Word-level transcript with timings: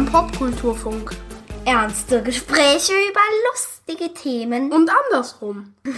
Beim 0.00 0.10
Popkulturfunk. 0.10 1.14
Ernste 1.66 2.22
Gespräche 2.22 2.94
über 3.10 3.20
lustige 3.50 4.14
Themen. 4.14 4.72
Und 4.72 4.88
andersrum. 4.88 5.74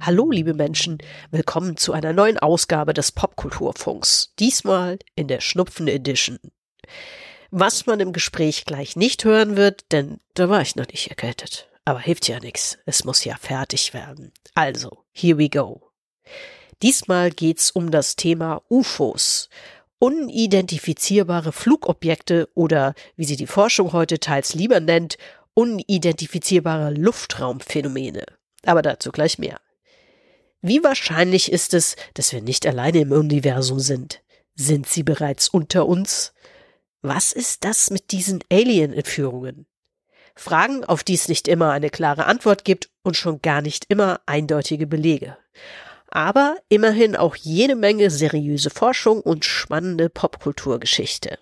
Hallo, 0.00 0.30
liebe 0.30 0.54
Menschen, 0.54 0.98
willkommen 1.32 1.76
zu 1.76 1.92
einer 1.92 2.12
neuen 2.12 2.38
Ausgabe 2.38 2.94
des 2.94 3.10
Popkulturfunks. 3.10 4.34
Diesmal 4.38 5.00
in 5.16 5.26
der 5.26 5.40
Schnupfen 5.40 5.88
Edition. 5.88 6.38
Was 7.50 7.86
man 7.86 7.98
im 7.98 8.12
Gespräch 8.12 8.66
gleich 8.66 8.94
nicht 8.94 9.24
hören 9.24 9.56
wird, 9.56 9.90
denn 9.90 10.20
da 10.34 10.48
war 10.48 10.60
ich 10.60 10.76
noch 10.76 10.86
nicht 10.86 11.08
erkältet. 11.08 11.68
Aber 11.84 11.98
hilft 11.98 12.28
ja 12.28 12.38
nichts. 12.38 12.78
Es 12.86 13.02
muss 13.02 13.24
ja 13.24 13.34
fertig 13.34 13.94
werden. 13.94 14.32
Also, 14.54 15.02
here 15.10 15.38
we 15.38 15.48
go. 15.48 15.90
Diesmal 16.82 17.30
geht's 17.30 17.70
um 17.70 17.90
das 17.90 18.16
Thema 18.16 18.62
UFOs. 18.68 19.48
Unidentifizierbare 19.98 21.52
Flugobjekte 21.52 22.48
oder, 22.54 22.94
wie 23.16 23.24
sie 23.24 23.36
die 23.36 23.46
Forschung 23.46 23.92
heute 23.92 24.20
teils 24.20 24.54
lieber 24.54 24.80
nennt, 24.80 25.16
unidentifizierbare 25.54 26.92
Luftraumphänomene. 26.92 28.24
Aber 28.64 28.82
dazu 28.82 29.10
gleich 29.10 29.38
mehr. 29.38 29.58
Wie 30.60 30.84
wahrscheinlich 30.84 31.50
ist 31.50 31.72
es, 31.72 31.96
dass 32.14 32.32
wir 32.32 32.42
nicht 32.42 32.66
alleine 32.66 32.98
im 33.00 33.12
Universum 33.12 33.78
sind? 33.78 34.20
Sind 34.54 34.86
sie 34.86 35.02
bereits 35.02 35.48
unter 35.48 35.86
uns? 35.86 36.34
Was 37.00 37.32
ist 37.32 37.64
das 37.64 37.90
mit 37.90 38.10
diesen 38.10 38.40
Alien-Entführungen? 38.50 39.66
Fragen, 40.34 40.84
auf 40.84 41.04
die 41.04 41.14
es 41.14 41.28
nicht 41.28 41.48
immer 41.48 41.70
eine 41.70 41.88
klare 41.88 42.26
Antwort 42.26 42.64
gibt 42.64 42.90
und 43.02 43.16
schon 43.16 43.40
gar 43.40 43.62
nicht 43.62 43.86
immer 43.88 44.20
eindeutige 44.26 44.86
Belege. 44.86 45.38
Aber 46.16 46.56
immerhin 46.70 47.14
auch 47.14 47.36
jede 47.36 47.76
Menge 47.76 48.10
seriöse 48.10 48.70
Forschung 48.70 49.20
und 49.20 49.44
spannende 49.44 50.08
Popkulturgeschichte. 50.08 51.38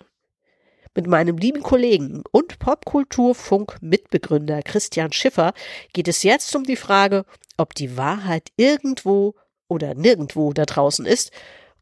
Mit 0.93 1.07
meinem 1.07 1.37
lieben 1.37 1.63
Kollegen 1.63 2.25
und 2.33 2.59
Popkulturfunk-Mitbegründer 2.59 4.61
Christian 4.63 5.13
Schiffer 5.13 5.53
geht 5.93 6.09
es 6.09 6.23
jetzt 6.23 6.53
um 6.57 6.65
die 6.65 6.75
Frage, 6.75 7.23
ob 7.55 7.73
die 7.73 7.95
Wahrheit 7.95 8.49
irgendwo 8.57 9.35
oder 9.69 9.95
nirgendwo 9.95 10.51
da 10.51 10.65
draußen 10.65 11.05
ist 11.05 11.31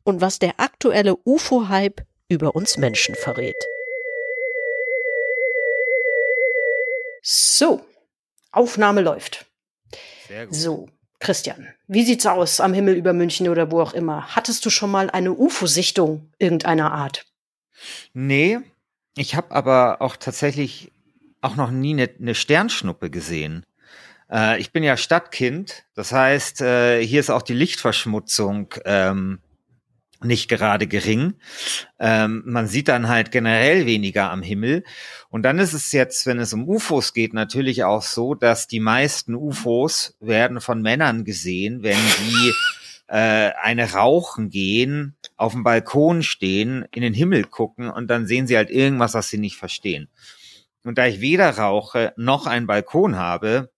und 0.03 0.21
was 0.21 0.38
der 0.38 0.59
aktuelle 0.59 1.16
UFO-Hype 1.25 2.05
über 2.30 2.55
uns 2.55 2.77
Menschen 2.77 3.16
verrät. 3.16 3.58
So, 7.23 7.81
Aufnahme 8.52 9.02
läuft. 9.02 9.47
Sehr 10.27 10.45
gut. 10.45 10.55
So, 10.55 10.89
Christian, 11.24 11.68
wie 11.88 12.04
sieht's 12.04 12.26
aus 12.26 12.60
am 12.60 12.74
Himmel 12.74 12.96
über 12.96 13.14
München 13.14 13.48
oder 13.48 13.72
wo 13.72 13.82
auch 13.82 13.94
immer? 13.94 14.36
Hattest 14.36 14.66
du 14.66 14.70
schon 14.70 14.92
mal 14.92 15.10
eine 15.10 15.32
UFO-Sichtung 15.32 16.30
irgendeiner 16.38 16.92
Art? 16.92 17.26
Nee, 18.14 18.60
ich 19.16 19.36
habe 19.36 19.52
aber 19.52 20.02
auch 20.02 20.18
tatsächlich 20.18 20.92
auch 21.42 21.56
noch 21.56 21.72
nie 21.72 21.94
eine 21.94 22.10
ne 22.20 22.36
Sternschnuppe 22.36 23.10
gesehen. 23.10 23.66
Äh, 24.30 24.60
ich 24.60 24.72
bin 24.72 24.84
ja 24.84 24.98
Stadtkind, 24.98 25.86
das 25.96 26.12
heißt, 26.12 26.62
äh, 26.62 27.06
hier 27.06 27.22
ist 27.22 27.30
auch 27.30 27.42
die 27.42 27.54
Lichtverschmutzung 27.54 28.74
ähm, 28.84 29.40
nicht 30.24 30.50
gerade 30.50 30.88
gering. 30.88 31.36
Ähm, 32.00 32.44
man 32.45 32.67
sieht 32.67 32.88
dann 32.88 33.08
halt 33.08 33.32
generell 33.32 33.86
weniger 33.86 34.32
am 34.32 34.42
Himmel. 34.42 34.84
Und 35.30 35.44
dann 35.44 35.60
ist 35.60 35.73
es 35.73 35.92
jetzt, 35.92 36.26
wenn 36.26 36.39
es 36.39 36.54
um 36.54 36.67
UFOs 36.67 37.14
geht, 37.14 37.34
natürlich 37.34 37.84
auch 37.84 38.02
so, 38.02 38.36
dass 38.36 38.67
die 38.67 38.80
meisten 38.80 39.36
UFOs 39.36 40.16
werden 40.20 40.62
von 40.62 40.82
Männern 40.82 41.26
gesehen, 41.26 41.83
wenn 41.83 41.98
die 42.20 42.54
äh, 43.08 43.52
eine 43.62 43.94
rauchen 43.94 44.50
gehen, 44.50 45.16
auf 45.38 45.54
dem 45.54 45.64
Balkon 45.64 46.23
stehen, 46.23 46.86
in 46.92 47.02
den 47.02 47.14
Himmel 47.14 47.44
gucken 47.44 47.89
und 47.89 48.08
dann 48.08 48.28
sehen 48.28 48.48
sie 48.48 48.58
halt 48.58 48.70
irgendwas, 48.70 49.14
was 49.14 49.30
sie 49.30 49.38
nicht 49.38 49.58
verstehen. 49.58 50.10
Und 50.83 50.98
da 50.98 51.06
ich 51.06 51.22
weder 51.22 51.58
rauche 51.58 52.14
noch 52.17 52.45
einen 52.45 52.67
Balkon 52.67 53.16
habe, 53.16 53.72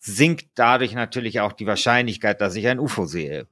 sinkt 0.00 0.50
dadurch 0.56 0.94
natürlich 0.94 1.40
auch 1.40 1.52
die 1.52 1.66
Wahrscheinlichkeit, 1.66 2.40
dass 2.40 2.56
ich 2.56 2.66
ein 2.66 2.80
UFO 2.80 3.06
sehe. 3.06 3.46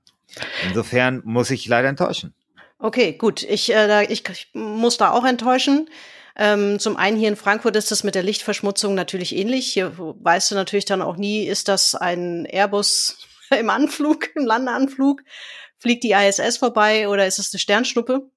Insofern 0.67 1.23
muss 1.25 1.51
ich 1.51 1.67
leider 1.67 1.89
enttäuschen. 1.89 2.35
Okay, 2.79 3.13
gut. 3.13 3.43
Ich, 3.43 3.73
äh, 3.73 4.05
ich, 4.07 4.27
ich 4.29 4.49
muss 4.55 4.97
da 4.97 5.11
auch 5.11 5.25
enttäuschen. 5.25 5.89
Ähm, 6.37 6.79
zum 6.79 6.97
einen 6.97 7.19
hier 7.19 7.29
in 7.29 7.37
Frankfurt 7.37 7.77
ist 7.77 7.91
das 7.91 8.05
mit 8.05 8.15
der 8.15 8.23
Lichtverschmutzung 8.23 8.95
natürlich 8.95 9.37
ähnlich. 9.37 9.73
Hier 9.73 9.93
weißt 9.97 10.51
du 10.51 10.55
natürlich 10.55 10.87
dann 10.87 11.03
auch 11.03 11.17
nie, 11.17 11.47
ist 11.47 11.69
das 11.69 11.95
ein 11.95 12.47
Airbus 12.47 13.19
im 13.59 13.69
Anflug, 13.69 14.35
im 14.35 14.47
Landeanflug? 14.47 15.23
Fliegt 15.77 16.05
die 16.05 16.13
ISS 16.13 16.57
vorbei 16.57 17.09
oder 17.09 17.27
ist 17.27 17.39
es 17.39 17.53
eine 17.53 17.59
Sternschnuppe? 17.59 18.31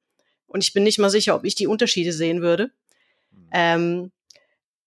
Und 0.48 0.64
ich 0.64 0.74
bin 0.74 0.84
nicht 0.84 1.00
mal 1.00 1.10
sicher, 1.10 1.36
ob 1.36 1.46
ich 1.46 1.56
die 1.56 1.68
Unterschiede 1.68 2.14
sehen 2.14 2.42
würde. 2.42 2.72
Hm. 3.32 3.50
Ähm, 3.52 4.12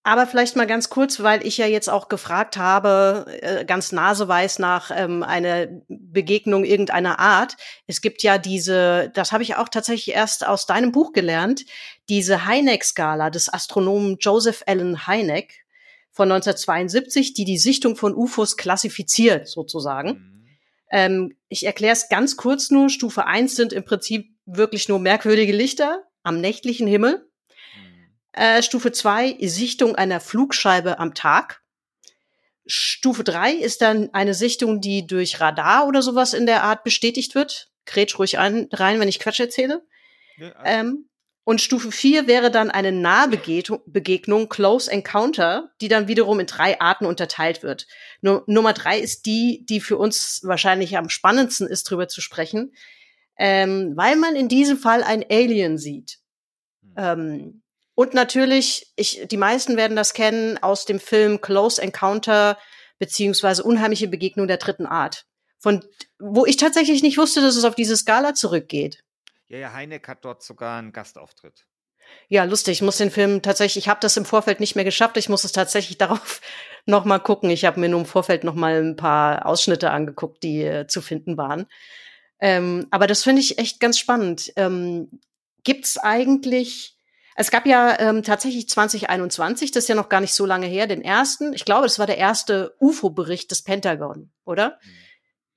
aber 0.06 0.28
vielleicht 0.28 0.55
mal 0.55 0.69
ganz 0.69 0.89
kurz, 0.89 1.21
weil 1.21 1.44
ich 1.44 1.59
ja 1.59 1.67
jetzt 1.67 1.91
auch 1.91 2.09
gefragt 2.09 2.56
habe, 2.56 3.27
äh, 3.43 3.65
ganz 3.65 3.91
naseweiß 3.91 4.61
nach 4.61 4.93
ähm, 4.94 5.25
einer 5.25 5.67
Begegnung 5.89 6.65
irgendeiner 6.65 7.19
Art. 7.19 7.56
Es 7.89 8.00
gibt 8.00 8.22
ja 8.22 8.39
diese, 8.39 9.11
das 9.15 9.33
habe 9.33 9.43
ich 9.43 9.56
auch 9.56 9.69
tatsächlich 9.69 10.15
erst 10.15 10.47
aus 10.47 10.65
deinem 10.65 10.93
Buch 10.93 11.12
gelernt, 11.12 11.65
diese 12.09 12.47
Hynek-Skala 12.47 13.31
des 13.31 13.53
Astronomen 13.53 14.19
Joseph 14.21 14.62
Allen 14.67 15.09
Hynek 15.09 15.53
von 16.12 16.31
1972, 16.31 17.34
die 17.34 17.44
die 17.44 17.59
Sichtung 17.59 17.97
von 17.97 18.15
UFOs 18.15 18.56
klassifiziert, 18.56 19.49
sozusagen. 19.49 20.11
Mhm. 20.11 20.47
Ähm, 20.93 21.37
ich 21.49 21.67
erkläre 21.67 21.94
es 21.94 22.09
ganz 22.09 22.37
kurz 22.37 22.71
nur. 22.71 22.91
Stufe 22.91 23.27
eins 23.27 23.56
sind 23.56 23.73
im 23.73 23.84
Prinzip 23.84 24.28
wirklich 24.44 24.88
nur 24.88 25.00
merkwürdige 25.00 25.53
Lichter 25.53 26.05
am 26.23 26.41
nächtlichen 26.41 26.87
Himmel. 26.87 27.25
Äh, 28.36 28.62
Stufe 28.62 28.92
2, 28.92 29.38
Sichtung 29.41 29.97
einer 29.97 30.20
Flugscheibe 30.20 30.98
am 30.98 31.14
Tag. 31.14 31.62
Stufe 32.66 33.24
3 33.24 33.54
ist 33.54 33.80
dann 33.80 34.10
eine 34.12 34.34
Sichtung, 34.34 34.80
die 34.80 35.06
durch 35.06 35.41
Radar 35.41 35.86
oder 35.86 36.02
sowas 36.02 36.34
in 36.34 36.46
der 36.46 36.62
Art 36.62 36.84
bestätigt 36.84 37.34
wird. 37.34 37.70
Kretsch 37.86 38.19
ruhig 38.19 38.38
ein, 38.38 38.69
rein, 38.72 39.00
wenn 39.00 39.08
ich 39.08 39.20
Quatsch 39.20 39.41
erzähle. 39.41 39.82
Ja, 40.36 40.52
ähm, 40.64 41.08
und 41.44 41.60
Stufe 41.60 41.92
4 41.92 42.26
wäre 42.26 42.50
dann 42.50 42.70
eine 42.70 42.92
Nahbegegnung, 42.92 44.48
Close 44.48 44.91
Encounter, 44.91 45.70
die 45.80 45.88
dann 45.88 46.08
wiederum 46.08 46.41
in 46.41 46.46
drei 46.46 46.80
Arten 46.80 47.06
unterteilt 47.06 47.62
wird. 47.62 47.86
Nur, 48.20 48.42
Nummer 48.48 48.72
drei 48.72 48.98
ist 48.98 49.26
die, 49.26 49.64
die 49.64 49.80
für 49.80 49.96
uns 49.96 50.41
wahrscheinlich 50.42 50.98
am 50.98 51.08
spannendsten 51.08 51.69
ist, 51.69 51.84
drüber 51.84 52.08
zu 52.08 52.20
sprechen, 52.20 52.75
ähm, 53.38 53.92
weil 53.94 54.16
man 54.16 54.34
in 54.34 54.48
diesem 54.48 54.76
Fall 54.76 55.04
ein 55.04 55.25
Alien 55.30 55.78
sieht. 55.78 56.19
Hm. 56.82 56.92
Ähm, 56.96 57.62
und 57.96 58.12
natürlich, 58.12 58.92
ich, 58.94 59.26
die 59.26 59.38
meisten 59.38 59.78
werden 59.78 59.96
das 59.96 60.12
kennen 60.12 60.62
aus 60.62 60.84
dem 60.84 61.00
Film 61.00 61.40
Close 61.40 61.80
Encounter 61.80 62.58
beziehungsweise 62.98 63.64
Unheimliche 63.64 64.06
Begegnung 64.06 64.46
der 64.46 64.58
dritten 64.58 64.84
Art. 64.84 65.24
Von, 65.58 65.82
wo 66.18 66.44
ich 66.44 66.58
tatsächlich 66.58 67.02
nicht 67.02 67.16
wusste, 67.16 67.40
dass 67.40 67.56
es 67.56 67.64
auf 67.64 67.74
diese 67.74 67.96
Skala 67.96 68.34
zurückgeht. 68.34 69.02
Ja, 69.48 69.58
ja, 69.58 69.72
Heineck 69.72 70.06
hat 70.08 70.26
dort 70.26 70.42
sogar 70.42 70.78
einen 70.78 70.92
Gastauftritt. 70.92 71.66
Ja, 72.28 72.44
lustig. 72.44 72.72
Ich 72.74 72.82
muss 72.82 72.98
den 72.98 73.10
Film 73.10 73.40
tatsächlich, 73.40 73.84
ich 73.84 73.88
habe 73.88 74.00
das 74.00 74.18
im 74.18 74.26
Vorfeld 74.26 74.60
nicht 74.60 74.76
mehr 74.76 74.84
geschafft. 74.84 75.16
Ich 75.16 75.30
muss 75.30 75.44
es 75.44 75.52
tatsächlich 75.52 75.96
darauf 75.98 76.42
noch 76.84 77.06
mal 77.06 77.18
gucken. 77.18 77.48
Ich 77.48 77.64
habe 77.64 77.81
mir 77.81 77.88
nur 77.88 78.00
im 78.00 78.06
Vorfeld 78.06 78.44
noch 78.44 78.54
mal 78.54 78.82
ein 78.82 78.96
paar 78.96 79.46
Ausschnitte 79.46 79.90
angeguckt, 79.90 80.42
die 80.42 80.64
äh, 80.64 80.87
zu 80.87 81.00
finden 81.00 81.38
waren. 81.38 81.66
Ähm, 82.40 82.88
aber 82.90 83.06
das 83.06 83.25
finde 83.25 83.40
ich 83.40 83.58
echt 83.58 83.81
ganz 83.81 83.99
spannend. 83.99 84.52
Ähm, 84.56 85.19
Gibt 85.64 85.96
eigentlich 86.02 86.95
es 87.37 87.50
gab 87.50 87.67
ja 87.67 87.99
ähm, 88.00 88.23
tatsächlich 88.23 88.69
2021, 88.69 89.71
das 89.71 89.85
ist 89.85 89.88
ja 89.88 89.94
noch 89.94 90.09
gar 90.09 90.21
nicht 90.21 90.35
so 90.35 90.47
lange 90.47 90.67
her, 90.67 90.87
den 90.87 91.03
ersten, 91.03 91.53
ich 91.53 91.65
glaube, 91.65 91.83
das 91.83 91.99
war 91.99 92.06
der 92.06 92.19
erste 92.19 92.75
UFO-Bericht 92.81 93.50
des 93.50 93.62
Pentagon, 93.62 94.31
oder? 94.44 94.79
Mhm. 94.83 94.91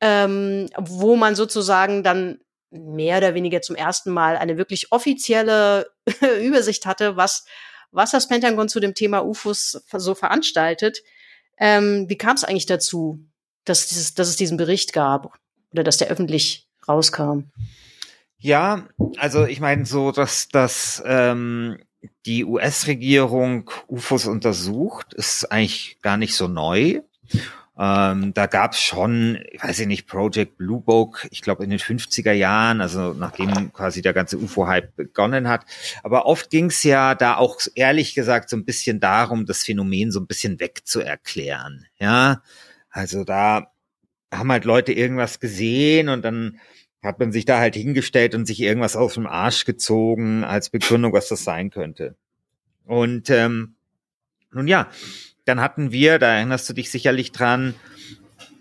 Ähm, 0.01 0.69
wo 0.77 1.15
man 1.15 1.35
sozusagen 1.35 2.03
dann 2.03 2.39
mehr 2.71 3.17
oder 3.17 3.33
weniger 3.33 3.61
zum 3.61 3.75
ersten 3.75 4.11
Mal 4.11 4.37
eine 4.37 4.57
wirklich 4.57 4.91
offizielle 4.91 5.89
Übersicht 6.41 6.85
hatte, 6.85 7.15
was, 7.15 7.45
was 7.91 8.11
das 8.11 8.27
Pentagon 8.27 8.69
zu 8.69 8.79
dem 8.79 8.93
Thema 8.93 9.25
UFOs 9.25 9.81
so 9.93 10.15
veranstaltet. 10.15 10.99
Ähm, 11.57 12.07
wie 12.07 12.17
kam 12.17 12.35
es 12.35 12.43
eigentlich 12.43 12.65
dazu, 12.65 13.19
dass, 13.65 13.87
dieses, 13.87 14.13
dass 14.13 14.27
es 14.27 14.35
diesen 14.35 14.57
Bericht 14.57 14.93
gab 14.93 15.33
oder 15.71 15.83
dass 15.83 15.97
der 15.97 16.09
öffentlich 16.09 16.67
rauskam? 16.87 17.45
Ja, 18.39 18.87
also 19.17 19.45
ich 19.45 19.59
meine 19.59 19.85
so, 19.85 20.11
dass 20.11 20.47
dass 20.47 21.03
ähm, 21.05 21.77
die 22.25 22.45
US-Regierung 22.45 23.69
UFOs 23.87 24.25
untersucht, 24.27 25.13
ist 25.13 25.51
eigentlich 25.51 25.97
gar 26.01 26.17
nicht 26.17 26.35
so 26.35 26.47
neu. 26.47 27.01
Ähm, 27.77 28.33
da 28.33 28.45
gab 28.47 28.73
es 28.73 28.81
schon, 28.81 29.39
ich 29.51 29.63
weiß 29.63 29.79
ich 29.79 29.87
nicht, 29.87 30.07
Project 30.07 30.57
Blue 30.57 30.81
Book, 30.81 31.27
ich 31.31 31.41
glaube 31.41 31.63
in 31.63 31.69
den 31.69 31.79
50er 31.79 32.33
Jahren, 32.33 32.81
also 32.81 33.13
nachdem 33.13 33.71
quasi 33.71 34.01
der 34.01 34.13
ganze 34.13 34.37
UFO-Hype 34.37 34.97
begonnen 34.97 35.47
hat. 35.47 35.65
Aber 36.03 36.25
oft 36.25 36.49
ging 36.49 36.65
es 36.65 36.83
ja 36.83 37.15
da 37.15 37.37
auch 37.37 37.57
ehrlich 37.75 38.15
gesagt 38.15 38.49
so 38.49 38.57
ein 38.57 38.65
bisschen 38.65 38.99
darum, 38.99 39.45
das 39.45 39.63
Phänomen 39.63 40.11
so 40.11 40.19
ein 40.19 40.27
bisschen 40.27 40.59
wegzuerklären. 40.59 41.85
Ja, 41.99 42.41
also 42.89 43.23
da 43.23 43.71
haben 44.31 44.51
halt 44.51 44.65
Leute 44.65 44.91
irgendwas 44.91 45.39
gesehen 45.39 46.09
und 46.09 46.23
dann 46.23 46.59
hat 47.01 47.19
man 47.19 47.31
sich 47.31 47.45
da 47.45 47.59
halt 47.59 47.75
hingestellt 47.75 48.35
und 48.35 48.45
sich 48.45 48.59
irgendwas 48.61 48.95
aus 48.95 49.13
dem 49.13 49.27
Arsch 49.27 49.65
gezogen 49.65 50.43
als 50.43 50.69
Begründung, 50.69 51.13
was 51.13 51.29
das 51.29 51.43
sein 51.43 51.69
könnte. 51.69 52.15
Und 52.85 53.29
ähm, 53.29 53.75
nun 54.51 54.67
ja, 54.67 54.89
dann 55.45 55.61
hatten 55.61 55.91
wir, 55.91 56.19
da 56.19 56.35
erinnerst 56.35 56.67
du 56.69 56.73
dich 56.73 56.91
sicherlich 56.91 57.31
dran, 57.31 57.75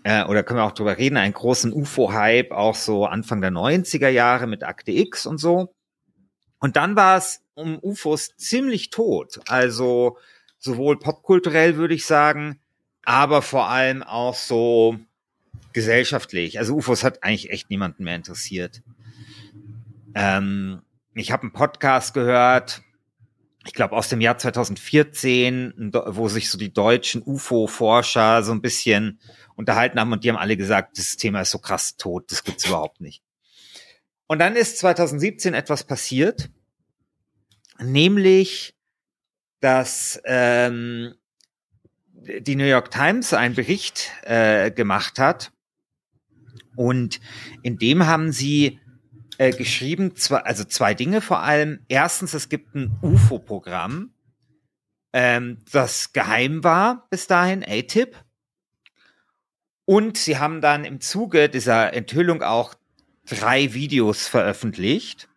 äh, 0.03 0.23
oder 0.23 0.43
können 0.43 0.59
wir 0.59 0.63
auch 0.63 0.71
drüber 0.71 0.97
reden, 0.97 1.17
einen 1.17 1.33
großen 1.33 1.73
UFO-Hype, 1.73 2.51
auch 2.51 2.75
so 2.75 3.05
Anfang 3.05 3.41
der 3.41 3.51
90er 3.51 4.09
Jahre 4.09 4.47
mit 4.47 4.63
Akte 4.63 4.91
X 4.91 5.25
und 5.25 5.37
so. 5.39 5.73
Und 6.59 6.77
dann 6.77 6.95
war 6.95 7.17
es 7.17 7.41
um 7.53 7.79
UFOs 7.81 8.35
ziemlich 8.37 8.89
tot. 8.89 9.39
Also 9.47 10.17
sowohl 10.57 10.99
popkulturell 10.99 11.75
würde 11.77 11.93
ich 11.93 12.05
sagen, 12.05 12.59
aber 13.03 13.41
vor 13.41 13.69
allem 13.69 14.03
auch 14.03 14.35
so 14.35 14.97
gesellschaftlich. 15.73 16.59
Also 16.59 16.75
UFOs 16.75 17.03
hat 17.03 17.23
eigentlich 17.23 17.51
echt 17.51 17.69
niemanden 17.69 18.03
mehr 18.03 18.15
interessiert. 18.15 18.81
Ähm, 20.15 20.81
ich 21.13 21.31
habe 21.31 21.43
einen 21.43 21.53
Podcast 21.53 22.13
gehört, 22.13 22.81
ich 23.65 23.73
glaube 23.73 23.95
aus 23.95 24.09
dem 24.09 24.21
Jahr 24.21 24.37
2014, 24.37 25.91
wo 26.07 26.27
sich 26.27 26.49
so 26.49 26.57
die 26.57 26.73
deutschen 26.73 27.21
UFO-Forscher 27.23 28.43
so 28.43 28.51
ein 28.51 28.61
bisschen 28.61 29.19
unterhalten 29.55 29.99
haben 29.99 30.11
und 30.11 30.23
die 30.23 30.29
haben 30.29 30.37
alle 30.37 30.57
gesagt, 30.57 30.97
das 30.97 31.17
Thema 31.17 31.41
ist 31.41 31.51
so 31.51 31.59
krass 31.59 31.97
tot, 31.97 32.31
das 32.31 32.43
gibt's 32.43 32.65
überhaupt 32.65 33.01
nicht. 33.01 33.21
Und 34.27 34.39
dann 34.39 34.55
ist 34.55 34.77
2017 34.79 35.53
etwas 35.53 35.83
passiert, 35.83 36.49
nämlich, 37.79 38.75
dass 39.59 40.21
ähm, 40.25 41.15
die 42.41 42.55
New 42.55 42.65
York 42.65 42.91
Times 42.91 43.33
einen 43.33 43.55
Bericht 43.55 44.11
äh, 44.23 44.71
gemacht 44.71 45.19
hat 45.19 45.51
und 46.75 47.19
in 47.61 47.77
dem 47.77 48.05
haben 48.05 48.31
sie 48.31 48.79
äh, 49.37 49.51
geschrieben, 49.51 50.15
zwei, 50.15 50.39
also 50.39 50.63
zwei 50.63 50.93
Dinge 50.93 51.21
vor 51.21 51.41
allem. 51.41 51.79
Erstens, 51.87 52.33
es 52.33 52.49
gibt 52.49 52.75
ein 52.75 52.97
UFO-Programm, 53.01 54.13
ähm, 55.13 55.57
das 55.71 56.13
geheim 56.13 56.63
war 56.63 57.07
bis 57.09 57.27
dahin, 57.27 57.63
ATIP. 57.63 58.15
Und 59.85 60.17
sie 60.17 60.37
haben 60.37 60.61
dann 60.61 60.85
im 60.85 61.01
Zuge 61.01 61.49
dieser 61.49 61.93
Enthüllung 61.93 62.43
auch 62.43 62.75
drei 63.25 63.73
Videos 63.73 64.27
veröffentlicht, 64.27 65.29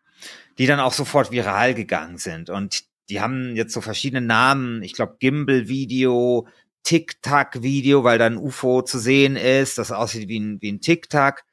die 0.58 0.66
dann 0.66 0.80
auch 0.80 0.92
sofort 0.92 1.30
viral 1.30 1.74
gegangen 1.74 2.18
sind. 2.18 2.50
Und 2.50 2.84
die 3.08 3.20
haben 3.20 3.56
jetzt 3.56 3.72
so 3.72 3.80
verschiedene 3.80 4.24
Namen. 4.24 4.82
Ich 4.82 4.92
glaube, 4.92 5.16
Gimbal-Video, 5.18 6.46
Tic-Tac-Video, 6.84 8.05
weil 8.05 8.19
da 8.19 8.26
ein 8.26 8.37
UFO 8.37 8.82
zu 8.82 8.99
sehen 8.99 9.37
ist, 9.37 9.79
das 9.79 9.93
aussieht 9.93 10.29
wie 10.29 10.40
ein, 10.40 10.61
wie 10.61 10.73
ein 10.73 10.81
Tic-Tac. 10.81 11.44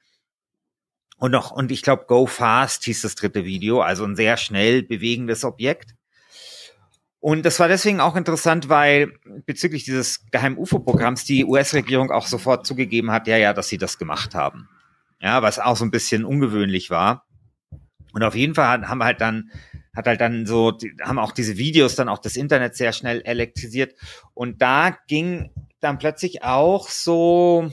Und 1.17 1.31
noch, 1.31 1.51
und 1.51 1.71
ich 1.71 1.81
glaube, 1.81 2.05
Go 2.07 2.25
Fast 2.25 2.85
hieß 2.85 3.01
das 3.01 3.15
dritte 3.15 3.43
Video, 3.45 3.81
also 3.81 4.05
ein 4.05 4.15
sehr 4.15 4.37
schnell 4.37 4.83
bewegendes 4.83 5.43
Objekt. 5.43 5.95
Und 7.19 7.43
das 7.45 7.59
war 7.59 7.67
deswegen 7.67 7.99
auch 7.99 8.15
interessant, 8.15 8.69
weil 8.69 9.11
bezüglich 9.45 9.83
dieses 9.83 10.25
geheimen 10.31 10.57
UFO-Programms 10.57 11.25
die 11.25 11.43
US-Regierung 11.43 12.11
auch 12.11 12.25
sofort 12.25 12.65
zugegeben 12.65 13.11
hat, 13.11 13.27
ja, 13.27 13.35
ja, 13.35 13.53
dass 13.53 13.67
sie 13.67 13.77
das 13.77 13.97
gemacht 13.97 14.33
haben. 14.35 14.69
Ja, 15.21 15.41
was 15.41 15.59
auch 15.59 15.75
so 15.75 15.83
ein 15.83 15.91
bisschen 15.91 16.23
ungewöhnlich 16.23 16.89
war. 16.89 17.25
Und 18.13 18.23
auf 18.23 18.35
jeden 18.35 18.55
Fall 18.55 18.87
haben 18.87 19.03
halt 19.03 19.19
dann, 19.19 19.51
hat 19.95 20.07
halt 20.07 20.21
dann 20.21 20.45
so, 20.45 20.77
haben 21.01 21.19
auch 21.19 21.31
diese 21.31 21.57
Videos 21.57 21.95
dann 21.95 22.09
auch 22.09 22.19
das 22.19 22.35
Internet 22.35 22.75
sehr 22.75 22.93
schnell 22.93 23.21
elektrisiert. 23.21 23.95
Und 24.33 24.61
da 24.61 24.97
ging 25.07 25.51
dann 25.79 25.97
plötzlich 25.99 26.43
auch 26.43 26.89
so, 26.89 27.71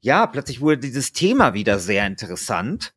ja, 0.00 0.26
plötzlich 0.26 0.60
wurde 0.60 0.78
dieses 0.78 1.12
Thema 1.12 1.54
wieder 1.54 1.78
sehr 1.78 2.06
interessant 2.06 2.92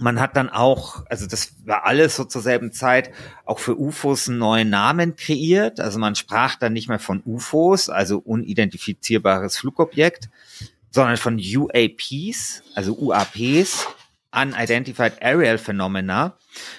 man 0.00 0.20
hat 0.20 0.36
dann 0.36 0.48
auch, 0.48 1.04
also 1.08 1.26
das 1.26 1.54
war 1.64 1.84
alles 1.84 2.16
so 2.16 2.24
zur 2.24 2.42
selben 2.42 2.72
Zeit, 2.72 3.10
auch 3.44 3.58
für 3.58 3.78
UFOs 3.78 4.28
einen 4.28 4.38
neuen 4.38 4.70
Namen 4.70 5.16
kreiert. 5.16 5.80
Also 5.80 5.98
man 5.98 6.14
sprach 6.14 6.56
dann 6.56 6.72
nicht 6.72 6.88
mehr 6.88 6.98
von 6.98 7.22
UFOs, 7.24 7.88
also 7.88 8.18
unidentifizierbares 8.18 9.58
Flugobjekt, 9.58 10.28
sondern 10.90 11.16
von 11.16 11.38
UAPs, 11.38 12.62
also 12.74 12.96
UAPs, 12.98 13.88
Unidentified 14.32 15.22
Aerial 15.22 15.58
Phenomena, 15.58 16.38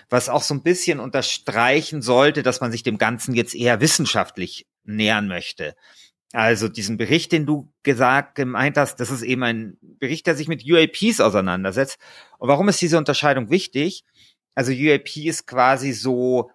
was 0.10 0.30
auch 0.30 0.42
so 0.42 0.54
ein 0.54 0.64
bisschen 0.64 1.00
unterstreichen 1.00 2.02
sollte, 2.02 2.44
dass 2.44 2.62
man 2.62 2.72
sich 2.72 2.84
dem 2.84 2.98
Ganzen 2.98 3.36
jetzt 3.36 3.56
eher 3.56 3.82
wissenschaftlich 3.82 4.68
nähern 4.84 5.28
möchte. 5.28 5.76
Also 6.34 6.70
diesen 6.70 6.96
Bericht, 6.96 7.34
den 7.34 7.46
du 7.46 7.74
gesagt, 7.84 8.36
gemeint 8.36 8.78
hast, 8.78 8.96
das 9.02 9.12
ist 9.12 9.22
eben 9.22 9.44
ein 9.44 9.78
Bericht, 9.82 10.28
der 10.28 10.36
sich 10.36 10.48
mit 10.48 10.64
UAPs 10.66 11.20
auseinandersetzt. 11.20 11.98
Und 12.38 12.48
warum 12.48 12.70
ist 12.70 12.82
diese 12.82 12.98
Unterscheidung 12.98 13.50
wichtig? 13.50 14.06
Also 14.56 14.72
UAP 14.72 15.18
ist 15.18 15.46
quasi 15.46 15.92
so 15.92 16.52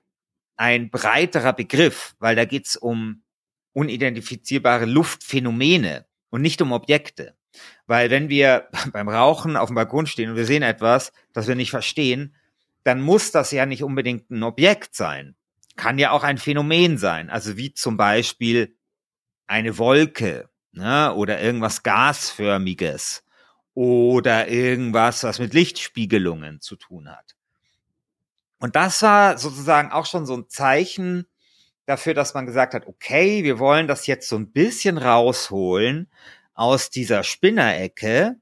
ein 0.56 0.90
breiterer 0.90 1.52
Begriff, 1.52 2.14
weil 2.19 2.37
da 2.37 2.46
geht's 2.46 2.76
um 2.76 3.22
unidentifizierbare 3.75 4.87
Luftphänomene 4.87 6.06
und 6.31 6.40
nicht 6.40 6.62
um 6.62 6.72
Objekte. 6.72 7.37
Weil 7.86 8.10
wenn 8.10 8.28
wir 8.28 8.68
beim 8.92 9.08
Rauchen 9.08 9.56
auf 9.56 9.68
dem 9.68 9.74
Balkon 9.74 10.06
stehen 10.06 10.30
und 10.30 10.36
wir 10.36 10.46
sehen 10.46 10.62
etwas, 10.62 11.12
das 11.32 11.46
wir 11.46 11.54
nicht 11.54 11.70
verstehen, 11.70 12.34
dann 12.84 13.00
muss 13.00 13.32
das 13.32 13.50
ja 13.50 13.66
nicht 13.66 13.82
unbedingt 13.82 14.30
ein 14.30 14.42
Objekt 14.42 14.94
sein. 14.94 15.34
Kann 15.76 15.98
ja 15.98 16.12
auch 16.12 16.22
ein 16.22 16.38
Phänomen 16.38 16.98
sein. 16.98 17.30
Also 17.30 17.56
wie 17.56 17.74
zum 17.74 17.96
Beispiel 17.96 18.76
eine 19.46 19.78
Wolke 19.78 20.48
ne, 20.72 21.12
oder 21.14 21.40
irgendwas 21.40 21.82
gasförmiges 21.82 23.24
oder 23.74 24.48
irgendwas, 24.48 25.22
was 25.22 25.38
mit 25.38 25.52
Lichtspiegelungen 25.52 26.60
zu 26.60 26.76
tun 26.76 27.10
hat. 27.10 27.36
Und 28.58 28.74
das 28.76 29.02
war 29.02 29.36
sozusagen 29.36 29.92
auch 29.92 30.06
schon 30.06 30.24
so 30.24 30.34
ein 30.34 30.48
Zeichen 30.48 31.26
dafür, 31.84 32.14
dass 32.14 32.34
man 32.34 32.46
gesagt 32.46 32.74
hat, 32.74 32.86
okay, 32.86 33.44
wir 33.44 33.58
wollen 33.58 33.86
das 33.86 34.06
jetzt 34.06 34.28
so 34.28 34.36
ein 34.36 34.50
bisschen 34.50 34.98
rausholen 34.98 36.10
aus 36.56 36.90
dieser 36.90 37.22
Spinnerecke, 37.22 38.36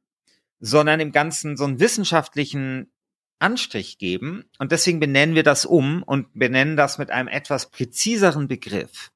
sondern 0.61 1.01
im 1.01 1.13
Ganzen 1.13 1.57
so 1.57 1.65
einen 1.65 1.81
wissenschaftlichen 1.81 2.91
Anstrich 3.39 3.99
geben. 3.99 4.45
Und 4.59 4.73
deswegen 4.73 5.01
benennen 5.01 5.35
wir 5.35 5.43
das 5.43 5.67
um 5.67 6.03
und 6.03 6.29
benennen 6.33 6.77
das 6.77 6.97
mit 6.97 7.11
einem 7.11 7.29
etwas 7.29 7.71
präziseren 7.71 8.49
Begriff. 8.49 9.11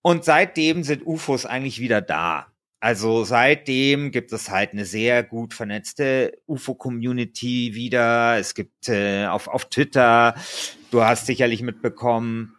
Und 0.00 0.24
seitdem 0.24 0.82
sind 0.82 1.06
UFOs 1.06 1.46
eigentlich 1.46 1.80
wieder 1.80 2.00
da. 2.00 2.46
Also 2.80 3.24
seitdem 3.24 4.10
gibt 4.10 4.32
es 4.32 4.50
halt 4.50 4.72
eine 4.72 4.84
sehr 4.84 5.22
gut 5.22 5.54
vernetzte 5.54 6.38
UFO-Community 6.46 7.74
wieder. 7.74 8.38
Es 8.38 8.54
gibt 8.54 8.90
äh, 8.90 9.26
auf, 9.26 9.48
auf 9.48 9.70
Twitter, 9.70 10.34
du 10.90 11.02
hast 11.02 11.24
sicherlich 11.24 11.62
mitbekommen, 11.62 12.54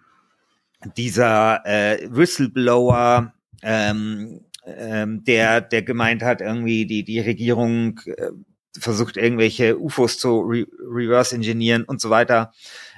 dieser 0.98 1.64
äh, 1.66 2.08
Whistleblower, 2.10 3.34
ähm, 3.62 4.45
ähm, 4.66 5.24
der, 5.24 5.62
der 5.62 5.82
gemeint 5.84 6.24
hat, 6.24 6.42
irgendwie 6.42 6.86
die, 6.86 7.04
die 7.04 7.20
Regierung 7.20 8.00
äh, 8.06 8.32
versucht 8.78 9.18
irgendwelche 9.18 9.80
UFOs 9.80 10.20
zu 10.20 10.42
re 10.42 10.66
reverse 10.80 11.36
engineeren 11.36 11.84
und 11.84 12.02
so 12.02 12.10
weiter. 12.10 12.52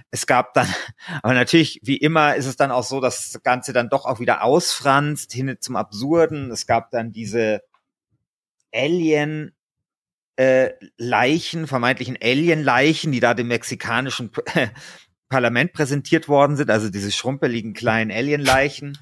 Es 0.09 0.25
gab 0.25 0.53
dann, 0.53 0.67
aber 1.21 1.33
natürlich, 1.33 1.79
wie 1.83 1.97
immer, 1.97 2.35
ist 2.35 2.45
es 2.45 2.55
dann 2.55 2.71
auch 2.71 2.83
so, 2.83 2.99
dass 3.01 3.31
das 3.31 3.43
Ganze 3.43 3.73
dann 3.73 3.89
doch 3.89 4.05
auch 4.05 4.19
wieder 4.19 4.43
ausfranst, 4.43 5.31
hin 5.33 5.57
zum 5.59 5.75
Absurden. 5.75 6.51
Es 6.51 6.65
gab 6.65 6.91
dann 6.91 7.11
diese 7.11 7.61
Alien, 8.73 9.53
äh, 10.35 10.71
Leichen, 10.97 11.67
vermeintlichen 11.67 12.17
Alien-Leichen, 12.21 13.11
die 13.11 13.19
da 13.19 13.33
dem 13.33 13.47
mexikanischen 13.47 14.31
Parlament 15.29 15.73
präsentiert 15.73 16.27
worden 16.29 16.55
sind, 16.55 16.69
also 16.69 16.89
diese 16.89 17.11
schrumpeligen 17.11 17.73
kleinen 17.73 18.11
Alien-Leichen 18.11 18.97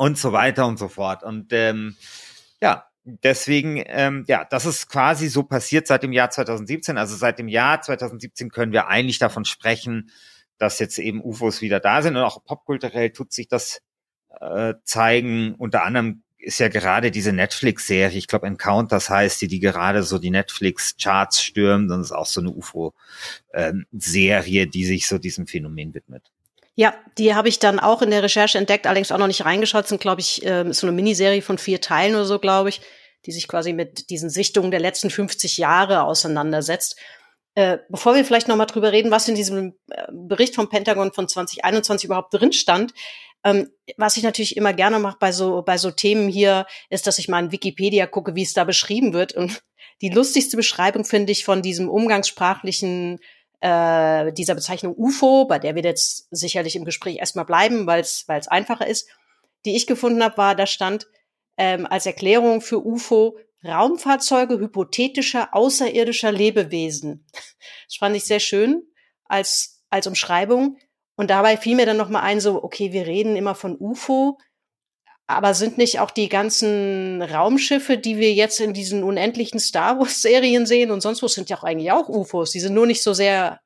und 0.00 0.16
so 0.16 0.32
weiter 0.32 0.66
und 0.66 0.78
so 0.78 0.88
fort. 0.88 1.22
Und 1.22 1.52
ähm, 1.52 1.94
ja, 2.62 2.86
deswegen, 3.04 3.82
ähm, 3.84 4.24
ja, 4.28 4.46
das 4.48 4.64
ist 4.64 4.88
quasi 4.88 5.28
so 5.28 5.42
passiert 5.42 5.86
seit 5.86 6.02
dem 6.02 6.14
Jahr 6.14 6.30
2017. 6.30 6.96
Also 6.96 7.16
seit 7.16 7.38
dem 7.38 7.48
Jahr 7.48 7.82
2017 7.82 8.50
können 8.50 8.72
wir 8.72 8.86
eigentlich 8.86 9.18
davon 9.18 9.44
sprechen, 9.44 10.10
dass 10.56 10.78
jetzt 10.78 10.98
eben 10.98 11.22
UFOs 11.22 11.60
wieder 11.60 11.80
da 11.80 12.00
sind 12.00 12.16
und 12.16 12.22
auch 12.22 12.42
popkulturell 12.42 13.10
tut 13.10 13.30
sich 13.30 13.46
das 13.46 13.82
äh, 14.40 14.72
zeigen. 14.84 15.54
Unter 15.56 15.84
anderem 15.84 16.22
ist 16.38 16.60
ja 16.60 16.68
gerade 16.68 17.10
diese 17.10 17.34
Netflix-Serie, 17.34 18.16
ich 18.16 18.26
glaube 18.26 18.46
Encounters 18.46 19.10
heißt 19.10 19.42
die, 19.42 19.48
die 19.48 19.60
gerade 19.60 20.02
so 20.02 20.18
die 20.18 20.30
Netflix-Charts 20.30 21.42
stürmt 21.42 21.90
und 21.90 22.00
ist 22.00 22.12
auch 22.12 22.24
so 22.24 22.40
eine 22.40 22.52
UFO-Serie, 22.52 24.62
ähm, 24.62 24.70
die 24.70 24.84
sich 24.86 25.06
so 25.06 25.18
diesem 25.18 25.46
Phänomen 25.46 25.92
widmet. 25.92 26.30
Ja, 26.76 26.94
die 27.18 27.34
habe 27.34 27.48
ich 27.48 27.58
dann 27.58 27.78
auch 27.78 28.00
in 28.00 28.10
der 28.10 28.22
Recherche 28.22 28.56
entdeckt, 28.56 28.86
allerdings 28.86 29.12
auch 29.12 29.18
noch 29.18 29.26
nicht 29.26 29.44
reingeschaut. 29.44 29.86
Sind, 29.86 30.00
glaube 30.00 30.20
ich, 30.20 30.44
äh, 30.46 30.72
so 30.72 30.86
eine 30.86 30.94
Miniserie 30.96 31.42
von 31.42 31.58
vier 31.58 31.80
Teilen 31.80 32.14
oder 32.14 32.24
so, 32.24 32.38
glaube 32.38 32.70
ich, 32.70 32.80
die 33.26 33.32
sich 33.32 33.48
quasi 33.48 33.72
mit 33.72 34.08
diesen 34.10 34.30
Sichtungen 34.30 34.70
der 34.70 34.80
letzten 34.80 35.10
50 35.10 35.58
Jahre 35.58 36.04
auseinandersetzt. 36.04 36.96
äh, 37.56 37.78
bevor 37.88 38.14
wir 38.14 38.24
vielleicht 38.24 38.48
nochmal 38.48 38.66
drüber 38.66 38.92
reden, 38.92 39.10
was 39.10 39.28
in 39.28 39.34
diesem 39.34 39.74
äh, 39.90 40.04
Bericht 40.12 40.54
vom 40.54 40.68
Pentagon 40.68 41.12
von 41.12 41.28
2021 41.28 42.06
überhaupt 42.06 42.32
drin 42.32 42.52
stand, 42.52 42.92
ähm, 43.44 43.70
was 43.96 44.16
ich 44.16 44.22
natürlich 44.22 44.56
immer 44.56 44.72
gerne 44.72 44.98
mache 44.98 45.16
bei 45.18 45.32
so, 45.32 45.62
bei 45.62 45.78
so 45.78 45.90
Themen 45.90 46.28
hier, 46.28 46.66
ist, 46.90 47.06
dass 47.06 47.18
ich 47.18 47.28
mal 47.28 47.44
in 47.44 47.52
Wikipedia 47.52 48.06
gucke, 48.06 48.34
wie 48.34 48.42
es 48.42 48.52
da 48.52 48.64
beschrieben 48.64 49.12
wird. 49.12 49.32
Und 49.32 49.62
die 50.00 50.10
lustigste 50.10 50.56
Beschreibung 50.56 51.04
finde 51.04 51.32
ich 51.32 51.44
von 51.44 51.62
diesem 51.62 51.88
umgangssprachlichen 51.88 53.18
äh, 53.60 54.32
dieser 54.32 54.54
Bezeichnung 54.54 54.94
UFO, 54.96 55.46
bei 55.46 55.58
der 55.58 55.74
wir 55.74 55.82
jetzt 55.82 56.28
sicherlich 56.30 56.76
im 56.76 56.84
Gespräch 56.84 57.16
erstmal 57.18 57.44
bleiben, 57.44 57.86
weil 57.86 58.00
es 58.00 58.26
einfacher 58.48 58.86
ist, 58.86 59.08
die 59.64 59.76
ich 59.76 59.86
gefunden 59.86 60.22
habe, 60.22 60.38
war, 60.38 60.54
da 60.54 60.66
stand 60.66 61.06
ähm, 61.56 61.86
als 61.86 62.06
Erklärung 62.06 62.60
für 62.60 62.84
UFO 62.84 63.38
Raumfahrzeuge 63.62 64.58
hypothetischer 64.58 65.54
außerirdischer 65.54 66.32
Lebewesen. 66.32 67.26
Das 67.86 67.96
fand 67.96 68.16
ich 68.16 68.24
sehr 68.24 68.40
schön 68.40 68.84
als 69.24 69.80
als 69.90 70.06
Umschreibung. 70.06 70.78
Und 71.16 71.28
dabei 71.28 71.56
fiel 71.56 71.76
mir 71.76 71.84
dann 71.84 71.98
noch 71.98 72.08
mal 72.08 72.22
ein, 72.22 72.40
so 72.40 72.62
okay, 72.62 72.92
wir 72.92 73.06
reden 73.06 73.36
immer 73.36 73.54
von 73.54 73.76
UFO, 73.78 74.38
aber 75.30 75.54
sind 75.54 75.78
nicht 75.78 76.00
auch 76.00 76.10
die 76.10 76.28
ganzen 76.28 77.22
Raumschiffe, 77.22 77.96
die 77.96 78.18
wir 78.18 78.32
jetzt 78.32 78.60
in 78.60 78.74
diesen 78.74 79.02
unendlichen 79.02 79.60
Star 79.60 79.98
Wars 79.98 80.22
Serien 80.22 80.66
sehen 80.66 80.90
und 80.90 81.00
sonst 81.00 81.22
wo 81.22 81.28
sind 81.28 81.50
ja 81.50 81.58
auch 81.58 81.64
eigentlich 81.64 81.92
auch 81.92 82.08
UFOs. 82.08 82.50
Die 82.50 82.60
sind 82.60 82.74
nur 82.74 82.86
nicht 82.86 83.02
so 83.02 83.12
sehr 83.12 83.60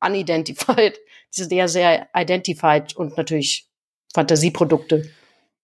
unidentified. 0.00 0.98
Die 1.36 1.40
sind 1.40 1.52
eher 1.52 1.68
sehr 1.68 2.08
identified 2.14 2.94
und 2.94 3.16
natürlich 3.16 3.66
Fantasieprodukte. 4.14 5.10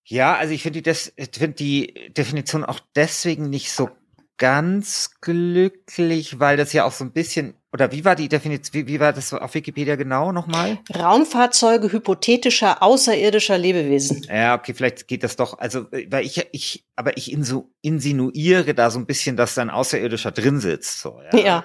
Ja, 0.04 0.34
also 0.34 0.52
ich 0.52 0.62
finde 0.64 0.82
die, 0.82 0.94
find 1.32 1.60
die 1.60 2.12
Definition 2.16 2.64
auch 2.64 2.80
deswegen 2.96 3.48
nicht 3.50 3.70
so 3.70 3.88
ganz 4.36 5.12
glücklich, 5.20 6.40
weil 6.40 6.56
das 6.56 6.72
ja 6.72 6.84
auch 6.84 6.90
so 6.90 7.04
ein 7.04 7.12
bisschen 7.12 7.54
oder 7.72 7.92
wie 7.92 8.04
war 8.04 8.16
die 8.16 8.28
Definition, 8.28 8.74
wie, 8.74 8.88
wie 8.88 8.98
war 8.98 9.12
das 9.12 9.32
auf 9.32 9.54
Wikipedia 9.54 9.94
genau 9.94 10.32
nochmal? 10.32 10.78
Raumfahrzeuge 10.92 11.92
hypothetischer 11.92 12.82
außerirdischer 12.82 13.58
Lebewesen. 13.58 14.26
Ja, 14.28 14.56
okay, 14.56 14.74
vielleicht 14.74 15.06
geht 15.06 15.22
das 15.22 15.36
doch. 15.36 15.58
Also, 15.58 15.86
weil 16.08 16.24
ich, 16.24 16.44
ich, 16.50 16.84
aber 16.96 17.16
ich 17.16 17.30
insu, 17.30 17.70
insinuiere 17.80 18.74
da 18.74 18.90
so 18.90 18.98
ein 18.98 19.06
bisschen, 19.06 19.36
dass 19.36 19.54
da 19.54 19.62
ein 19.62 19.70
Außerirdischer 19.70 20.32
drin 20.32 20.58
sitzt. 20.58 21.00
So, 21.00 21.20
ja. 21.32 21.38
ja. 21.38 21.64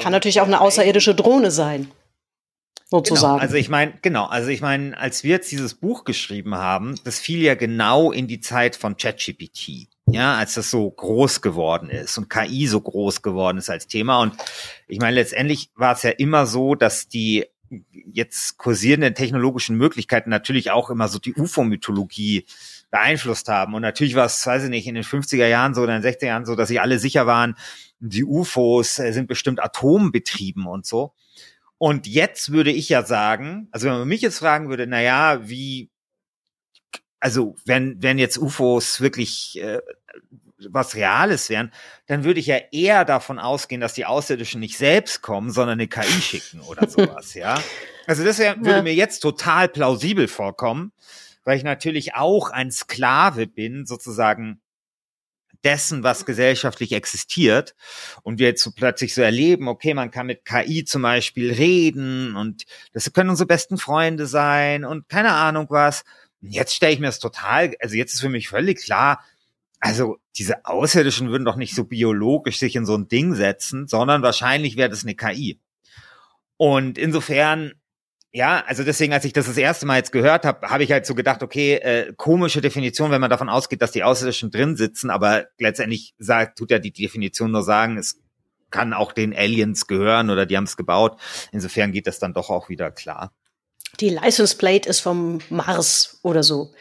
Kann 0.00 0.12
natürlich 0.12 0.40
auch 0.40 0.46
eine 0.46 0.60
außerirdische 0.62 1.14
Drohne 1.14 1.50
sein. 1.50 1.90
Sozusagen. 2.88 3.34
Genau, 3.34 3.42
also 3.42 3.56
ich 3.56 3.68
meine, 3.68 3.94
genau, 4.00 4.26
also 4.26 4.48
ich 4.48 4.60
meine, 4.60 4.96
als 4.96 5.24
wir 5.24 5.32
jetzt 5.32 5.50
dieses 5.50 5.74
Buch 5.74 6.04
geschrieben 6.04 6.54
haben, 6.54 6.94
das 7.04 7.18
fiel 7.18 7.42
ja 7.42 7.56
genau 7.56 8.12
in 8.12 8.28
die 8.28 8.40
Zeit 8.40 8.76
von 8.76 8.96
ChatGPT 8.96 9.88
ja, 10.08 10.36
als 10.36 10.54
das 10.54 10.70
so 10.70 10.88
groß 10.88 11.40
geworden 11.42 11.90
ist 11.90 12.16
und 12.16 12.30
KI 12.30 12.66
so 12.66 12.80
groß 12.80 13.22
geworden 13.22 13.58
ist 13.58 13.70
als 13.70 13.86
Thema. 13.86 14.20
Und 14.20 14.34
ich 14.86 15.00
meine, 15.00 15.16
letztendlich 15.16 15.70
war 15.74 15.94
es 15.94 16.02
ja 16.02 16.10
immer 16.10 16.46
so, 16.46 16.74
dass 16.74 17.08
die 17.08 17.46
jetzt 18.12 18.58
kursierenden 18.58 19.14
technologischen 19.14 19.76
Möglichkeiten 19.76 20.30
natürlich 20.30 20.70
auch 20.70 20.90
immer 20.90 21.08
so 21.08 21.18
die 21.18 21.34
UFO-Mythologie 21.34 22.46
beeinflusst 22.90 23.48
haben. 23.48 23.74
Und 23.74 23.82
natürlich 23.82 24.14
war 24.14 24.26
es, 24.26 24.46
weiß 24.46 24.64
ich 24.64 24.70
nicht, 24.70 24.86
in 24.86 24.94
den 24.94 25.04
50er 25.04 25.46
Jahren 25.46 25.74
so 25.74 25.82
oder 25.82 25.96
in 25.96 26.02
den 26.02 26.12
60er 26.12 26.26
Jahren 26.26 26.46
so, 26.46 26.54
dass 26.54 26.68
sich 26.68 26.80
alle 26.80 27.00
sicher 27.00 27.26
waren, 27.26 27.56
die 27.98 28.24
UFOs 28.24 28.98
äh, 29.00 29.12
sind 29.12 29.26
bestimmt 29.26 29.62
atombetrieben 29.62 30.66
und 30.66 30.86
so. 30.86 31.14
Und 31.78 32.06
jetzt 32.06 32.52
würde 32.52 32.70
ich 32.70 32.88
ja 32.88 33.02
sagen, 33.02 33.68
also 33.70 33.86
wenn 33.86 33.98
man 33.98 34.08
mich 34.08 34.22
jetzt 34.22 34.38
fragen 34.38 34.68
würde, 34.68 34.86
na 34.86 35.02
ja, 35.02 35.48
wie 35.48 35.90
also 37.20 37.56
wenn, 37.64 38.02
wenn 38.02 38.18
jetzt 38.18 38.38
UFOs 38.38 39.00
wirklich 39.00 39.60
äh, 39.60 39.80
was 40.58 40.94
Reales 40.94 41.50
wären, 41.50 41.72
dann 42.06 42.24
würde 42.24 42.40
ich 42.40 42.46
ja 42.46 42.58
eher 42.72 43.04
davon 43.04 43.38
ausgehen, 43.38 43.80
dass 43.80 43.94
die 43.94 44.06
Außerirdischen 44.06 44.60
nicht 44.60 44.78
selbst 44.78 45.22
kommen, 45.22 45.50
sondern 45.50 45.78
eine 45.78 45.88
KI 45.88 46.20
schicken 46.22 46.60
oder 46.60 46.88
sowas, 46.88 47.34
ja. 47.34 47.62
Also 48.06 48.24
das 48.24 48.38
wär, 48.38 48.56
würde 48.56 48.70
ja. 48.70 48.82
mir 48.82 48.94
jetzt 48.94 49.20
total 49.20 49.68
plausibel 49.68 50.28
vorkommen, 50.28 50.92
weil 51.44 51.56
ich 51.56 51.64
natürlich 51.64 52.14
auch 52.14 52.50
ein 52.50 52.70
Sklave 52.70 53.46
bin, 53.46 53.84
sozusagen 53.86 54.60
dessen, 55.64 56.04
was 56.04 56.26
gesellschaftlich 56.26 56.92
existiert 56.92 57.74
und 58.22 58.38
wir 58.38 58.46
jetzt 58.46 58.62
so 58.62 58.70
plötzlich 58.70 59.14
so 59.14 59.22
erleben, 59.22 59.68
okay, 59.68 59.94
man 59.94 60.12
kann 60.12 60.26
mit 60.26 60.44
KI 60.44 60.84
zum 60.84 61.02
Beispiel 61.02 61.52
reden 61.52 62.36
und 62.36 62.64
das 62.92 63.12
können 63.12 63.30
unsere 63.30 63.48
besten 63.48 63.76
Freunde 63.76 64.26
sein 64.26 64.84
und 64.84 65.08
keine 65.08 65.32
Ahnung 65.32 65.66
was 65.68 66.04
Jetzt 66.50 66.74
stelle 66.74 66.92
ich 66.92 67.00
mir 67.00 67.06
das 67.06 67.18
total, 67.18 67.74
also 67.80 67.96
jetzt 67.96 68.14
ist 68.14 68.20
für 68.20 68.28
mich 68.28 68.48
völlig 68.48 68.82
klar, 68.82 69.20
also 69.80 70.18
diese 70.36 70.64
Außerirdischen 70.64 71.30
würden 71.30 71.44
doch 71.44 71.56
nicht 71.56 71.74
so 71.74 71.84
biologisch 71.84 72.58
sich 72.58 72.76
in 72.76 72.86
so 72.86 72.96
ein 72.96 73.08
Ding 73.08 73.34
setzen, 73.34 73.86
sondern 73.86 74.22
wahrscheinlich 74.22 74.76
wäre 74.76 74.88
das 74.88 75.04
eine 75.04 75.14
KI. 75.14 75.60
Und 76.56 76.98
insofern, 76.98 77.72
ja, 78.32 78.64
also 78.66 78.82
deswegen, 78.84 79.12
als 79.12 79.24
ich 79.24 79.32
das 79.32 79.46
das 79.46 79.56
erste 79.56 79.86
Mal 79.86 79.98
jetzt 79.98 80.12
gehört 80.12 80.44
habe, 80.44 80.68
habe 80.68 80.84
ich 80.84 80.92
halt 80.92 81.06
so 81.06 81.14
gedacht, 81.14 81.42
okay, 81.42 81.74
äh, 81.74 82.12
komische 82.16 82.60
Definition, 82.60 83.10
wenn 83.10 83.20
man 83.20 83.30
davon 83.30 83.48
ausgeht, 83.48 83.82
dass 83.82 83.92
die 83.92 84.04
Außerirdischen 84.04 84.50
drin 84.50 84.76
sitzen, 84.76 85.10
aber 85.10 85.46
letztendlich 85.58 86.14
sagt, 86.18 86.58
tut 86.58 86.70
ja 86.70 86.78
die 86.78 86.92
Definition 86.92 87.50
nur 87.50 87.62
sagen, 87.62 87.98
es 87.98 88.20
kann 88.70 88.92
auch 88.92 89.12
den 89.12 89.34
Aliens 89.34 89.86
gehören 89.86 90.30
oder 90.30 90.46
die 90.46 90.56
haben 90.56 90.64
es 90.64 90.76
gebaut. 90.76 91.20
Insofern 91.52 91.92
geht 91.92 92.06
das 92.06 92.18
dann 92.18 92.34
doch 92.34 92.50
auch 92.50 92.68
wieder 92.68 92.90
klar 92.90 93.32
die 94.00 94.10
License 94.10 94.56
Plate 94.56 94.88
ist 94.88 95.00
vom 95.00 95.40
Mars 95.50 96.18
oder 96.22 96.42
so. 96.42 96.72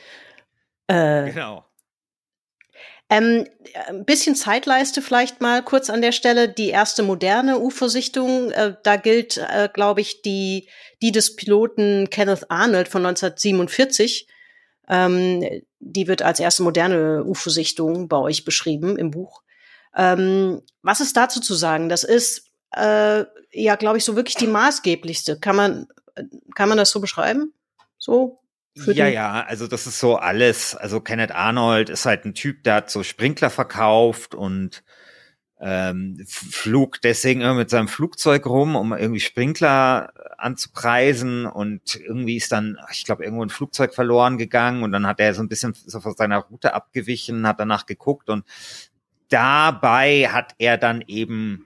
Äh, 0.87 1.31
genau. 1.31 1.65
Ähm, 3.09 3.45
ein 3.87 4.03
bisschen 4.05 4.35
Zeitleiste 4.35 5.01
vielleicht 5.01 5.39
mal 5.39 5.63
kurz 5.63 5.89
an 5.89 6.01
der 6.01 6.11
Stelle. 6.11 6.49
Die 6.49 6.69
erste 6.69 7.03
moderne 7.03 7.59
UFO-Sichtung, 7.59 8.51
äh, 8.51 8.75
da 8.83 8.95
gilt, 8.95 9.37
äh, 9.37 9.69
glaube 9.71 10.01
ich, 10.01 10.23
die, 10.23 10.69
die 11.01 11.11
des 11.11 11.35
Piloten 11.35 12.09
Kenneth 12.09 12.49
Arnold 12.49 12.87
von 12.87 13.05
1947. 13.05 14.27
Ähm, 14.87 15.43
die 15.79 16.07
wird 16.07 16.23
als 16.23 16.39
erste 16.39 16.63
moderne 16.63 17.23
UFO-Sichtung 17.23 18.07
bei 18.07 18.17
euch 18.17 18.43
beschrieben 18.43 18.97
im 18.97 19.11
Buch. 19.11 19.43
Ähm, 19.95 20.61
was 20.81 20.99
ist 20.99 21.15
dazu 21.15 21.39
zu 21.39 21.53
sagen? 21.53 21.89
Das 21.89 22.03
ist 22.03 22.49
äh, 22.75 23.25
ja, 23.51 23.75
glaube 23.75 23.97
ich, 23.97 24.05
so 24.05 24.15
wirklich 24.15 24.35
die 24.35 24.47
maßgeblichste. 24.47 25.39
Kann 25.39 25.55
man 25.55 25.87
kann 26.55 26.69
man 26.69 26.77
das 26.77 26.89
so 26.89 26.99
beschreiben? 26.99 27.53
So? 27.97 28.39
Ja, 28.77 29.07
ja, 29.07 29.45
also 29.47 29.67
das 29.67 29.87
ist 29.87 29.99
so 29.99 30.17
alles. 30.17 30.75
Also 30.75 30.99
Kenneth 30.99 31.31
Arnold 31.31 31.89
ist 31.89 32.05
halt 32.05 32.25
ein 32.25 32.33
Typ, 32.33 32.63
der 32.63 32.75
hat 32.75 32.89
so 32.89 33.03
Sprinkler 33.03 33.49
verkauft 33.49 34.35
und 34.35 34.83
ähm, 35.61 36.25
flog 36.27 36.99
deswegen 37.01 37.39
immer 37.39 37.53
mit 37.53 37.69
seinem 37.69 37.87
Flugzeug 37.87 38.45
rum, 38.45 38.75
um 38.75 38.91
irgendwie 38.91 39.21
Sprinkler 39.21 40.11
anzupreisen 40.37 41.45
und 41.45 41.95
irgendwie 41.95 42.35
ist 42.35 42.51
dann, 42.51 42.77
ich 42.91 43.05
glaube, 43.05 43.23
irgendwo 43.23 43.43
ein 43.43 43.49
Flugzeug 43.49 43.95
verloren 43.95 44.37
gegangen 44.37 44.83
und 44.83 44.91
dann 44.91 45.07
hat 45.07 45.21
er 45.21 45.33
so 45.33 45.41
ein 45.41 45.47
bisschen 45.47 45.73
so 45.73 46.01
von 46.01 46.13
seiner 46.15 46.39
Route 46.39 46.73
abgewichen, 46.73 47.47
hat 47.47 47.61
danach 47.61 47.85
geguckt 47.85 48.29
und 48.29 48.43
dabei 49.29 50.27
hat 50.29 50.53
er 50.57 50.77
dann 50.77 51.01
eben 51.07 51.65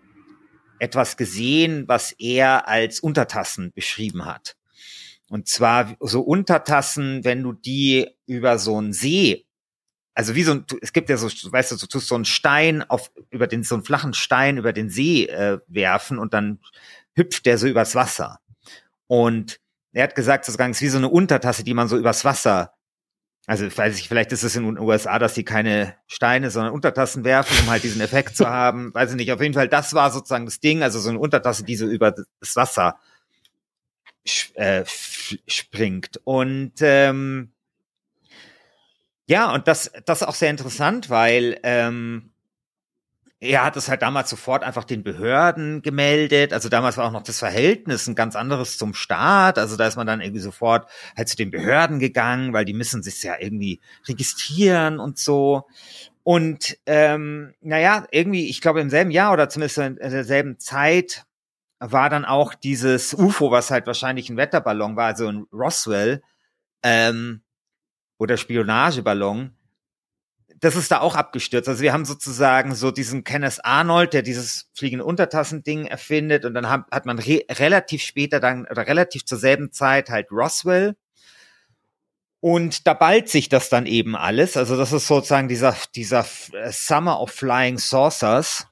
etwas 0.77 1.17
gesehen, 1.17 1.88
was 1.88 2.12
er 2.13 2.67
als 2.67 3.00
Untertassen 3.00 3.72
beschrieben 3.74 4.25
hat. 4.25 4.55
Und 5.29 5.48
zwar 5.48 5.95
so 6.00 6.21
Untertassen, 6.21 7.24
wenn 7.24 7.43
du 7.43 7.53
die 7.53 8.09
über 8.25 8.57
so 8.57 8.77
einen 8.77 8.93
See, 8.93 9.45
also 10.13 10.36
wie 10.36 10.43
so 10.43 10.53
ein, 10.53 10.65
es 10.81 10.91
gibt 10.91 11.09
ja 11.09 11.17
so, 11.17 11.27
weißt 11.27 11.71
du, 11.71 11.77
du 11.77 11.86
tust 11.86 12.07
so 12.07 12.15
einen 12.15 12.25
Stein 12.25 12.83
auf, 12.89 13.12
über 13.29 13.48
den, 13.48 13.63
so 13.63 13.75
einen 13.75 13.83
flachen 13.83 14.13
Stein 14.13 14.57
über 14.57 14.74
den 14.74 14.89
See 14.89 15.25
äh, 15.25 15.59
werfen 15.67 16.19
und 16.19 16.33
dann 16.33 16.59
hüpft 17.15 17.45
der 17.45 17.57
so 17.57 17.67
übers 17.67 17.95
Wasser. 17.95 18.39
Und 19.07 19.59
er 19.93 20.03
hat 20.03 20.15
gesagt, 20.15 20.45
sozusagen, 20.45 20.71
es 20.71 20.77
ist 20.77 20.83
wie 20.83 20.89
so 20.89 20.98
eine 20.98 21.09
Untertasse, 21.09 21.63
die 21.63 21.74
man 21.74 21.88
so 21.88 21.98
übers 21.98 22.25
Wasser 22.25 22.74
also 23.50 23.65
weiß 23.65 23.98
ich, 23.98 24.07
vielleicht 24.07 24.31
ist 24.31 24.43
es 24.43 24.55
in 24.55 24.63
den 24.63 24.77
USA, 24.77 25.17
dass 25.17 25.33
sie 25.33 25.43
keine 25.43 25.95
Steine, 26.05 26.51
sondern 26.51 26.71
Untertassen 26.71 27.24
werfen, 27.24 27.57
um 27.63 27.71
halt 27.71 27.83
diesen 27.83 28.00
Effekt 28.00 28.38
zu 28.38 28.48
haben. 28.48 28.93
Weiß 28.93 29.09
ich 29.09 29.15
nicht. 29.15 29.31
Auf 29.31 29.41
jeden 29.41 29.55
Fall, 29.55 29.67
das 29.67 29.95
war 29.95 30.12
sozusagen 30.12 30.45
das 30.45 30.59
Ding. 30.59 30.83
Also 30.83 31.00
so 31.00 31.09
eine 31.09 31.17
Untertasse, 31.17 31.63
die 31.63 31.75
so 31.75 31.88
über 31.88 32.12
das 32.12 32.55
Wasser 32.55 33.00
äh, 34.54 34.84
springt. 35.48 36.20
Und 36.24 36.74
ähm, 36.82 37.52
ja, 39.28 39.54
und 39.54 39.68
das, 39.68 39.92
das 40.06 40.22
ist 40.22 40.28
auch 40.28 40.36
sehr 40.36 40.50
interessant, 40.50 41.10
weil 41.10 41.60
ähm, 41.64 42.32
er 43.42 43.64
hat 43.64 43.78
es 43.78 43.88
halt 43.88 44.02
damals 44.02 44.30
sofort 44.30 44.64
einfach 44.64 44.84
den 44.84 45.04
Behörden 45.04 45.82
gemeldet. 45.82 46.52
Also 46.52 46.68
damals 46.68 46.98
war 46.98 47.06
auch 47.06 47.12
noch 47.12 47.24
das 47.24 47.40
Verhältnis 47.40 48.08
ein 48.08 48.16
ganz 48.16 48.36
anderes 48.36 48.78
zum 48.78 48.94
Staat. 48.94 49.58
Also 49.58 49.78
da 49.78 49.88
ist 49.88 49.96
man 49.96 50.08
dann 50.08 50.20
irgendwie 50.20 50.42
sofort 50.42 50.90
halt 51.16 51.30
zu 51.30 51.38
den 51.38 51.52
Behörden 51.52 52.00
gegangen, 52.00 52.52
weil 52.54 52.66
die 52.66 52.74
müssen 52.74 53.02
sich 53.02 53.24
ja 53.24 53.36
irgendwie 53.40 53.80
registrieren 54.08 55.00
und 55.00 55.18
so. 55.18 55.68
Und 56.24 56.78
ähm, 56.86 57.54
naja, 57.62 58.06
irgendwie, 58.12 58.50
ich 58.50 58.62
glaube 58.62 58.82
im 58.82 58.90
selben 58.90 59.12
Jahr 59.12 59.32
oder 59.32 59.48
zumindest 59.48 59.78
in 59.78 59.96
derselben 59.96 60.60
Zeit 60.60 61.26
war 61.79 62.09
dann 62.09 62.25
auch 62.25 62.53
dieses 62.53 63.13
UFO, 63.13 63.51
was 63.51 63.71
halt 63.71 63.88
wahrscheinlich 63.88 64.29
ein 64.29 64.38
Wetterballon 64.38 64.95
war, 64.95 65.07
also 65.07 65.27
ein 65.27 65.45
Roswell 65.53 66.21
ähm, 66.83 67.41
oder 68.17 68.38
Spionageballon, 68.38 69.55
das 70.59 70.75
ist 70.75 70.91
da 70.91 71.00
auch 71.00 71.15
abgestürzt. 71.15 71.69
Also 71.69 71.81
wir 71.81 71.93
haben 71.93 72.05
sozusagen 72.05 72.75
so 72.75 72.91
diesen 72.91 73.24
Kenneth 73.24 73.63
Arnold, 73.63 74.13
der 74.13 74.21
dieses 74.21 74.69
fliegende 74.74 75.05
Untertassending 75.05 75.86
erfindet 75.86 76.45
und 76.45 76.53
dann 76.53 76.69
hat, 76.69 77.05
man 77.05 77.19
re 77.19 77.45
relativ 77.50 78.01
später 78.01 78.39
dann 78.39 78.67
oder 78.69 78.88
relativ 78.88 79.25
zur 79.25 79.38
selben 79.38 79.71
Zeit 79.71 80.09
halt 80.09 80.31
Roswell. 80.31 80.95
Und 82.41 82.88
da 82.88 82.93
ballt 82.93 83.29
sich 83.29 83.50
das 83.50 83.69
dann 83.69 83.86
eben 83.86 84.15
alles. 84.15 84.55
Also 84.55 84.77
das 84.77 84.93
ist 84.93 85.07
sozusagen 85.07 85.50
dieser, 85.50 85.75
dieser 85.95 86.25
äh, 86.53 86.71
Summer 86.71 87.19
of 87.21 87.31
Flying 87.31 87.77
Saucers. 87.77 88.67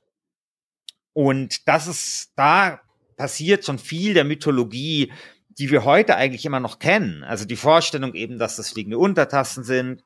Und 1.13 1.67
das 1.67 1.87
ist, 1.87 2.31
da 2.35 2.79
passiert 3.17 3.65
schon 3.65 3.79
viel 3.79 4.13
der 4.13 4.23
Mythologie, 4.23 5.11
die 5.49 5.69
wir 5.71 5.83
heute 5.83 6.15
eigentlich 6.15 6.45
immer 6.45 6.59
noch 6.59 6.79
kennen. 6.79 7.23
Also 7.23 7.45
die 7.45 7.55
Vorstellung 7.55 8.13
eben, 8.13 8.37
dass 8.37 8.55
das 8.55 8.69
fliegende 8.69 8.99
Untertassen 8.99 9.63
sind, 9.63 10.03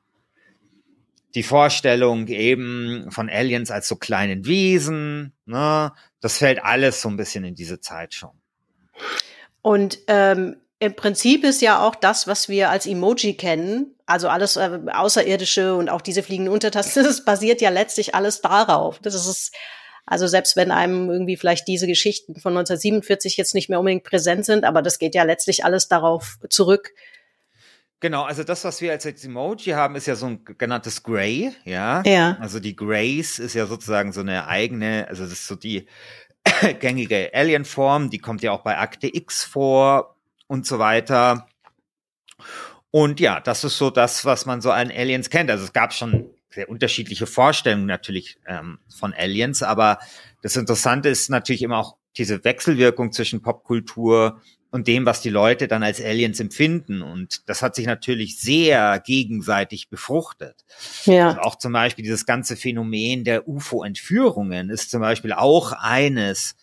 die 1.34 1.42
Vorstellung 1.42 2.26
eben 2.26 3.10
von 3.10 3.30
Aliens 3.30 3.70
als 3.70 3.88
so 3.88 3.96
kleinen 3.96 4.46
Wesen, 4.46 5.32
ne, 5.46 5.92
das 6.20 6.38
fällt 6.38 6.62
alles 6.62 7.00
so 7.00 7.08
ein 7.08 7.16
bisschen 7.16 7.44
in 7.44 7.54
diese 7.54 7.80
Zeit 7.80 8.14
schon. 8.14 8.32
Und 9.62 9.98
ähm, 10.08 10.56
im 10.78 10.96
Prinzip 10.96 11.44
ist 11.44 11.62
ja 11.62 11.86
auch 11.86 11.94
das, 11.94 12.26
was 12.26 12.48
wir 12.48 12.70
als 12.70 12.86
Emoji 12.86 13.34
kennen, 13.34 13.94
also 14.04 14.28
alles 14.28 14.56
äh, 14.56 14.80
Außerirdische 14.92 15.74
und 15.74 15.88
auch 15.88 16.00
diese 16.00 16.22
fliegenden 16.22 16.52
Untertassen, 16.52 17.04
das 17.04 17.24
basiert 17.24 17.60
ja 17.60 17.70
letztlich 17.70 18.14
alles 18.14 18.40
darauf. 18.40 18.98
Das 18.98 19.14
ist 19.14 19.54
also 20.06 20.26
selbst 20.26 20.56
wenn 20.56 20.70
einem 20.70 21.10
irgendwie 21.10 21.36
vielleicht 21.36 21.68
diese 21.68 21.86
Geschichten 21.86 22.34
von 22.34 22.52
1947 22.52 23.36
jetzt 23.36 23.54
nicht 23.54 23.68
mehr 23.68 23.78
unbedingt 23.78 24.04
präsent 24.04 24.44
sind, 24.44 24.64
aber 24.64 24.82
das 24.82 24.98
geht 24.98 25.14
ja 25.14 25.22
letztlich 25.22 25.64
alles 25.64 25.88
darauf 25.88 26.38
zurück, 26.48 26.92
Genau, 28.02 28.24
also 28.24 28.42
das, 28.42 28.64
was 28.64 28.80
wir 28.80 28.90
als 28.90 29.06
Emoji 29.06 29.74
haben, 29.74 29.94
ist 29.94 30.08
ja 30.08 30.16
so 30.16 30.26
ein 30.26 30.44
genanntes 30.44 31.04
Gray, 31.04 31.52
ja. 31.64 32.02
Ja. 32.04 32.36
Also 32.40 32.58
die 32.58 32.74
Grays 32.74 33.38
ist 33.38 33.54
ja 33.54 33.66
sozusagen 33.66 34.12
so 34.12 34.22
eine 34.22 34.48
eigene, 34.48 35.06
also 35.08 35.22
das 35.22 35.34
ist 35.34 35.46
so 35.46 35.54
die 35.54 35.86
gängige 36.80 37.30
Alien-Form, 37.32 38.10
die 38.10 38.18
kommt 38.18 38.42
ja 38.42 38.50
auch 38.50 38.62
bei 38.62 38.76
Akte 38.76 39.06
X 39.06 39.44
vor 39.44 40.16
und 40.48 40.66
so 40.66 40.80
weiter. 40.80 41.46
Und 42.90 43.20
ja, 43.20 43.38
das 43.38 43.62
ist 43.62 43.78
so 43.78 43.88
das, 43.88 44.24
was 44.24 44.46
man 44.46 44.60
so 44.60 44.72
an 44.72 44.90
Aliens 44.90 45.30
kennt. 45.30 45.48
Also 45.48 45.62
es 45.62 45.72
gab 45.72 45.94
schon 45.94 46.28
sehr 46.52 46.68
unterschiedliche 46.68 47.26
Vorstellungen 47.26 47.86
natürlich 47.86 48.38
ähm, 48.46 48.78
von 48.94 49.14
Aliens, 49.14 49.62
aber 49.62 49.98
das 50.42 50.56
Interessante 50.56 51.08
ist 51.08 51.30
natürlich 51.30 51.62
immer 51.62 51.78
auch 51.78 51.96
diese 52.16 52.44
Wechselwirkung 52.44 53.12
zwischen 53.12 53.42
Popkultur 53.42 54.40
und 54.72 54.88
dem, 54.88 55.04
was 55.04 55.20
die 55.20 55.30
Leute 55.30 55.68
dann 55.68 55.82
als 55.82 56.00
Aliens 56.00 56.40
empfinden. 56.40 57.02
Und 57.02 57.48
das 57.48 57.62
hat 57.62 57.74
sich 57.74 57.86
natürlich 57.86 58.40
sehr 58.40 59.00
gegenseitig 59.00 59.90
befruchtet. 59.90 60.64
Ja. 61.04 61.28
Also 61.28 61.40
auch 61.40 61.56
zum 61.56 61.74
Beispiel 61.74 62.02
dieses 62.02 62.24
ganze 62.24 62.56
Phänomen 62.56 63.24
der 63.24 63.46
UFO-Entführungen 63.46 64.70
ist 64.70 64.90
zum 64.90 65.00
Beispiel 65.00 65.32
auch 65.34 65.72
eines, 65.72 66.56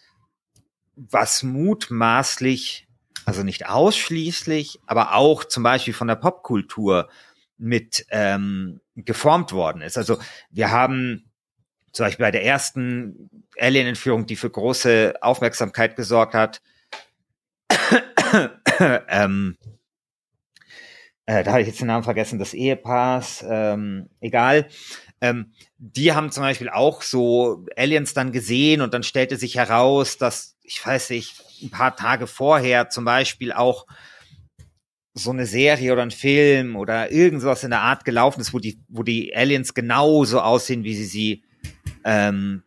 was 0.95 1.43
mutmaßlich, 1.43 2.87
also 3.25 3.43
nicht 3.43 3.67
ausschließlich, 3.67 4.79
aber 4.87 5.13
auch 5.13 5.43
zum 5.43 5.61
Beispiel 5.61 5.93
von 5.93 6.07
der 6.07 6.15
Popkultur 6.15 7.09
mit 7.59 8.05
ähm, 8.09 8.81
geformt 8.95 9.51
worden 9.51 9.81
ist. 9.81 9.97
Also 9.97 10.17
wir 10.49 10.71
haben 10.71 11.29
zum 11.91 12.05
Beispiel 12.05 12.25
bei 12.25 12.31
der 12.31 12.45
ersten 12.45 13.29
Alien-Entführung, 13.59 14.25
die 14.25 14.35
für 14.35 14.49
große 14.49 15.15
Aufmerksamkeit 15.21 15.95
gesorgt 15.95 16.33
hat, 16.33 16.61
ähm, 19.09 19.57
äh, 21.25 21.43
da 21.43 21.51
habe 21.51 21.61
ich 21.61 21.67
jetzt 21.67 21.79
den 21.79 21.87
Namen 21.87 22.03
vergessen, 22.03 22.39
des 22.39 22.53
Ehepaars, 22.53 23.45
ähm, 23.47 24.09
egal. 24.19 24.67
Ähm, 25.21 25.53
die 25.77 26.13
haben 26.13 26.31
zum 26.31 26.43
Beispiel 26.43 26.69
auch 26.69 27.01
so 27.01 27.65
Aliens 27.75 28.13
dann 28.13 28.31
gesehen 28.31 28.81
und 28.81 28.93
dann 28.93 29.03
stellte 29.03 29.37
sich 29.37 29.55
heraus, 29.55 30.17
dass, 30.17 30.57
ich 30.63 30.83
weiß 30.83 31.11
nicht, 31.11 31.35
ein 31.61 31.69
paar 31.69 31.95
Tage 31.95 32.25
vorher 32.25 32.89
zum 32.89 33.05
Beispiel 33.05 33.51
auch 33.51 33.85
so 35.23 35.31
eine 35.31 35.45
Serie 35.45 35.93
oder 35.93 36.01
ein 36.01 36.11
Film 36.11 36.75
oder 36.75 37.11
irgendwas 37.11 37.63
in 37.63 37.71
der 37.71 37.81
Art 37.81 38.05
gelaufen 38.05 38.41
ist, 38.41 38.53
wo 38.53 38.59
die, 38.59 38.79
wo 38.87 39.03
die 39.03 39.35
Aliens 39.35 39.73
genauso 39.73 40.41
aussehen, 40.41 40.83
wie 40.83 40.95
sie 40.95 41.05
sie 41.05 41.43
ähm, 42.03 42.63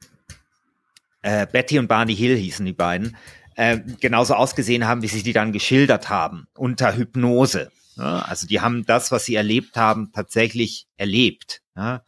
äh, 1.23 1.47
Betty 1.47 1.79
und 1.79 1.89
Barney 1.89 2.15
Hill 2.15 2.37
hießen 2.37 2.67
die 2.67 2.73
beiden, 2.73 3.17
äh, 3.57 3.79
genauso 4.01 4.35
ausgesehen 4.35 4.87
haben, 4.87 5.03
wie 5.03 5.09
sie 5.09 5.23
die 5.23 5.33
dann 5.33 5.53
geschildert 5.53 6.09
haben, 6.09 6.47
unter 6.55 6.97
Hypnose. 6.97 7.71
Ja, 7.97 8.21
also 8.21 8.47
die 8.47 8.61
haben 8.61 8.85
das, 8.87 9.13
was 9.13 9.25
sie 9.25 9.35
erlebt 9.35 9.77
haben, 9.77 10.13
tatsächlich 10.13 10.87
erlebt. 10.97 11.63
Ja. 11.77 12.05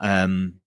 Ähm, 0.00 0.60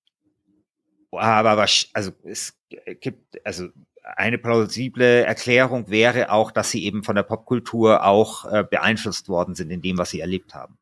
aber 1.11 1.57
was, 1.57 1.87
also 1.93 2.11
es 2.23 2.57
gibt, 2.99 3.45
also 3.45 3.69
eine 4.03 4.37
plausible 4.37 5.23
Erklärung 5.23 5.89
wäre 5.89 6.31
auch, 6.31 6.51
dass 6.51 6.71
sie 6.71 6.83
eben 6.83 7.03
von 7.03 7.15
der 7.15 7.23
Popkultur 7.23 8.05
auch 8.05 8.45
äh, 8.51 8.63
beeinflusst 8.63 9.29
worden 9.29 9.55
sind 9.55 9.71
in 9.71 9.81
dem, 9.81 9.97
was 9.97 10.09
sie 10.09 10.19
erlebt 10.19 10.53
haben. 10.53 10.77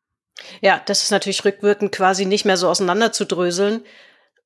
Ja, 0.60 0.82
das 0.86 1.02
ist 1.02 1.10
natürlich 1.10 1.44
rückwirkend 1.44 1.92
quasi 1.92 2.26
nicht 2.26 2.44
mehr 2.44 2.56
so 2.56 2.68
auseinanderzudröseln. 2.68 3.84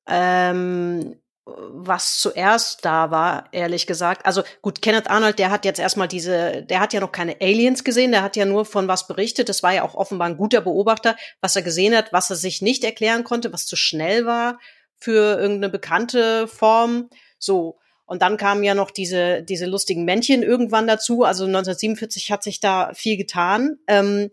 Ähm, 0.07 1.15
was 1.45 2.19
zuerst 2.19 2.83
da 2.83 3.09
war, 3.09 3.45
ehrlich 3.53 3.87
gesagt. 3.87 4.25
Also 4.25 4.43
gut, 4.61 4.81
Kenneth 4.81 5.09
Arnold, 5.09 5.39
der 5.39 5.49
hat 5.49 5.63
jetzt 5.63 5.79
erstmal 5.79 6.09
diese, 6.09 6.63
der 6.63 6.81
hat 6.81 6.91
ja 6.93 6.99
noch 6.99 7.13
keine 7.13 7.37
Aliens 7.39 7.85
gesehen, 7.85 8.11
der 8.11 8.21
hat 8.21 8.35
ja 8.35 8.45
nur 8.45 8.65
von 8.65 8.87
was 8.89 9.07
berichtet. 9.07 9.47
Das 9.47 9.63
war 9.63 9.73
ja 9.73 9.83
auch 9.83 9.95
offenbar 9.95 10.27
ein 10.27 10.37
guter 10.37 10.61
Beobachter, 10.61 11.15
was 11.39 11.55
er 11.55 11.61
gesehen 11.61 11.95
hat, 11.95 12.11
was 12.11 12.29
er 12.29 12.35
sich 12.35 12.61
nicht 12.61 12.83
erklären 12.83 13.23
konnte, 13.23 13.53
was 13.53 13.65
zu 13.65 13.77
schnell 13.77 14.25
war 14.25 14.59
für 14.97 15.39
irgendeine 15.39 15.69
bekannte 15.69 16.47
Form. 16.47 17.09
So. 17.39 17.79
Und 18.07 18.21
dann 18.21 18.37
kamen 18.37 18.63
ja 18.63 18.73
noch 18.73 18.89
diese, 18.89 19.43
diese 19.43 19.65
lustigen 19.65 20.05
Männchen 20.05 20.41
irgendwann 20.41 20.87
dazu. 20.87 21.23
Also 21.23 21.43
1947 21.43 22.31
hat 22.31 22.41
sich 22.41 22.59
da 22.59 22.91
viel 22.93 23.17
getan. 23.17 23.77
Ähm, 23.85 24.29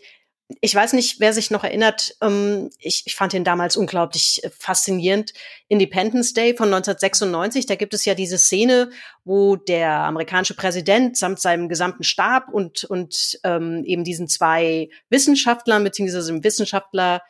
ich 0.60 0.74
weiß 0.74 0.92
nicht, 0.92 1.20
wer 1.20 1.32
sich 1.32 1.50
noch 1.50 1.64
erinnert, 1.64 2.16
ähm, 2.20 2.70
ich, 2.78 3.02
ich 3.06 3.16
fand 3.16 3.34
ihn 3.34 3.44
damals 3.44 3.76
unglaublich 3.76 4.44
äh, 4.44 4.50
faszinierend. 4.50 5.32
Independence 5.68 6.34
Day 6.34 6.54
von 6.56 6.66
1996, 6.66 7.66
da 7.66 7.74
gibt 7.74 7.94
es 7.94 8.04
ja 8.04 8.14
diese 8.14 8.38
Szene, 8.38 8.90
wo 9.24 9.56
der 9.56 9.90
amerikanische 9.90 10.54
Präsident 10.54 11.16
samt 11.16 11.40
seinem 11.40 11.68
gesamten 11.68 12.04
Stab 12.04 12.50
und, 12.52 12.84
und 12.84 13.40
ähm, 13.42 13.82
eben 13.84 14.04
diesen 14.04 14.28
zwei 14.28 14.88
Wissenschaftlern, 15.08 15.82
beziehungsweise 15.82 16.30
dem 16.30 16.44
Wissenschaftler 16.44 17.22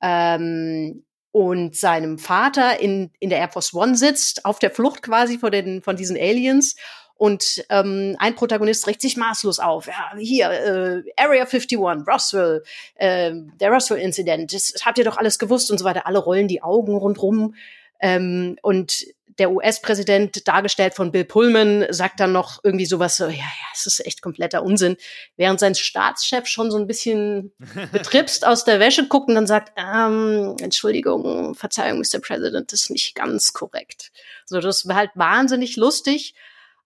ähm, 0.00 1.04
und 1.38 1.76
seinem 1.76 2.18
Vater 2.18 2.80
in, 2.80 3.12
in 3.20 3.30
der 3.30 3.38
Air 3.38 3.50
Force 3.50 3.72
One 3.72 3.96
sitzt, 3.96 4.44
auf 4.44 4.58
der 4.58 4.72
Flucht 4.72 5.02
quasi 5.02 5.38
von, 5.38 5.52
den, 5.52 5.82
von 5.82 5.94
diesen 5.94 6.16
Aliens. 6.16 6.74
Und 7.14 7.64
ähm, 7.70 8.16
ein 8.18 8.34
Protagonist 8.34 8.88
regt 8.88 9.00
sich 9.00 9.16
maßlos 9.16 9.60
auf. 9.60 9.86
Ja, 9.86 10.16
hier, 10.18 10.50
äh, 10.50 11.02
Area 11.16 11.44
51, 11.44 11.78
Roswell, 11.78 12.64
äh, 12.96 13.30
der 13.60 13.70
Roswell-Incident, 13.70 14.52
das 14.52 14.74
habt 14.84 14.98
ihr 14.98 15.04
doch 15.04 15.16
alles 15.16 15.38
gewusst 15.38 15.70
und 15.70 15.78
so 15.78 15.84
weiter. 15.84 16.08
Alle 16.08 16.18
rollen 16.18 16.48
die 16.48 16.60
Augen 16.60 16.96
rundrum. 16.96 17.54
Ähm, 18.00 18.56
und 18.62 19.04
der 19.38 19.50
US-Präsident, 19.52 20.46
dargestellt 20.48 20.94
von 20.94 21.12
Bill 21.12 21.24
Pullman, 21.24 21.86
sagt 21.90 22.20
dann 22.20 22.32
noch 22.32 22.60
irgendwie 22.64 22.86
sowas 22.86 23.16
so, 23.16 23.24
ja, 23.26 23.32
ja, 23.32 23.66
es 23.74 23.86
ist 23.86 24.04
echt 24.04 24.22
kompletter 24.22 24.62
Unsinn. 24.62 24.96
Während 25.36 25.60
sein 25.60 25.74
Staatschef 25.74 26.46
schon 26.46 26.70
so 26.70 26.78
ein 26.78 26.86
bisschen 26.86 27.52
betripst 27.92 28.46
aus 28.46 28.64
der 28.64 28.80
Wäsche 28.80 29.06
guckt 29.06 29.28
und 29.28 29.34
dann 29.34 29.46
sagt, 29.46 29.72
ähm, 29.76 30.56
Entschuldigung, 30.60 31.54
Verzeihung, 31.54 31.98
Mr. 32.00 32.20
President, 32.20 32.72
das 32.72 32.82
ist 32.82 32.90
nicht 32.90 33.14
ganz 33.14 33.52
korrekt. 33.52 34.10
So, 34.44 34.60
das 34.60 34.88
war 34.88 34.96
halt 34.96 35.10
wahnsinnig 35.14 35.76
lustig 35.76 36.34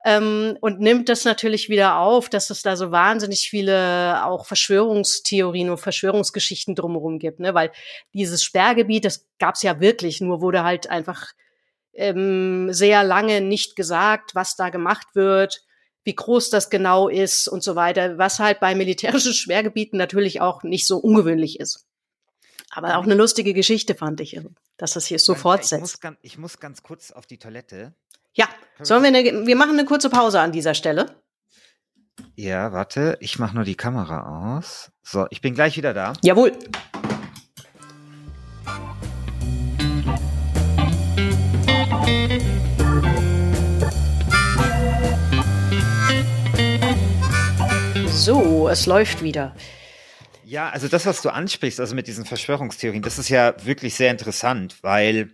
ähm, 0.04 0.56
und 0.60 0.80
nimmt 0.80 1.08
das 1.08 1.24
natürlich 1.24 1.68
wieder 1.68 1.98
auf, 1.98 2.28
dass 2.28 2.50
es 2.50 2.62
da 2.62 2.76
so 2.76 2.90
wahnsinnig 2.90 3.48
viele 3.48 4.24
auch 4.24 4.46
Verschwörungstheorien 4.46 5.70
und 5.70 5.78
Verschwörungsgeschichten 5.78 6.74
drumherum 6.74 7.18
gibt, 7.18 7.38
ne? 7.38 7.54
Weil 7.54 7.70
dieses 8.12 8.42
Sperrgebiet, 8.42 9.04
das 9.04 9.26
gab's 9.38 9.62
ja 9.62 9.80
wirklich, 9.80 10.20
nur 10.20 10.40
wurde 10.40 10.64
halt 10.64 10.90
einfach 10.90 11.32
ähm, 11.94 12.72
sehr 12.72 13.04
lange 13.04 13.40
nicht 13.40 13.76
gesagt, 13.76 14.34
was 14.34 14.56
da 14.56 14.70
gemacht 14.70 15.08
wird, 15.14 15.64
wie 16.04 16.14
groß 16.14 16.50
das 16.50 16.70
genau 16.70 17.08
ist 17.08 17.48
und 17.48 17.62
so 17.62 17.76
weiter, 17.76 18.18
was 18.18 18.38
halt 18.38 18.60
bei 18.60 18.74
militärischen 18.74 19.34
Sperrgebieten 19.34 19.98
natürlich 19.98 20.40
auch 20.40 20.62
nicht 20.62 20.86
so 20.86 20.98
ungewöhnlich 20.98 21.60
ist. 21.60 21.86
Aber 22.70 22.96
auch 22.96 23.04
eine 23.04 23.14
lustige 23.14 23.52
Geschichte 23.52 23.94
fand 23.94 24.20
ich, 24.20 24.40
dass 24.78 24.94
das 24.94 25.06
hier 25.06 25.18
so 25.18 25.34
fortsetzt. 25.34 25.72
Ich 25.72 25.80
muss, 25.80 26.00
ganz, 26.00 26.18
ich 26.22 26.38
muss 26.38 26.58
ganz 26.58 26.82
kurz 26.82 27.10
auf 27.10 27.26
die 27.26 27.38
Toilette. 27.38 27.92
Ja, 28.32 28.48
sollen 28.80 29.02
wir 29.02 29.08
eine, 29.08 29.46
wir 29.46 29.56
machen 29.56 29.78
eine 29.78 29.84
kurze 29.84 30.08
Pause 30.08 30.40
an 30.40 30.52
dieser 30.52 30.72
Stelle. 30.72 31.22
Ja, 32.34 32.72
warte, 32.72 33.18
ich 33.20 33.38
mache 33.38 33.54
nur 33.54 33.64
die 33.64 33.74
Kamera 33.74 34.56
aus. 34.56 34.90
So, 35.02 35.26
ich 35.30 35.42
bin 35.42 35.54
gleich 35.54 35.76
wieder 35.76 35.92
da. 35.92 36.14
Jawohl. 36.22 36.52
So, 48.24 48.68
es 48.68 48.86
läuft 48.86 49.22
wieder. 49.22 49.56
Ja, 50.44 50.68
also 50.68 50.86
das, 50.86 51.06
was 51.06 51.22
du 51.22 51.30
ansprichst, 51.30 51.80
also 51.80 51.94
mit 51.94 52.06
diesen 52.06 52.24
Verschwörungstheorien, 52.24 53.02
das 53.02 53.18
ist 53.18 53.28
ja 53.28 53.54
wirklich 53.64 53.94
sehr 53.94 54.10
interessant, 54.10 54.76
weil 54.82 55.30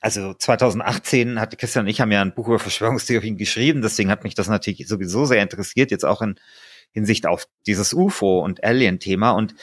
also 0.00 0.34
2018 0.34 1.40
hatte 1.40 1.56
Christian 1.56 1.86
und 1.86 1.90
ich 1.90 2.00
haben 2.00 2.12
ja 2.12 2.22
ein 2.22 2.34
Buch 2.34 2.46
über 2.46 2.58
Verschwörungstheorien 2.58 3.36
geschrieben, 3.36 3.82
deswegen 3.82 4.10
hat 4.10 4.22
mich 4.22 4.34
das 4.34 4.48
natürlich 4.48 4.86
sowieso 4.86 5.24
sehr 5.24 5.42
interessiert, 5.42 5.90
jetzt 5.90 6.04
auch 6.04 6.22
in 6.22 6.38
Hinsicht 6.92 7.26
auf 7.26 7.48
dieses 7.66 7.92
UFO 7.92 8.40
und 8.40 8.62
Alien-Thema. 8.62 9.32
Und 9.32 9.54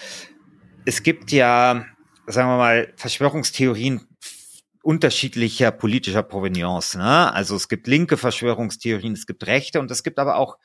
es 0.85 1.03
gibt 1.03 1.31
ja, 1.31 1.85
sagen 2.27 2.49
wir 2.49 2.57
mal, 2.57 2.93
Verschwörungstheorien 2.95 4.01
unterschiedlicher 4.83 5.71
politischer 5.71 6.23
Provenience. 6.23 6.95
Ne? 6.95 7.33
Also 7.33 7.55
es 7.55 7.69
gibt 7.69 7.87
linke 7.87 8.17
Verschwörungstheorien, 8.17 9.13
es 9.13 9.25
gibt 9.25 9.47
rechte 9.47 9.79
und 9.79 9.89
es 9.89 10.03
gibt 10.03 10.19
aber 10.19 10.35
auch 10.35 10.57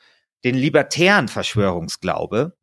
den 0.44 0.57
libertären 0.57 1.28
Verschwörungsglaube. 1.28 2.57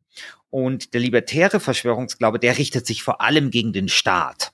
Und 0.50 0.94
der 0.94 1.00
libertäre 1.00 1.60
Verschwörungsglaube, 1.60 2.38
der 2.38 2.56
richtet 2.56 2.86
sich 2.86 3.02
vor 3.02 3.20
allem 3.20 3.50
gegen 3.50 3.72
den 3.72 3.88
Staat. 3.88 4.52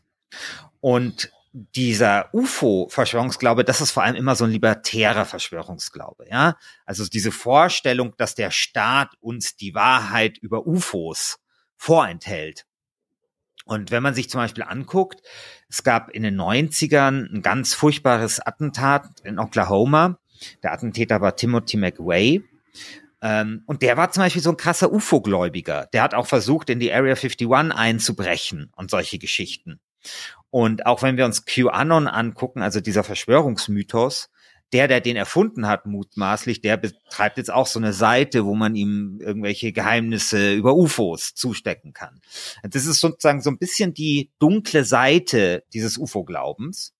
Und 0.80 1.30
dieser 1.52 2.30
UFO-Verschwörungsglaube, 2.32 3.62
das 3.62 3.80
ist 3.80 3.90
vor 3.90 4.02
allem 4.02 4.16
immer 4.16 4.34
so 4.34 4.44
ein 4.44 4.50
libertärer 4.50 5.26
Verschwörungsglaube, 5.26 6.26
ja. 6.30 6.56
Also 6.86 7.06
diese 7.06 7.30
Vorstellung, 7.30 8.14
dass 8.16 8.34
der 8.34 8.50
Staat 8.50 9.10
uns 9.20 9.56
die 9.56 9.74
Wahrheit 9.74 10.38
über 10.38 10.66
UFOs 10.66 11.38
vorenthält. 11.76 12.64
Und 13.72 13.90
wenn 13.90 14.02
man 14.02 14.14
sich 14.14 14.28
zum 14.28 14.38
Beispiel 14.38 14.64
anguckt, 14.64 15.22
es 15.70 15.82
gab 15.82 16.10
in 16.10 16.22
den 16.22 16.38
90ern 16.38 17.34
ein 17.34 17.40
ganz 17.40 17.72
furchtbares 17.72 18.38
Attentat 18.38 19.06
in 19.24 19.38
Oklahoma. 19.38 20.18
Der 20.62 20.72
Attentäter 20.72 21.22
war 21.22 21.36
Timothy 21.36 21.78
McWay. 21.78 22.44
Ähm, 23.22 23.62
und 23.64 23.80
der 23.80 23.96
war 23.96 24.10
zum 24.10 24.24
Beispiel 24.24 24.42
so 24.42 24.50
ein 24.50 24.58
krasser 24.58 24.92
UFO-Gläubiger. 24.92 25.88
Der 25.94 26.02
hat 26.02 26.12
auch 26.12 26.26
versucht, 26.26 26.68
in 26.68 26.80
die 26.80 26.92
Area 26.92 27.14
51 27.14 27.50
einzubrechen 27.50 28.70
und 28.76 28.90
solche 28.90 29.18
Geschichten. 29.18 29.80
Und 30.50 30.84
auch 30.84 31.02
wenn 31.02 31.16
wir 31.16 31.24
uns 31.24 31.46
QAnon 31.46 32.08
angucken, 32.08 32.60
also 32.60 32.80
dieser 32.80 33.04
Verschwörungsmythos, 33.04 34.28
der, 34.72 34.88
der 34.88 35.00
den 35.00 35.16
erfunden 35.16 35.66
hat, 35.66 35.86
mutmaßlich, 35.86 36.60
der 36.62 36.76
betreibt 36.76 37.36
jetzt 37.36 37.52
auch 37.52 37.66
so 37.66 37.78
eine 37.78 37.92
Seite, 37.92 38.46
wo 38.46 38.54
man 38.54 38.74
ihm 38.74 39.18
irgendwelche 39.20 39.72
Geheimnisse 39.72 40.54
über 40.54 40.74
UFOs 40.74 41.34
zustecken 41.34 41.92
kann. 41.92 42.20
Das 42.62 42.86
ist 42.86 43.00
sozusagen 43.00 43.42
so 43.42 43.50
ein 43.50 43.58
bisschen 43.58 43.92
die 43.92 44.30
dunkle 44.38 44.84
Seite 44.84 45.64
dieses 45.74 45.98
UFO-Glaubens. 45.98 46.94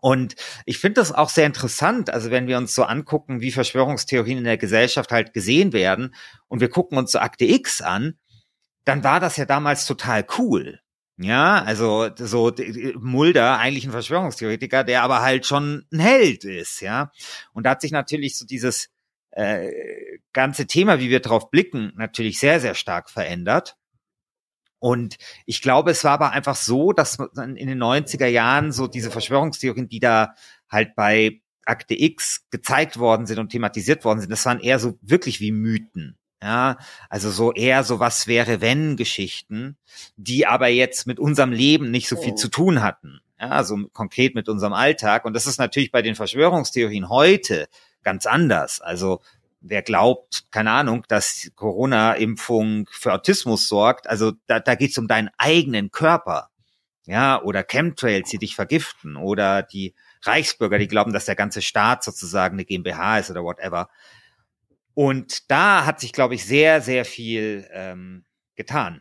Und 0.00 0.36
ich 0.64 0.78
finde 0.78 1.00
das 1.00 1.12
auch 1.12 1.28
sehr 1.28 1.46
interessant, 1.46 2.10
also 2.10 2.30
wenn 2.30 2.46
wir 2.46 2.56
uns 2.56 2.74
so 2.74 2.84
angucken, 2.84 3.40
wie 3.40 3.50
Verschwörungstheorien 3.50 4.38
in 4.38 4.44
der 4.44 4.56
Gesellschaft 4.56 5.10
halt 5.10 5.32
gesehen 5.32 5.72
werden 5.72 6.14
und 6.46 6.60
wir 6.60 6.70
gucken 6.70 6.96
uns 6.98 7.12
so 7.12 7.18
Akte 7.18 7.44
X 7.44 7.82
an, 7.82 8.16
dann 8.84 9.02
war 9.02 9.18
das 9.18 9.36
ja 9.36 9.44
damals 9.44 9.86
total 9.86 10.24
cool. 10.38 10.80
Ja, 11.20 11.62
also 11.64 12.10
so 12.16 12.52
Mulder, 13.00 13.58
eigentlich 13.58 13.84
ein 13.84 13.90
Verschwörungstheoretiker, 13.90 14.84
der 14.84 15.02
aber 15.02 15.20
halt 15.20 15.46
schon 15.46 15.84
ein 15.92 15.98
Held 15.98 16.44
ist, 16.44 16.80
ja. 16.80 17.10
Und 17.52 17.64
da 17.64 17.70
hat 17.70 17.80
sich 17.80 17.90
natürlich 17.90 18.38
so 18.38 18.46
dieses 18.46 18.88
äh, 19.32 19.68
ganze 20.32 20.66
Thema, 20.66 21.00
wie 21.00 21.10
wir 21.10 21.20
drauf 21.20 21.50
blicken, 21.50 21.92
natürlich 21.96 22.38
sehr, 22.38 22.60
sehr 22.60 22.74
stark 22.74 23.10
verändert. 23.10 23.76
Und 24.80 25.16
ich 25.44 25.60
glaube, 25.60 25.90
es 25.90 26.04
war 26.04 26.12
aber 26.12 26.30
einfach 26.30 26.56
so, 26.56 26.92
dass 26.92 27.18
in 27.18 27.56
den 27.56 27.82
90er 27.82 28.26
Jahren 28.26 28.72
so 28.72 28.86
diese 28.86 29.10
Verschwörungstheorien, 29.10 29.88
die 29.88 30.00
da 30.00 30.34
halt 30.70 30.94
bei 30.94 31.40
Akte 31.64 32.00
X 32.00 32.46
gezeigt 32.50 32.98
worden 32.98 33.26
sind 33.26 33.38
und 33.38 33.50
thematisiert 33.50 34.04
worden 34.04 34.20
sind, 34.20 34.30
das 34.30 34.46
waren 34.46 34.60
eher 34.60 34.78
so 34.78 34.98
wirklich 35.02 35.40
wie 35.40 35.52
Mythen. 35.52 36.17
Ja, 36.42 36.78
also 37.08 37.30
so 37.30 37.52
eher 37.52 37.82
so 37.82 37.98
was 37.98 38.28
wäre 38.28 38.60
wenn 38.60 38.96
Geschichten, 38.96 39.76
die 40.16 40.46
aber 40.46 40.68
jetzt 40.68 41.06
mit 41.06 41.18
unserem 41.18 41.50
Leben 41.50 41.90
nicht 41.90 42.08
so 42.08 42.16
viel 42.16 42.32
oh. 42.32 42.36
zu 42.36 42.48
tun 42.48 42.82
hatten. 42.82 43.20
Ja, 43.40 43.64
so 43.64 43.76
konkret 43.92 44.34
mit 44.34 44.48
unserem 44.48 44.72
Alltag. 44.72 45.24
Und 45.24 45.34
das 45.34 45.46
ist 45.46 45.58
natürlich 45.58 45.90
bei 45.90 46.02
den 46.02 46.14
Verschwörungstheorien 46.14 47.08
heute 47.08 47.68
ganz 48.02 48.26
anders. 48.26 48.80
Also 48.80 49.20
wer 49.60 49.82
glaubt, 49.82 50.44
keine 50.50 50.70
Ahnung, 50.70 51.04
dass 51.08 51.50
Corona-Impfung 51.56 52.88
für 52.90 53.12
Autismus 53.12 53.68
sorgt, 53.68 54.08
also 54.08 54.32
da, 54.46 54.60
da 54.60 54.74
geht 54.74 54.90
es 54.90 54.98
um 54.98 55.08
deinen 55.08 55.30
eigenen 55.38 55.90
Körper. 55.90 56.50
Ja, 57.06 57.42
oder 57.42 57.64
Chemtrails, 57.64 58.28
die 58.28 58.38
dich 58.38 58.54
vergiften, 58.54 59.16
oder 59.16 59.62
die 59.62 59.94
Reichsbürger, 60.22 60.78
die 60.78 60.88
glauben, 60.88 61.14
dass 61.14 61.24
der 61.24 61.36
ganze 61.36 61.62
Staat 61.62 62.04
sozusagen 62.04 62.56
eine 62.56 62.66
GmbH 62.66 63.18
ist 63.18 63.30
oder 63.30 63.42
whatever. 63.42 63.88
Und 64.98 65.48
da 65.48 65.86
hat 65.86 66.00
sich, 66.00 66.12
glaube 66.12 66.34
ich, 66.34 66.44
sehr, 66.44 66.80
sehr 66.80 67.04
viel 67.04 67.68
ähm, 67.72 68.24
getan. 68.56 69.00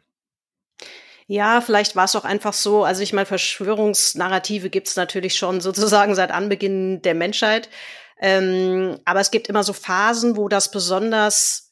Ja, 1.26 1.60
vielleicht 1.60 1.96
war 1.96 2.06
es 2.06 2.16
auch 2.16 2.24
einfach 2.24 2.54
so, 2.54 2.84
also 2.84 3.02
ich 3.02 3.14
meine, 3.14 3.26
Verschwörungsnarrative 3.26 4.70
gibt 4.70 4.90
es 4.90 4.96
natürlich 4.96 5.34
schon 5.34 5.60
sozusagen 5.68 6.14
seit 6.14 6.30
Anbeginn 6.30 7.02
der 7.02 7.16
Menschheit. 7.16 7.70
Ähm, 8.22 9.00
aber 9.06 9.22
es 9.22 9.32
gibt 9.32 9.50
immer 9.50 9.64
so 9.64 9.74
Phasen, 9.74 10.38
wo 10.38 10.48
das 10.48 10.70
besonders 10.70 11.72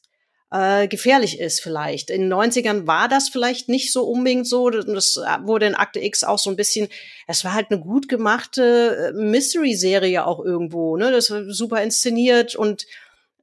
äh, 0.50 0.88
gefährlich 0.88 1.38
ist 1.38 1.60
vielleicht. 1.62 2.10
In 2.10 2.22
den 2.22 2.32
90ern 2.32 2.88
war 2.88 3.06
das 3.06 3.28
vielleicht 3.28 3.68
nicht 3.68 3.92
so 3.92 4.08
unbedingt 4.08 4.48
so. 4.48 4.70
Das 4.70 5.20
wurde 5.44 5.66
in 5.66 5.76
Akte 5.76 6.00
X 6.00 6.24
auch 6.24 6.40
so 6.40 6.50
ein 6.50 6.56
bisschen, 6.56 6.88
es 7.28 7.44
war 7.44 7.54
halt 7.54 7.70
eine 7.70 7.78
gut 7.78 8.08
gemachte 8.08 9.12
äh, 9.14 9.22
Mystery-Serie 9.22 10.26
auch 10.26 10.44
irgendwo. 10.44 10.96
Ne? 10.96 11.12
Das 11.12 11.30
war 11.30 11.44
super 11.48 11.80
inszeniert 11.80 12.56
und 12.56 12.86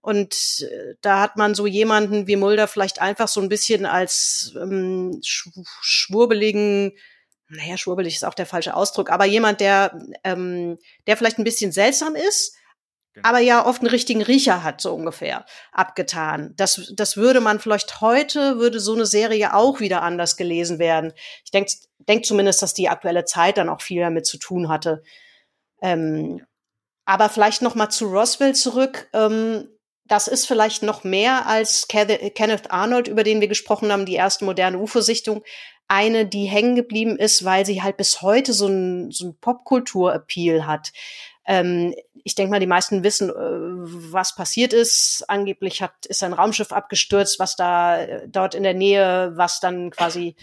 und 0.04 0.68
äh, 0.70 0.96
da 1.00 1.22
hat 1.22 1.38
man 1.38 1.56
so 1.56 1.66
jemanden 1.66 2.28
wie 2.28 2.36
Mulder 2.36 2.68
vielleicht 2.68 3.02
einfach 3.02 3.30
so 3.30 3.40
ein 3.40 3.48
bisschen 3.48 3.86
als 3.86 4.54
ähm, 4.62 5.22
schwurbeligen, 5.24 6.92
naja, 7.48 7.78
schwurbelig 7.78 8.16
ist 8.16 8.26
auch 8.26 8.34
der 8.34 8.46
falsche 8.46 8.76
Ausdruck, 8.76 9.10
aber 9.10 9.24
jemand, 9.24 9.62
der, 9.62 9.98
ähm, 10.26 10.78
der 11.08 11.16
vielleicht 11.16 11.38
ein 11.38 11.46
bisschen 11.46 11.72
seltsam 11.72 12.16
ist, 12.16 12.54
genau. 13.14 13.30
aber 13.30 13.40
ja 13.40 13.66
oft 13.66 13.80
einen 13.80 13.92
richtigen 13.92 14.22
Riecher 14.22 14.62
hat, 14.62 14.82
so 14.82 14.94
ungefähr, 14.94 15.46
abgetan. 15.72 16.54
Das, 16.58 16.92
das 16.94 17.16
würde 17.16 17.40
man 17.40 17.62
vielleicht 17.62 18.02
heute, 18.02 18.60
würde 18.60 18.82
so 18.82 18.96
eine 18.96 19.06
Serie 19.06 19.56
auch 19.56 19.80
wieder 19.80 20.02
anders 20.02 20.36
gelesen 20.36 20.80
werden. 20.80 21.14
Ich 21.46 21.52
denke 21.52 21.72
denk 22.10 22.26
zumindest, 22.26 22.62
dass 22.62 22.74
die 22.74 22.90
aktuelle 22.90 23.24
Zeit 23.24 23.56
dann 23.56 23.70
auch 23.70 23.82
viel 23.82 24.02
damit 24.02 24.26
zu 24.26 24.38
tun 24.38 24.68
hatte. 24.68 25.02
Ähm, 25.82 26.46
aber 27.06 27.30
vielleicht 27.30 27.62
noch 27.62 27.76
mal 27.76 27.90
zu 27.90 28.08
Roswell 28.08 28.54
zurück. 28.54 29.08
Ähm, 29.14 29.70
das 30.06 30.28
ist 30.28 30.46
vielleicht 30.46 30.84
noch 30.84 31.04
mehr 31.04 31.48
als 31.48 31.88
Kenneth 31.88 32.72
Arnold, 32.72 33.08
über 33.08 33.24
den 33.24 33.42
wir 33.42 33.48
gesprochen 33.48 33.92
haben, 33.92 34.06
die 34.06 34.16
erste 34.16 34.46
moderne 34.46 34.78
UFO-Sichtung. 34.78 35.44
Eine, 35.88 36.26
die 36.26 36.46
hängen 36.46 36.76
geblieben 36.76 37.18
ist, 37.18 37.46
weil 37.46 37.66
sie 37.66 37.82
halt 37.82 37.98
bis 37.98 38.22
heute 38.22 38.54
so 38.54 38.68
ein, 38.68 39.12
so 39.12 39.28
ein 39.28 39.38
Popkultur-Appeal 39.40 40.66
hat. 40.66 40.92
Ähm, 41.46 41.94
ich 42.24 42.36
denke 42.36 42.52
mal, 42.52 42.60
die 42.60 42.68
meisten 42.68 43.04
wissen, 43.04 43.30
äh, 43.30 43.34
was 43.34 44.36
passiert 44.36 44.74
ist. 44.74 45.26
Angeblich 45.28 45.82
hat, 45.82 46.06
ist 46.06 46.24
ein 46.24 46.34
Raumschiff 46.34 46.72
abgestürzt, 46.72 47.40
was 47.40 47.56
da 47.56 48.02
äh, 48.02 48.28
dort 48.28 48.56
in 48.56 48.64
der 48.64 48.74
Nähe, 48.74 49.34
was 49.36 49.60
dann 49.60 49.92
quasi 49.92 50.36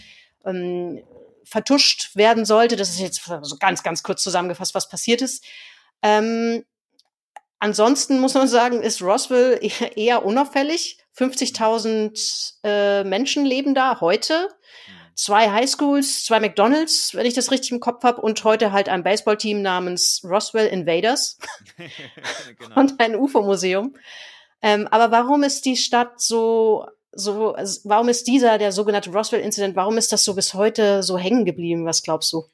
ähm, 0.45 1.03
vertuscht 1.43 2.15
werden 2.15 2.45
sollte. 2.45 2.75
Das 2.75 2.89
ist 2.89 2.99
jetzt 2.99 3.23
so 3.41 3.55
ganz, 3.57 3.83
ganz 3.83 4.03
kurz 4.03 4.23
zusammengefasst, 4.23 4.75
was 4.75 4.89
passiert 4.89 5.21
ist. 5.21 5.43
Ähm, 6.03 6.63
Ansonsten 7.61 8.19
muss 8.19 8.33
man 8.33 8.47
sagen, 8.47 8.81
ist 8.81 9.03
Roswell 9.03 9.59
eher 9.95 10.25
unauffällig. 10.25 10.97
50.000 11.15 12.53
äh, 12.63 13.03
Menschen 13.03 13.45
leben 13.45 13.75
da 13.75 14.01
heute. 14.01 14.49
Zwei 15.13 15.51
Highschools, 15.51 16.25
zwei 16.25 16.39
McDonalds, 16.39 17.13
wenn 17.13 17.27
ich 17.27 17.35
das 17.35 17.51
richtig 17.51 17.71
im 17.71 17.79
Kopf 17.79 18.03
habe, 18.03 18.21
und 18.21 18.43
heute 18.43 18.71
halt 18.71 18.89
ein 18.89 19.03
Baseballteam 19.03 19.61
namens 19.61 20.21
Roswell 20.23 20.65
Invaders 20.67 21.37
genau. 22.57 22.79
und 22.79 22.99
ein 22.99 23.15
UFO-Museum. 23.15 23.95
Ähm, 24.63 24.87
aber 24.89 25.11
warum 25.11 25.43
ist 25.43 25.63
die 25.65 25.77
Stadt 25.77 26.19
so, 26.19 26.87
so, 27.11 27.53
also 27.53 27.81
warum 27.83 28.09
ist 28.09 28.25
dieser, 28.25 28.57
der 28.57 28.71
sogenannte 28.71 29.11
Roswell-Incident, 29.11 29.75
warum 29.75 29.99
ist 29.99 30.11
das 30.11 30.23
so 30.23 30.33
bis 30.33 30.55
heute 30.55 31.03
so 31.03 31.15
hängen 31.15 31.45
geblieben? 31.45 31.85
Was 31.85 32.01
glaubst 32.01 32.33
du? 32.33 32.45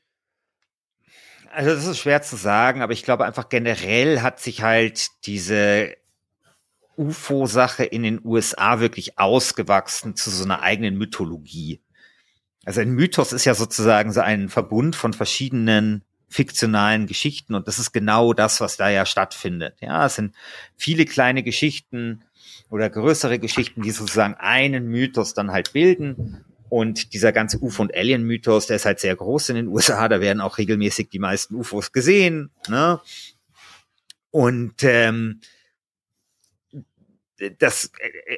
Also 1.52 1.72
das 1.72 1.86
ist 1.86 2.00
schwer 2.00 2.22
zu 2.22 2.36
sagen, 2.36 2.82
aber 2.82 2.94
ich 2.94 3.04
glaube 3.04 3.26
einfach 3.26 3.50
generell 3.50 4.22
hat 4.22 4.40
sich 4.40 4.62
halt 4.62 5.10
diese 5.26 5.96
UFO-Sache 6.98 7.84
in 7.84 8.04
den 8.04 8.20
USA 8.24 8.80
wirklich 8.80 9.20
ausgewachsen 9.20 10.16
zu 10.16 10.30
so 10.30 10.44
einer 10.44 10.62
eigenen 10.62 10.98
Mythologie. 10.98 11.82
Also 12.66 12.82
ein 12.82 12.92
Mythos 12.92 13.34
ist 13.34 13.46
ja 13.46 13.54
sozusagen 13.54 14.12
so 14.12 14.22
ein 14.22 14.50
Verbund 14.50 14.96
von 14.96 15.14
verschiedenen 15.14 16.04
fiktionalen 16.28 17.08
Geschichten 17.08 17.56
und 17.56 17.68
das 17.68 17.80
ist 17.80 17.94
genau 17.94 18.34
das, 18.34 18.60
was 18.60 18.76
da 18.76 18.90
ja 18.90 19.06
stattfindet. 19.06 19.76
Ja, 19.80 20.06
es 20.06 20.16
sind 20.16 20.36
viele 20.76 21.06
kleine 21.06 21.44
Geschichten 21.44 22.24
oder 22.70 22.90
größere 22.90 23.40
Geschichten, 23.40 23.82
die 23.82 23.92
sozusagen 23.92 24.34
einen 24.36 24.88
Mythos 24.88 25.34
dann 25.34 25.52
halt 25.52 25.72
bilden 25.72 26.44
und 26.70 27.14
dieser 27.14 27.32
ganze 27.32 27.60
UFO- 27.60 27.84
und 27.84 27.96
Alien-Mythos, 27.96 28.68
der 28.68 28.76
ist 28.76 28.86
halt 28.86 29.00
sehr 29.00 29.16
groß 29.16 29.50
in 29.50 29.56
den 29.56 29.68
USA. 29.68 30.08
Da 30.08 30.22
werden 30.22 30.42
auch 30.42 30.58
regelmäßig 30.58 31.10
die 31.10 31.20
meisten 31.20 31.56
UFOs 31.56 31.92
gesehen. 31.92 32.52
Ne? 32.68 33.00
Und 34.32 34.84
ähm, 34.84 35.42
das 37.60 37.91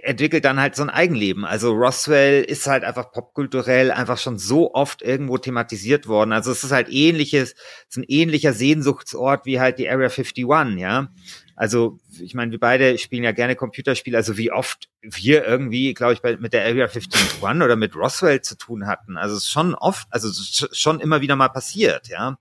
entwickelt 0.03 0.43
dann 0.43 0.59
halt 0.59 0.75
so 0.75 0.83
ein 0.83 0.89
Eigenleben. 0.89 1.45
Also 1.45 1.71
Roswell 1.71 2.43
ist 2.43 2.67
halt 2.67 2.83
einfach 2.83 3.11
popkulturell 3.11 3.91
einfach 3.91 4.17
schon 4.17 4.37
so 4.37 4.73
oft 4.73 5.01
irgendwo 5.01 5.37
thematisiert 5.37 6.07
worden. 6.07 6.33
Also 6.33 6.51
es 6.51 6.63
ist 6.63 6.71
halt 6.71 6.89
ähnliches, 6.89 7.53
es 7.53 7.87
ist 7.89 7.97
ein 7.97 8.05
ähnlicher 8.07 8.53
Sehnsuchtsort 8.53 9.45
wie 9.45 9.59
halt 9.59 9.79
die 9.79 9.89
Area 9.89 10.09
51, 10.09 10.45
ja. 10.77 11.09
Also 11.55 11.99
ich 12.21 12.33
meine, 12.33 12.51
wir 12.51 12.59
beide 12.59 12.97
spielen 12.97 13.23
ja 13.23 13.31
gerne 13.31 13.55
Computerspiele, 13.55 14.17
also 14.17 14.37
wie 14.37 14.51
oft 14.51 14.89
wir 15.01 15.45
irgendwie, 15.45 15.93
glaube 15.93 16.13
ich, 16.13 16.21
bei, 16.21 16.35
mit 16.37 16.53
der 16.53 16.63
Area 16.63 16.85
51 16.85 17.41
oder 17.41 17.75
mit 17.75 17.95
Roswell 17.95 18.41
zu 18.41 18.57
tun 18.57 18.85
hatten. 18.87 19.17
Also 19.17 19.35
es 19.35 19.43
ist 19.43 19.51
schon 19.51 19.75
oft, 19.75 20.07
also 20.09 20.29
schon 20.71 20.99
immer 20.99 21.21
wieder 21.21 21.35
mal 21.35 21.49
passiert, 21.49 22.09
ja. 22.09 22.37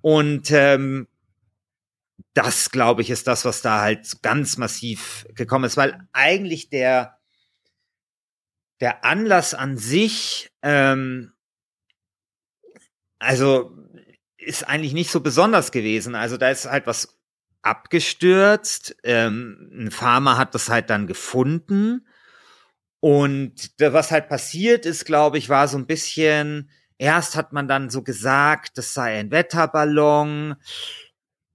Und 0.00 0.50
ähm, 0.50 1.06
das, 2.34 2.70
glaube 2.70 3.02
ich, 3.02 3.10
ist 3.10 3.26
das, 3.26 3.44
was 3.44 3.62
da 3.62 3.80
halt 3.80 4.22
ganz 4.22 4.56
massiv 4.56 5.26
gekommen 5.34 5.64
ist, 5.64 5.76
weil 5.76 6.08
eigentlich 6.12 6.70
der, 6.70 7.18
der 8.80 9.04
Anlass 9.04 9.54
an 9.54 9.76
sich, 9.76 10.50
ähm, 10.62 11.32
also 13.18 13.76
ist 14.38 14.66
eigentlich 14.66 14.94
nicht 14.94 15.10
so 15.10 15.20
besonders 15.20 15.72
gewesen. 15.72 16.14
Also 16.14 16.36
da 16.36 16.50
ist 16.50 16.66
halt 16.66 16.86
was 16.86 17.20
abgestürzt. 17.62 18.96
Ähm, 19.02 19.70
ein 19.72 19.90
Farmer 19.90 20.38
hat 20.38 20.54
das 20.54 20.70
halt 20.70 20.88
dann 20.88 21.06
gefunden. 21.06 22.06
Und 23.00 23.72
was 23.78 24.10
halt 24.10 24.28
passiert 24.28 24.86
ist, 24.86 25.04
glaube 25.04 25.38
ich, 25.38 25.48
war 25.48 25.68
so 25.68 25.78
ein 25.78 25.86
bisschen, 25.86 26.70
erst 26.98 27.34
hat 27.36 27.52
man 27.52 27.66
dann 27.66 27.90
so 27.90 28.02
gesagt, 28.02 28.78
das 28.78 28.94
sei 28.94 29.18
ein 29.18 29.30
Wetterballon 29.30 30.56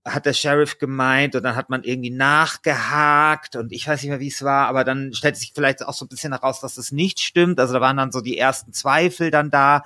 hat 0.05 0.27
der 0.27 0.33
Sheriff 0.33 0.77
gemeint 0.77 1.35
und 1.35 1.43
dann 1.43 1.55
hat 1.55 1.69
man 1.69 1.83
irgendwie 1.83 2.11
nachgehakt 2.11 3.55
und 3.55 3.71
ich 3.71 3.87
weiß 3.87 4.01
nicht 4.01 4.11
mehr, 4.11 4.19
wie 4.19 4.27
es 4.27 4.43
war, 4.43 4.67
aber 4.67 4.83
dann 4.83 5.13
stellt 5.13 5.35
sich 5.35 5.51
vielleicht 5.53 5.83
auch 5.83 5.93
so 5.93 6.05
ein 6.05 6.09
bisschen 6.09 6.31
heraus, 6.31 6.61
dass 6.61 6.75
das 6.75 6.91
nicht 6.91 7.19
stimmt. 7.19 7.59
Also 7.59 7.73
da 7.73 7.81
waren 7.81 7.97
dann 7.97 8.11
so 8.11 8.21
die 8.21 8.37
ersten 8.37 8.71
Zweifel 8.71 9.31
dann 9.31 9.49
da. 9.49 9.83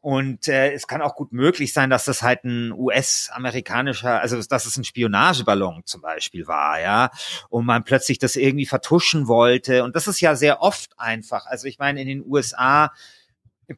Und 0.00 0.46
äh, 0.46 0.72
es 0.72 0.86
kann 0.86 1.02
auch 1.02 1.16
gut 1.16 1.32
möglich 1.32 1.72
sein, 1.72 1.90
dass 1.90 2.04
das 2.04 2.22
halt 2.22 2.44
ein 2.44 2.70
US-amerikanischer, 2.72 4.20
also 4.20 4.40
dass 4.40 4.64
es 4.64 4.76
ein 4.76 4.84
Spionageballon 4.84 5.82
zum 5.84 6.00
Beispiel 6.00 6.46
war, 6.46 6.80
ja, 6.80 7.10
und 7.48 7.66
man 7.66 7.82
plötzlich 7.82 8.20
das 8.20 8.36
irgendwie 8.36 8.66
vertuschen 8.66 9.26
wollte. 9.26 9.82
Und 9.82 9.96
das 9.96 10.06
ist 10.06 10.20
ja 10.20 10.36
sehr 10.36 10.62
oft 10.62 10.92
einfach. 10.96 11.46
Also 11.46 11.66
ich 11.66 11.80
meine, 11.80 12.00
in 12.00 12.06
den 12.06 12.24
USA 12.24 12.92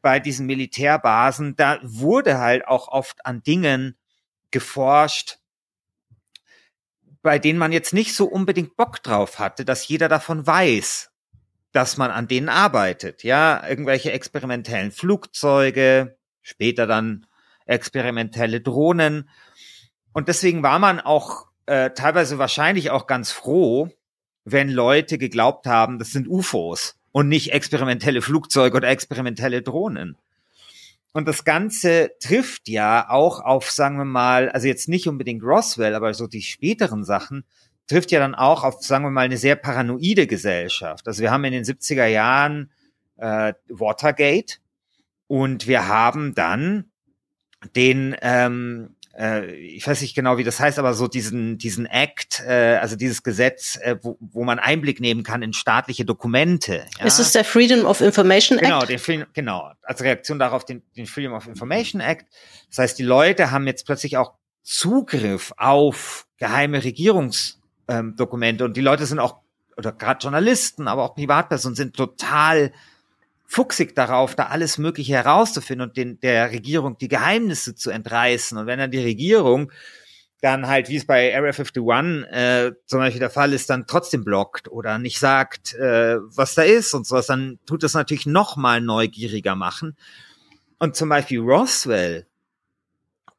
bei 0.03 0.19
diesen 0.19 0.45
Militärbasen, 0.45 1.55
da 1.55 1.79
wurde 1.81 2.37
halt 2.37 2.67
auch 2.67 2.89
oft 2.89 3.25
an 3.25 3.41
Dingen 3.41 3.97
geforscht, 4.51 5.38
bei 7.21 7.39
denen 7.39 7.59
man 7.59 7.71
jetzt 7.71 7.93
nicht 7.93 8.15
so 8.15 8.25
unbedingt 8.25 8.75
Bock 8.75 9.03
drauf 9.03 9.39
hatte, 9.39 9.65
dass 9.65 9.87
jeder 9.87 10.07
davon 10.07 10.45
weiß, 10.45 11.11
dass 11.71 11.97
man 11.97 12.11
an 12.11 12.27
denen 12.27 12.49
arbeitet. 12.49 13.23
Ja, 13.23 13.67
irgendwelche 13.67 14.11
experimentellen 14.11 14.91
Flugzeuge, 14.91 16.17
später 16.41 16.87
dann 16.87 17.25
experimentelle 17.65 18.61
Drohnen. 18.61 19.29
Und 20.13 20.27
deswegen 20.27 20.63
war 20.63 20.79
man 20.79 20.99
auch 20.99 21.47
äh, 21.67 21.91
teilweise 21.91 22.39
wahrscheinlich 22.39 22.89
auch 22.89 23.05
ganz 23.05 23.31
froh, 23.31 23.89
wenn 24.45 24.69
Leute 24.69 25.17
geglaubt 25.17 25.67
haben, 25.67 25.99
das 25.99 26.11
sind 26.11 26.27
UFOs 26.27 26.97
und 27.11 27.27
nicht 27.27 27.53
experimentelle 27.53 28.21
Flugzeuge 28.21 28.77
oder 28.77 28.89
experimentelle 28.89 29.61
Drohnen. 29.61 30.17
Und 31.11 31.27
das 31.27 31.43
Ganze 31.43 32.11
trifft 32.19 32.69
ja 32.69 33.09
auch 33.09 33.39
auf, 33.39 33.71
sagen 33.71 33.97
wir 33.97 34.05
mal, 34.05 34.49
also 34.49 34.67
jetzt 34.67 34.87
nicht 34.87 35.07
unbedingt 35.07 35.43
Roswell, 35.43 35.95
aber 35.95 36.13
so 36.13 36.27
die 36.27 36.43
späteren 36.43 37.03
Sachen, 37.03 37.45
trifft 37.87 38.11
ja 38.11 38.19
dann 38.19 38.35
auch 38.35 38.63
auf, 38.63 38.83
sagen 38.83 39.03
wir 39.03 39.09
mal, 39.09 39.21
eine 39.25 39.37
sehr 39.37 39.55
paranoide 39.55 40.27
Gesellschaft. 40.27 41.07
Also 41.07 41.21
wir 41.21 41.31
haben 41.31 41.43
in 41.43 41.53
den 41.53 41.63
70er 41.63 42.05
Jahren 42.05 42.71
äh, 43.17 43.53
Watergate 43.67 44.59
und 45.27 45.67
wir 45.67 45.87
haben 45.87 46.35
dann 46.35 46.91
den 47.75 48.15
ähm, 48.21 48.95
äh, 49.19 49.51
ich 49.53 49.85
weiß 49.85 50.01
nicht 50.01 50.15
genau, 50.15 50.37
wie 50.37 50.45
das 50.45 50.59
heißt, 50.59 50.79
aber 50.79 50.93
so 50.93 51.07
diesen, 51.07 51.57
diesen 51.57 51.85
Act, 51.85 52.41
äh, 52.47 52.77
also 52.81 52.95
dieses 52.95 53.21
Gesetz, 53.21 53.77
äh, 53.81 53.97
wo, 54.01 54.17
wo 54.21 54.45
man 54.45 54.59
Einblick 54.59 55.01
nehmen 55.01 55.23
kann 55.23 55.41
in 55.41 55.51
staatliche 55.51 56.05
Dokumente. 56.05 56.85
Ja? 56.97 57.05
Ist 57.05 57.19
es 57.19 57.33
der 57.33 57.43
Freedom 57.43 57.85
of 57.85 57.99
Information 57.99 58.57
genau, 58.57 58.81
Act? 58.81 59.07
Den, 59.07 59.25
genau, 59.33 59.71
als 59.83 60.01
Reaktion 60.01 60.39
darauf 60.39 60.63
den, 60.63 60.83
den 60.95 61.05
Freedom 61.05 61.33
of 61.33 61.47
Information 61.47 61.99
Act. 61.99 62.27
Das 62.69 62.77
heißt, 62.77 62.99
die 62.99 63.03
Leute 63.03 63.51
haben 63.51 63.67
jetzt 63.67 63.85
plötzlich 63.85 64.15
auch 64.15 64.35
Zugriff 64.63 65.53
auf 65.57 66.25
geheime 66.37 66.81
Regierungsdokumente 66.83 68.63
ähm, 68.63 68.69
und 68.69 68.77
die 68.77 68.81
Leute 68.81 69.05
sind 69.05 69.19
auch, 69.19 69.39
oder 69.75 69.91
gerade 69.91 70.21
Journalisten, 70.21 70.87
aber 70.87 71.03
auch 71.03 71.15
Privatpersonen 71.15 71.75
sind 71.75 71.95
total 71.95 72.71
fuchsig 73.49 73.95
darauf, 73.95 74.35
da 74.35 74.45
alles 74.45 74.77
Mögliche 74.77 75.13
herauszufinden 75.13 75.89
und 75.89 75.97
den, 75.97 76.19
der 76.19 76.51
Regierung 76.51 76.99
die 76.99 77.07
Geheimnisse 77.07 77.73
zu 77.73 77.89
entreißen. 77.89 78.55
Und 78.59 78.67
wenn 78.67 78.77
dann 78.77 78.91
die 78.91 79.01
Regierung 79.01 79.71
dann 80.39 80.67
halt, 80.67 80.87
wie 80.87 80.97
es 80.97 81.07
bei 81.07 81.35
Area 81.35 81.51
51 81.51 82.31
äh, 82.31 82.71
zum 82.85 82.99
Beispiel 82.99 83.19
der 83.19 83.31
Fall 83.31 83.51
ist, 83.51 83.71
dann 83.71 83.87
trotzdem 83.87 84.23
blockt 84.23 84.69
oder 84.69 84.99
nicht 84.99 85.17
sagt, 85.17 85.73
äh, 85.73 86.17
was 86.21 86.53
da 86.53 86.61
ist 86.61 86.93
und 86.93 87.07
sowas, 87.07 87.25
dann 87.25 87.57
tut 87.65 87.81
das 87.81 87.95
natürlich 87.95 88.27
noch 88.27 88.55
mal 88.55 88.81
neugieriger 88.81 89.55
machen. 89.55 89.97
Und 90.77 90.95
zum 90.95 91.09
Beispiel 91.09 91.39
Roswell 91.39 92.27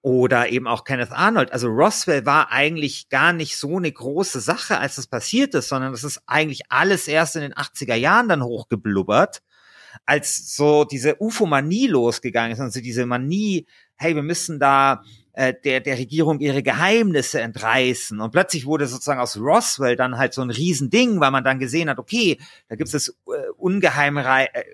oder 0.03 0.49
eben 0.49 0.67
auch 0.67 0.83
Kenneth 0.83 1.13
Arnold. 1.13 1.53
Also 1.53 1.69
Roswell 1.69 2.27
war 2.27 2.51
eigentlich 2.51 3.11
gar 3.11 3.33
nicht 3.33 3.57
so 3.57 3.77
eine 3.77 3.93
große 3.93 4.41
Sache, 4.41 4.79
als 4.79 4.97
das 4.97 5.07
passiert 5.07 5.55
ist, 5.55 5.69
sondern 5.69 5.93
das 5.93 6.03
ist 6.03 6.21
eigentlich 6.27 6.63
alles 6.69 7.07
erst 7.07 7.37
in 7.37 7.43
den 7.43 7.55
80er 7.55 7.95
Jahren 7.95 8.29
dann 8.29 8.43
hochgeblubbert 8.43 9.41
als 10.07 10.55
so 10.57 10.85
diese 10.85 11.21
Ufomanie 11.21 11.87
losgegangen 11.87 12.53
ist, 12.53 12.61
also 12.61 12.81
diese 12.81 13.07
Manie, 13.07 13.67
hey, 13.97 14.15
wir 14.15 14.23
müssen 14.23 14.59
da 14.59 15.03
äh, 15.33 15.55
der, 15.65 15.81
der 15.81 15.99
Regierung 15.99 16.41
ihre 16.41 16.63
Geheimnisse 16.63 17.41
entreißen. 17.41 18.21
Und 18.21 18.31
plötzlich 18.31 18.67
wurde 18.67 18.87
sozusagen 18.87 19.21
aus 19.21 19.37
Roswell 19.37 19.97
dann 19.97 20.19
halt 20.19 20.35
so 20.35 20.43
ein 20.43 20.51
Riesending, 20.51 21.21
weil 21.21 21.31
man 21.31 21.45
dann 21.45 21.59
gesehen 21.59 21.89
hat, 21.89 21.99
okay, 21.99 22.39
da 22.69 22.77
gibt 22.77 22.93
es 22.93 23.09
äh, 23.09 23.13
Ungeheimrei 23.57 24.47
äh, 24.53 24.65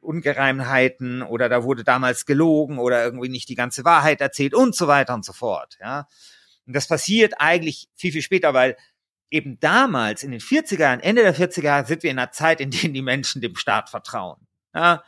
Ungereimheiten 0.00 1.22
oder 1.22 1.48
da 1.48 1.62
wurde 1.62 1.84
damals 1.84 2.26
gelogen 2.26 2.78
oder 2.78 3.04
irgendwie 3.04 3.28
nicht 3.28 3.48
die 3.48 3.54
ganze 3.54 3.84
Wahrheit 3.84 4.20
erzählt 4.20 4.52
und 4.52 4.74
so 4.74 4.88
weiter 4.88 5.14
und 5.14 5.24
so 5.24 5.32
fort. 5.32 5.78
Ja. 5.80 6.08
Und 6.66 6.74
das 6.74 6.88
passiert 6.88 7.34
eigentlich 7.38 7.88
viel, 7.94 8.12
viel 8.12 8.22
später, 8.22 8.52
weil 8.52 8.76
eben 9.30 9.58
damals 9.60 10.22
in 10.22 10.30
den 10.30 10.40
40er 10.40 10.80
Jahren, 10.80 11.00
Ende 11.00 11.22
der 11.22 11.34
40er 11.34 11.64
Jahre 11.64 11.86
sind 11.86 12.02
wir 12.02 12.10
in 12.10 12.18
einer 12.18 12.32
Zeit, 12.32 12.60
in 12.60 12.70
der 12.70 12.90
die 12.90 13.02
Menschen 13.02 13.40
dem 13.40 13.56
Staat 13.56 13.90
vertrauen. 13.90 14.46
Ja, 14.74 15.02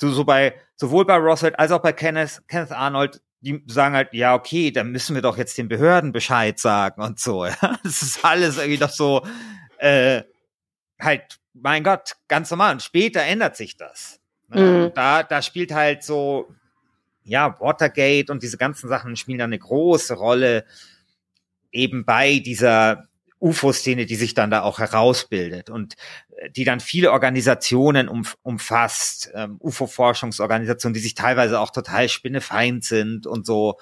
so, 0.00 0.10
so 0.10 0.24
bei, 0.24 0.54
sowohl 0.76 1.04
bei 1.04 1.16
Roswell 1.16 1.54
als 1.56 1.72
auch 1.72 1.80
bei 1.80 1.92
Kenneth, 1.92 2.42
Kenneth 2.48 2.72
Arnold, 2.72 3.20
die 3.40 3.62
sagen 3.66 3.94
halt, 3.94 4.12
ja, 4.12 4.34
okay, 4.34 4.70
dann 4.70 4.90
müssen 4.90 5.14
wir 5.14 5.22
doch 5.22 5.38
jetzt 5.38 5.56
den 5.56 5.68
Behörden 5.68 6.12
Bescheid 6.12 6.58
sagen 6.58 7.02
und 7.02 7.20
so. 7.20 7.46
Ja. 7.62 7.78
Das 7.82 8.02
ist 8.02 8.24
alles 8.24 8.58
irgendwie 8.58 8.78
doch 8.78 8.90
so, 8.90 9.26
äh, 9.78 10.22
halt, 11.00 11.38
mein 11.54 11.84
Gott, 11.84 12.16
ganz 12.28 12.50
normal. 12.50 12.72
Und 12.72 12.82
später 12.82 13.22
ändert 13.22 13.56
sich 13.56 13.76
das. 13.76 14.20
Ne? 14.48 14.60
Mhm. 14.60 14.94
Da, 14.94 15.22
da 15.22 15.42
spielt 15.42 15.72
halt 15.72 16.02
so, 16.02 16.48
ja, 17.22 17.58
Watergate 17.60 18.30
und 18.30 18.42
diese 18.42 18.56
ganzen 18.56 18.88
Sachen 18.88 19.16
spielen 19.16 19.38
da 19.38 19.44
eine 19.44 19.58
große 19.58 20.14
Rolle 20.14 20.64
eben 21.72 22.04
bei 22.04 22.38
dieser 22.38 23.08
UFO-Szene, 23.40 24.06
die 24.06 24.16
sich 24.16 24.34
dann 24.34 24.50
da 24.50 24.62
auch 24.62 24.78
herausbildet 24.78 25.70
und 25.70 25.94
äh, 26.36 26.50
die 26.50 26.64
dann 26.64 26.80
viele 26.80 27.12
Organisationen 27.12 28.08
um, 28.08 28.26
umfasst, 28.42 29.30
ähm, 29.34 29.58
UFO-Forschungsorganisationen, 29.60 30.94
die 30.94 31.00
sich 31.00 31.14
teilweise 31.14 31.60
auch 31.60 31.70
total 31.70 32.08
spinnefeind 32.08 32.84
sind 32.84 33.26
und 33.26 33.46
so. 33.46 33.78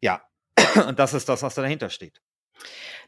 Ja, 0.00 0.22
und 0.86 0.98
das 0.98 1.14
ist 1.14 1.28
das, 1.28 1.42
was 1.42 1.54
da 1.54 1.62
dahinter 1.62 1.90
steht. 1.90 2.20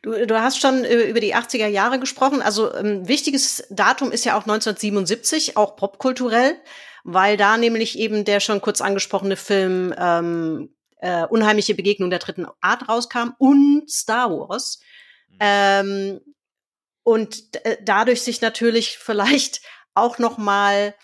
Du, 0.03 0.27
du 0.27 0.41
hast 0.41 0.61
schon 0.61 0.85
über 0.85 1.21
die 1.21 1.35
80er 1.35 1.67
Jahre 1.67 1.99
gesprochen. 1.99 2.41
Also 2.41 2.73
ein 2.73 2.87
ähm, 2.87 3.09
wichtiges 3.09 3.65
Datum 3.71 4.13
ist 4.13 4.25
ja 4.25 4.35
auch 4.35 4.43
1977, 4.43 5.57
auch 5.57 5.77
popkulturell, 5.77 6.57
weil 7.05 7.37
da 7.37 7.57
nämlich 7.59 7.99
eben 7.99 8.25
der 8.25 8.41
schon 8.41 8.63
kurz 8.63 8.81
angesprochene 8.81 9.37
Film 9.37 9.95
ähm, 9.99 10.71
äh, 11.01 11.25
Unheimliche 11.27 11.75
Begegnung 11.75 12.11
der 12.11 12.19
dritten 12.19 12.47
Art 12.61 12.89
rauskam 12.89 13.31
und 13.39 13.91
Star 13.91 14.31
Wars. 14.31 14.81
Ähm, 15.41 16.21
und 17.03 17.65
äh, 17.65 17.79
dadurch 17.83 18.23
sich 18.23 18.41
natürlich 18.41 18.99
vielleicht 19.03 19.63
auch 19.95 20.19
noch 20.19 20.39
mal 20.39 20.95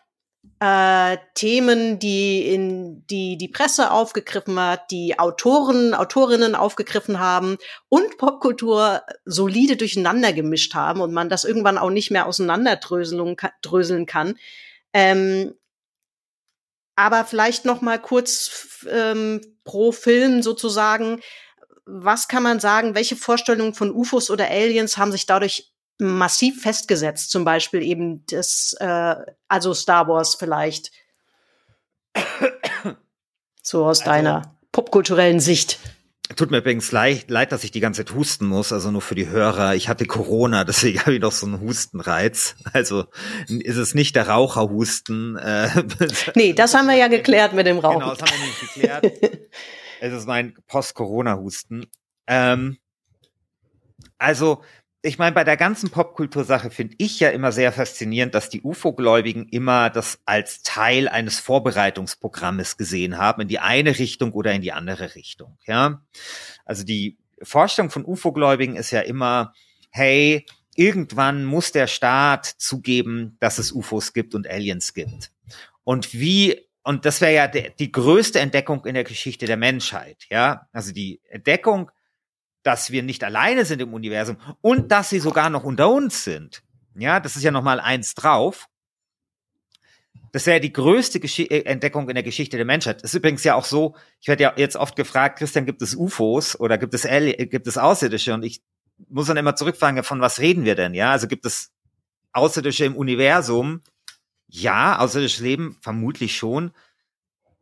äh, 0.61 1.19
Themen, 1.35 1.99
die 1.99 2.47
in 2.47 3.07
die 3.09 3.37
die 3.37 3.49
Presse 3.49 3.91
aufgegriffen 3.91 4.59
hat, 4.59 4.91
die 4.91 5.19
Autoren, 5.19 5.93
Autorinnen 5.93 6.55
aufgegriffen 6.55 7.19
haben 7.19 7.59
und 7.89 8.17
Popkultur 8.17 9.03
solide 9.25 9.77
durcheinander 9.77 10.33
gemischt 10.33 10.75
haben 10.75 11.01
und 11.01 11.13
man 11.13 11.29
das 11.29 11.45
irgendwann 11.45 11.79
auch 11.79 11.91
nicht 11.91 12.11
mehr 12.11 12.27
auseinanderdröseln 12.27 14.07
kann. 14.07 14.39
Ähm, 14.93 15.55
aber 16.95 17.25
vielleicht 17.25 17.67
noch 17.67 17.83
mal 17.83 18.01
kurz 18.01 18.87
ähm, 18.89 19.43
pro 19.65 19.93
Film 19.93 20.43
sozusagen 20.43 21.21
was 21.87 22.29
kann 22.29 22.43
man 22.43 22.61
sagen, 22.61 22.95
welche 22.95 23.17
Vorstellungen 23.17 23.73
von 23.73 23.93
UFOs 23.93 24.31
oder 24.31 24.51
Aliens 24.51 24.99
haben 24.99 25.13
sich 25.13 25.25
dadurch 25.25 25.73
massiv 25.99 26.63
festgesetzt. 26.63 27.31
Zum 27.31 27.45
Beispiel 27.45 27.83
eben 27.83 28.27
das, 28.27 28.75
äh, 28.81 29.15
also 29.49 29.73
Star 29.73 30.09
Wars 30.09 30.35
vielleicht. 30.35 30.91
so 33.63 33.85
aus 33.85 34.01
also, 34.01 34.11
deiner 34.11 34.57
popkulturellen 34.73 35.41
Sicht. 35.41 35.79
Tut 36.35 36.51
mir 36.51 36.59
übrigens 36.59 36.91
leid, 36.91 37.31
leid, 37.31 37.53
dass 37.53 37.63
ich 37.63 37.71
die 37.71 37.79
ganze 37.79 38.05
Zeit 38.05 38.15
husten 38.15 38.47
muss, 38.47 38.73
also 38.73 38.91
nur 38.91 39.01
für 39.01 39.15
die 39.15 39.29
Hörer. 39.29 39.77
Ich 39.77 39.89
hatte 39.89 40.07
Corona, 40.07 40.65
deswegen 40.65 41.01
habe 41.01 41.15
ich 41.15 41.21
noch 41.21 41.33
so 41.33 41.47
einen 41.47 41.61
Hustenreiz. 41.61 42.57
Also 42.73 43.05
ist 43.49 43.77
es 43.77 43.95
nicht 43.95 44.17
der 44.17 44.29
Raucherhusten. 44.29 45.37
Äh, 45.37 45.85
nee, 46.35 46.53
das 46.53 46.75
haben 46.75 46.89
wir 46.89 46.97
ja 46.97 47.07
geklärt 47.07 47.53
mit 47.53 47.67
dem 47.67 47.79
Rauchen. 47.79 48.01
Genau, 48.01 48.15
das 48.15 48.29
haben 48.29 48.41
wir 48.41 48.47
nicht 48.47 48.61
geklärt. 48.61 49.47
es 50.13 50.23
ist 50.23 50.29
mein 50.29 50.55
Post-Corona-Husten. 50.67 51.87
Ähm, 52.27 52.79
also 54.19 54.63
ich 55.07 55.19
meine, 55.19 55.33
bei 55.33 55.45
der 55.45 55.57
ganzen 55.57 55.91
Popkultursache 55.91 56.71
finde 56.71 56.97
ich 56.99 57.21
ja 57.21 57.29
immer 57.29 57.53
sehr 57.53 57.71
faszinierend, 57.71 58.35
dass 58.35 58.51
die 58.51 58.63
UFO-Gläubigen 58.63 59.49
immer 59.49 59.89
das 59.89 60.21
als 60.25 60.63
Teil 60.63 61.09
eines 61.09 61.39
Vorbereitungsprogrammes 61.39 62.77
gesehen 62.77 63.17
haben, 63.17 63.43
in 63.43 63.49
die 63.49 63.61
eine 63.61 63.99
Richtung 63.99 64.33
oder 64.33 64.53
in 64.53 64.63
die 64.63 64.73
andere 64.73 65.15
Richtung. 65.15 65.59
Ja, 65.67 66.03
also 66.65 66.83
die 66.83 67.19
Vorstellung 67.41 67.91
von 67.91 68.05
UFO-Gläubigen 68.05 68.75
ist 68.75 68.91
ja 68.91 69.01
immer, 69.01 69.53
hey, 69.91 70.45
irgendwann 70.75 71.45
muss 71.45 71.71
der 71.71 71.87
Staat 71.87 72.47
zugeben, 72.47 73.37
dass 73.39 73.59
es 73.59 73.71
UFOs 73.71 74.13
gibt 74.13 74.35
und 74.35 74.49
Aliens 74.49 74.93
gibt. 74.93 75.31
Und 75.85 76.15
wie 76.15 76.66
und 76.87 77.05
das 77.05 77.21
wäre 77.21 77.35
ja 77.35 77.49
die, 77.49 77.73
die 77.81 77.91
größte 77.91 78.39
Entdeckung 78.39 78.85
in 78.85 78.95
der 78.95 79.03
Geschichte 79.03 79.47
der 79.47 79.57
Menschheit, 79.57 80.25
ja? 80.31 80.69
Also 80.71 80.93
die 80.93 81.21
Entdeckung, 81.29 81.91
dass 82.63 82.93
wir 82.93 83.03
nicht 83.03 83.25
alleine 83.25 83.65
sind 83.65 83.83
im 83.83 83.93
Universum 83.93 84.37
und 84.61 84.93
dass 84.93 85.11
sie 85.11 85.19
sogar 85.19 85.51
noch 85.51 85.65
unter 85.65 85.91
uns 85.91 86.23
sind. 86.23 86.63
Ja, 86.95 87.19
das 87.19 87.35
ist 87.35 87.43
ja 87.43 87.51
noch 87.51 87.65
mal 87.65 87.81
eins 87.81 88.15
drauf. 88.15 88.69
Das 90.31 90.47
wäre 90.47 90.61
die 90.61 90.73
größte 90.73 91.19
Gesch 91.19 91.41
äh, 91.41 91.63
Entdeckung 91.63 92.09
in 92.09 92.15
der 92.15 92.23
Geschichte 92.23 92.57
der 92.57 92.67
Menschheit. 92.67 93.03
Das 93.03 93.11
ist 93.11 93.19
übrigens 93.19 93.43
ja 93.43 93.57
auch 93.57 93.65
so, 93.65 93.97
ich 94.21 94.29
werde 94.29 94.45
ja 94.45 94.53
jetzt 94.57 94.77
oft 94.77 94.95
gefragt, 94.95 95.41
Christian, 95.41 95.67
gibt 95.67 95.83
es 95.83 95.97
UFOs 95.97 96.61
oder 96.61 96.79
gibt 96.79 96.95
es, 96.95 97.05
L 97.05 97.33
gibt 97.33 97.67
es 97.67 97.79
Außerirdische? 97.79 98.33
Und 98.33 98.45
ich 98.45 98.63
muss 99.09 99.27
dann 99.27 99.37
immer 99.37 99.57
zurückfragen, 99.57 100.05
von 100.05 100.21
was 100.21 100.39
reden 100.39 100.65
wir 100.65 100.77
denn? 100.77 100.95
Ja, 100.95 101.11
also 101.11 101.27
gibt 101.27 101.47
es 101.47 101.73
Außerirdische 102.33 102.85
im 102.85 102.95
Universum? 102.95 103.83
Ja, 104.49 104.99
außerirdisches 104.99 105.41
Leben 105.41 105.77
vermutlich 105.81 106.37
schon. 106.37 106.73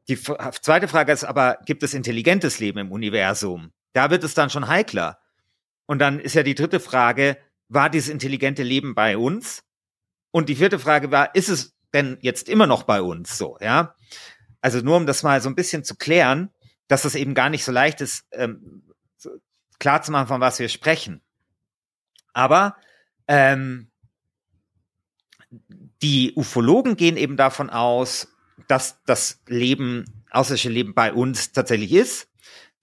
Die 0.09 0.21
zweite 0.21 0.89
Frage 0.89 1.13
ist 1.13 1.25
aber, 1.25 1.59
gibt 1.65 1.83
es 1.83 1.95
intelligentes 1.95 2.59
Leben 2.59 2.79
im 2.79 2.93
Universum? 2.93 3.73
Da 3.95 4.11
wird 4.11 4.23
es 4.25 4.35
dann 4.35 4.51
schon 4.51 4.69
heikler. 4.69 5.19
Und 5.87 5.99
dann 5.99 6.21
ist 6.21 6.35
ja 6.35 6.43
die 6.43 6.55
dritte 6.55 6.81
Frage, 6.81 7.39
war 7.69 7.89
dieses 7.89 8.11
intelligente 8.11 8.63
Leben 8.63 8.95
bei 8.95 9.17
uns? 9.17 9.65
Und 10.31 10.49
die 10.49 10.57
vierte 10.57 10.79
Frage 10.79 11.11
war, 11.11 11.35
ist 11.35 11.49
es 11.49 11.75
denn 11.93 12.19
jetzt 12.21 12.49
immer 12.49 12.67
noch 12.67 12.83
bei 12.83 13.01
uns 13.01 13.39
so, 13.39 13.57
ja? 13.61 13.95
Also 14.61 14.81
nur 14.81 14.97
um 14.97 15.07
das 15.07 15.23
mal 15.23 15.41
so 15.41 15.49
ein 15.49 15.55
bisschen 15.55 15.85
zu 15.85 15.95
klären, 15.95 16.51
dass 16.89 17.05
es 17.05 17.15
eben 17.15 17.35
gar 17.35 17.51
nicht 17.51 17.65
so 17.65 17.73
leicht 17.73 18.01
ist, 18.01 18.27
ähm, 18.33 18.83
klar 19.79 20.03
zu 20.03 20.11
machen, 20.11 20.27
von 20.27 20.41
was 20.41 20.59
wir 20.59 20.69
sprechen. 20.69 21.23
Aber 22.33 22.77
ähm, 23.29 23.91
die 26.05 26.35
Ufologen 26.37 26.99
gehen 26.99 27.17
eben 27.17 27.39
davon 27.39 27.71
aus, 27.71 28.29
dass 28.69 29.03
das 29.07 29.41
Leben, 29.49 30.05
außerirdische 30.31 30.69
Leben 30.69 30.93
bei 30.93 31.15
uns 31.15 31.53
tatsächlich 31.53 31.93
ist, 31.93 32.29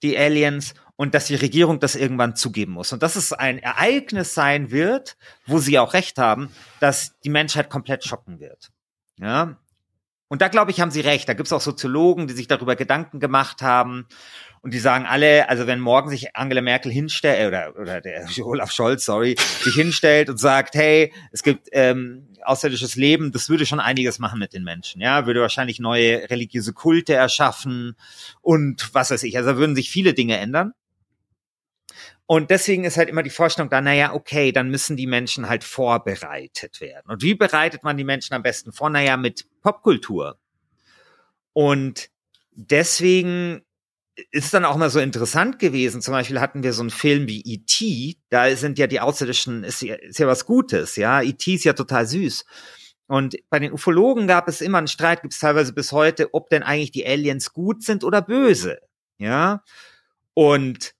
die 0.02 0.18
Aliens, 0.18 0.74
und 0.96 1.14
dass 1.14 1.26
die 1.26 1.36
Regierung 1.36 1.78
das 1.78 1.94
irgendwann 1.94 2.34
zugeben 2.34 2.72
muss. 2.72 2.92
Und 2.92 3.04
dass 3.04 3.14
es 3.14 3.32
ein 3.32 3.60
Ereignis 3.60 4.34
sein 4.34 4.72
wird, 4.72 5.16
wo 5.46 5.58
sie 5.58 5.78
auch 5.78 5.94
recht 5.94 6.18
haben, 6.18 6.50
dass 6.80 7.16
die 7.20 7.30
Menschheit 7.30 7.70
komplett 7.70 8.04
schocken 8.04 8.40
wird. 8.40 8.72
Ja. 9.20 9.56
Und 10.26 10.42
da 10.42 10.48
glaube 10.48 10.72
ich, 10.72 10.80
haben 10.80 10.90
sie 10.90 11.00
recht. 11.00 11.28
Da 11.28 11.34
gibt 11.34 11.46
es 11.46 11.52
auch 11.52 11.60
Soziologen, 11.60 12.26
die 12.26 12.34
sich 12.34 12.48
darüber 12.48 12.74
Gedanken 12.74 13.20
gemacht 13.20 13.62
haben. 13.62 14.08
Und 14.62 14.72
die 14.72 14.78
sagen 14.78 15.06
alle, 15.06 15.48
also 15.48 15.66
wenn 15.66 15.80
morgen 15.80 16.08
sich 16.08 16.36
Angela 16.36 16.62
Merkel 16.62 16.92
hinstellt, 16.92 17.40
äh, 17.40 17.48
oder, 17.48 17.80
oder 17.80 18.00
der 18.00 18.26
Olaf 18.44 18.70
Scholz, 18.70 19.04
sorry, 19.04 19.36
sich 19.60 19.74
hinstellt 19.74 20.30
und 20.30 20.38
sagt, 20.38 20.74
hey, 20.74 21.12
es 21.32 21.42
gibt 21.42 21.68
ähm, 21.72 22.28
außerirdisches 22.44 22.94
Leben, 22.94 23.32
das 23.32 23.48
würde 23.48 23.66
schon 23.66 23.80
einiges 23.80 24.20
machen 24.20 24.38
mit 24.38 24.52
den 24.52 24.62
Menschen, 24.62 25.00
ja, 25.00 25.26
würde 25.26 25.40
wahrscheinlich 25.40 25.80
neue 25.80 26.30
religiöse 26.30 26.72
Kulte 26.72 27.14
erschaffen 27.14 27.96
und 28.40 28.88
was 28.94 29.10
weiß 29.10 29.24
ich, 29.24 29.36
also 29.36 29.56
würden 29.56 29.74
sich 29.74 29.90
viele 29.90 30.14
Dinge 30.14 30.38
ändern. 30.38 30.74
Und 32.26 32.50
deswegen 32.50 32.84
ist 32.84 32.96
halt 32.96 33.08
immer 33.08 33.24
die 33.24 33.30
Vorstellung 33.30 33.68
da, 33.68 33.80
naja, 33.80 34.14
okay, 34.14 34.52
dann 34.52 34.70
müssen 34.70 34.96
die 34.96 35.08
Menschen 35.08 35.48
halt 35.48 35.64
vorbereitet 35.64 36.80
werden. 36.80 37.10
Und 37.10 37.20
wie 37.22 37.34
bereitet 37.34 37.82
man 37.82 37.96
die 37.96 38.04
Menschen 38.04 38.32
am 38.34 38.42
besten 38.42 38.72
vor? 38.72 38.88
Naja, 38.90 39.16
mit 39.16 39.44
Popkultur. 39.60 40.38
Und 41.52 42.08
deswegen 42.52 43.62
ist 44.30 44.52
dann 44.52 44.64
auch 44.64 44.76
mal 44.76 44.90
so 44.90 45.00
interessant 45.00 45.58
gewesen. 45.58 46.02
Zum 46.02 46.12
Beispiel 46.12 46.40
hatten 46.40 46.62
wir 46.62 46.72
so 46.72 46.82
einen 46.82 46.90
Film 46.90 47.26
wie 47.28 47.40
E.T., 47.40 48.16
da 48.28 48.54
sind 48.56 48.78
ja 48.78 48.86
die 48.86 49.00
Außerirdischen, 49.00 49.64
ist 49.64 49.82
ja, 49.82 49.94
ist 49.94 50.18
ja 50.18 50.26
was 50.26 50.44
Gutes, 50.44 50.96
ja. 50.96 51.22
E.T. 51.22 51.54
ist 51.54 51.64
ja 51.64 51.72
total 51.72 52.06
süß. 52.06 52.44
Und 53.06 53.36
bei 53.50 53.58
den 53.58 53.72
Ufologen 53.72 54.26
gab 54.26 54.48
es 54.48 54.60
immer 54.60 54.78
einen 54.78 54.88
Streit, 54.88 55.22
gibt 55.22 55.34
es 55.34 55.40
teilweise 55.40 55.72
bis 55.72 55.92
heute, 55.92 56.32
ob 56.34 56.50
denn 56.50 56.62
eigentlich 56.62 56.92
die 56.92 57.06
Aliens 57.06 57.52
gut 57.52 57.82
sind 57.82 58.04
oder 58.04 58.22
böse, 58.22 58.78
ja. 59.18 59.62
Und 60.34 60.94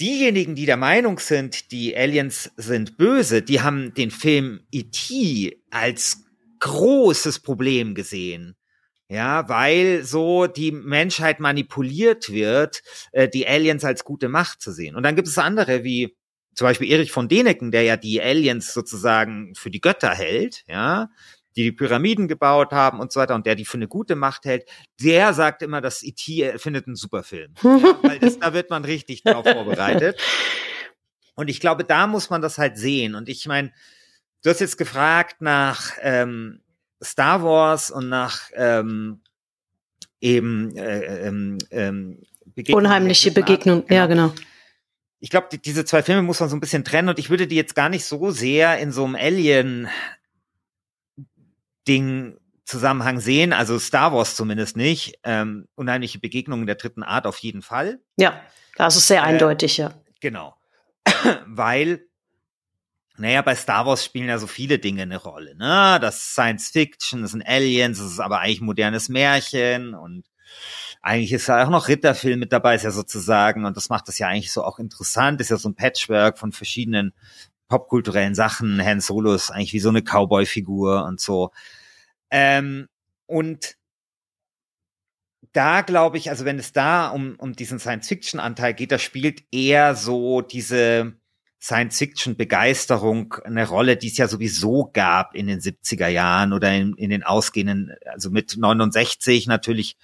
diejenigen, 0.00 0.54
die 0.54 0.66
der 0.66 0.76
Meinung 0.76 1.18
sind, 1.18 1.70
die 1.70 1.96
Aliens 1.96 2.50
sind 2.56 2.96
böse, 2.96 3.42
die 3.42 3.60
haben 3.60 3.94
den 3.94 4.10
Film 4.10 4.60
E.T. 4.72 5.60
als 5.70 6.24
großes 6.60 7.40
Problem 7.40 7.94
gesehen. 7.94 8.56
Ja, 9.08 9.48
weil 9.48 10.02
so 10.02 10.46
die 10.46 10.72
Menschheit 10.72 11.38
manipuliert 11.38 12.30
wird, 12.30 12.82
äh, 13.12 13.28
die 13.28 13.46
Aliens 13.46 13.84
als 13.84 14.04
gute 14.04 14.28
Macht 14.28 14.62
zu 14.62 14.72
sehen. 14.72 14.96
Und 14.96 15.02
dann 15.02 15.14
gibt 15.14 15.28
es 15.28 15.36
andere 15.36 15.84
wie 15.84 16.16
zum 16.54 16.66
Beispiel 16.66 16.90
Erich 16.90 17.12
von 17.12 17.28
Deneken, 17.28 17.70
der 17.70 17.82
ja 17.82 17.96
die 17.96 18.22
Aliens 18.22 18.72
sozusagen 18.72 19.54
für 19.54 19.70
die 19.70 19.80
Götter 19.80 20.10
hält, 20.10 20.64
ja, 20.68 21.10
die 21.56 21.64
die 21.64 21.72
Pyramiden 21.72 22.28
gebaut 22.28 22.72
haben 22.72 23.00
und 23.00 23.12
so 23.12 23.20
weiter 23.20 23.34
und 23.34 23.46
der 23.46 23.54
die 23.54 23.64
für 23.64 23.76
eine 23.76 23.88
gute 23.88 24.16
Macht 24.16 24.44
hält, 24.44 24.68
der 25.00 25.34
sagt 25.34 25.62
immer, 25.62 25.80
dass 25.80 26.02
E.T. 26.02 26.58
findet 26.58 26.86
einen 26.86 26.96
super 26.96 27.22
Film. 27.22 27.54
ja, 27.62 27.98
weil 28.02 28.18
das, 28.18 28.38
da 28.38 28.52
wird 28.54 28.70
man 28.70 28.84
richtig 28.84 29.22
drauf 29.22 29.44
vorbereitet. 29.44 30.20
Und 31.36 31.50
ich 31.50 31.60
glaube, 31.60 31.84
da 31.84 32.06
muss 32.06 32.30
man 32.30 32.42
das 32.42 32.58
halt 32.58 32.78
sehen. 32.78 33.14
Und 33.14 33.28
ich 33.28 33.46
meine, 33.46 33.72
du 34.42 34.50
hast 34.50 34.60
jetzt 34.60 34.78
gefragt 34.78 35.40
nach 35.40 35.92
ähm, 36.00 36.63
Star 37.04 37.42
Wars 37.42 37.90
und 37.90 38.08
nach 38.08 38.50
ähm, 38.54 39.20
eben 40.20 40.76
äh, 40.76 41.26
ähm, 41.26 41.58
ähm, 41.70 42.22
Begegnung 42.46 42.84
Unheimliche 42.84 43.30
Begegnung, 43.30 43.86
genau. 43.86 44.00
ja 44.00 44.06
genau. 44.06 44.32
Ich 45.20 45.30
glaube, 45.30 45.48
die, 45.52 45.60
diese 45.60 45.84
zwei 45.84 46.02
Filme 46.02 46.22
muss 46.22 46.40
man 46.40 46.48
so 46.48 46.56
ein 46.56 46.60
bisschen 46.60 46.84
trennen 46.84 47.08
und 47.08 47.18
ich 47.18 47.30
würde 47.30 47.46
die 47.46 47.56
jetzt 47.56 47.74
gar 47.74 47.88
nicht 47.88 48.04
so 48.04 48.30
sehr 48.30 48.78
in 48.78 48.92
so 48.92 49.04
einem 49.04 49.16
Alien 49.16 49.88
Ding 51.86 52.38
Zusammenhang 52.64 53.20
sehen, 53.20 53.52
also 53.52 53.78
Star 53.78 54.12
Wars 54.12 54.36
zumindest 54.36 54.76
nicht. 54.76 55.18
Ähm, 55.22 55.68
unheimliche 55.74 56.18
Begegnungen 56.18 56.66
der 56.66 56.76
dritten 56.76 57.02
Art 57.02 57.26
auf 57.26 57.38
jeden 57.38 57.60
Fall. 57.60 58.00
Ja, 58.16 58.40
das 58.76 58.96
ist 58.96 59.06
sehr 59.06 59.20
äh, 59.20 59.24
eindeutig, 59.24 59.76
ja. 59.76 59.92
Genau. 60.20 60.56
Weil, 61.46 62.06
naja, 63.16 63.42
bei 63.42 63.54
Star 63.54 63.86
Wars 63.86 64.04
spielen 64.04 64.28
ja 64.28 64.38
so 64.38 64.46
viele 64.46 64.78
Dinge 64.78 65.02
eine 65.02 65.18
Rolle. 65.18 65.54
Ne? 65.56 65.98
Das 66.00 66.16
ist 66.16 66.32
Science 66.32 66.70
Fiction, 66.70 67.22
das 67.22 67.30
sind 67.30 67.46
Aliens, 67.46 67.98
das 67.98 68.12
ist 68.12 68.20
aber 68.20 68.40
eigentlich 68.40 68.60
modernes 68.60 69.08
Märchen 69.08 69.94
und 69.94 70.24
eigentlich 71.00 71.32
ist 71.32 71.48
ja 71.48 71.64
auch 71.64 71.70
noch 71.70 71.88
Ritterfilm 71.88 72.40
mit 72.40 72.52
dabei, 72.52 72.74
ist 72.74 72.82
ja 72.82 72.90
sozusagen, 72.90 73.66
und 73.66 73.76
das 73.76 73.90
macht 73.90 74.08
das 74.08 74.18
ja 74.18 74.28
eigentlich 74.28 74.52
so 74.52 74.64
auch 74.64 74.78
interessant, 74.78 75.40
ist 75.40 75.50
ja 75.50 75.58
so 75.58 75.68
ein 75.68 75.74
Patchwork 75.74 76.38
von 76.38 76.50
verschiedenen 76.52 77.12
popkulturellen 77.68 78.34
Sachen. 78.34 78.82
Han 78.82 79.00
Solo 79.00 79.34
ist 79.34 79.50
eigentlich 79.50 79.74
wie 79.74 79.80
so 79.80 79.90
eine 79.90 80.02
Cowboy-Figur 80.02 81.04
und 81.04 81.20
so. 81.20 81.50
Ähm, 82.30 82.88
und 83.26 83.76
da 85.52 85.82
glaube 85.82 86.16
ich, 86.18 86.30
also 86.30 86.44
wenn 86.44 86.58
es 86.58 86.72
da 86.72 87.08
um, 87.08 87.36
um 87.38 87.52
diesen 87.52 87.78
Science-Fiction-Anteil 87.78 88.74
geht, 88.74 88.90
da 88.90 88.98
spielt 88.98 89.44
eher 89.52 89.94
so 89.94 90.40
diese 90.40 91.14
Science-Fiction-Begeisterung 91.64 93.36
eine 93.44 93.66
Rolle, 93.66 93.96
die 93.96 94.08
es 94.08 94.18
ja 94.18 94.28
sowieso 94.28 94.90
gab 94.92 95.34
in 95.34 95.46
den 95.46 95.60
70er 95.60 96.08
Jahren 96.08 96.52
oder 96.52 96.70
in, 96.74 96.92
in 96.94 97.08
den 97.08 97.22
ausgehenden, 97.22 97.94
also 98.04 98.28
mit 98.28 98.58
69 98.58 99.46
natürlich 99.46 99.96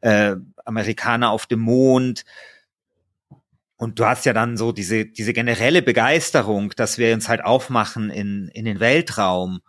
äh, 0.00 0.36
Amerikaner 0.64 1.30
auf 1.30 1.46
dem 1.46 1.58
Mond, 1.58 2.24
und 3.80 4.00
du 4.00 4.06
hast 4.06 4.26
ja 4.26 4.32
dann 4.32 4.56
so 4.56 4.72
diese, 4.72 5.06
diese 5.06 5.32
generelle 5.32 5.82
Begeisterung, 5.82 6.70
dass 6.74 6.98
wir 6.98 7.14
uns 7.14 7.28
halt 7.28 7.44
aufmachen 7.44 8.10
in, 8.10 8.48
in 8.48 8.64
den 8.64 8.80
Weltraum. 8.80 9.60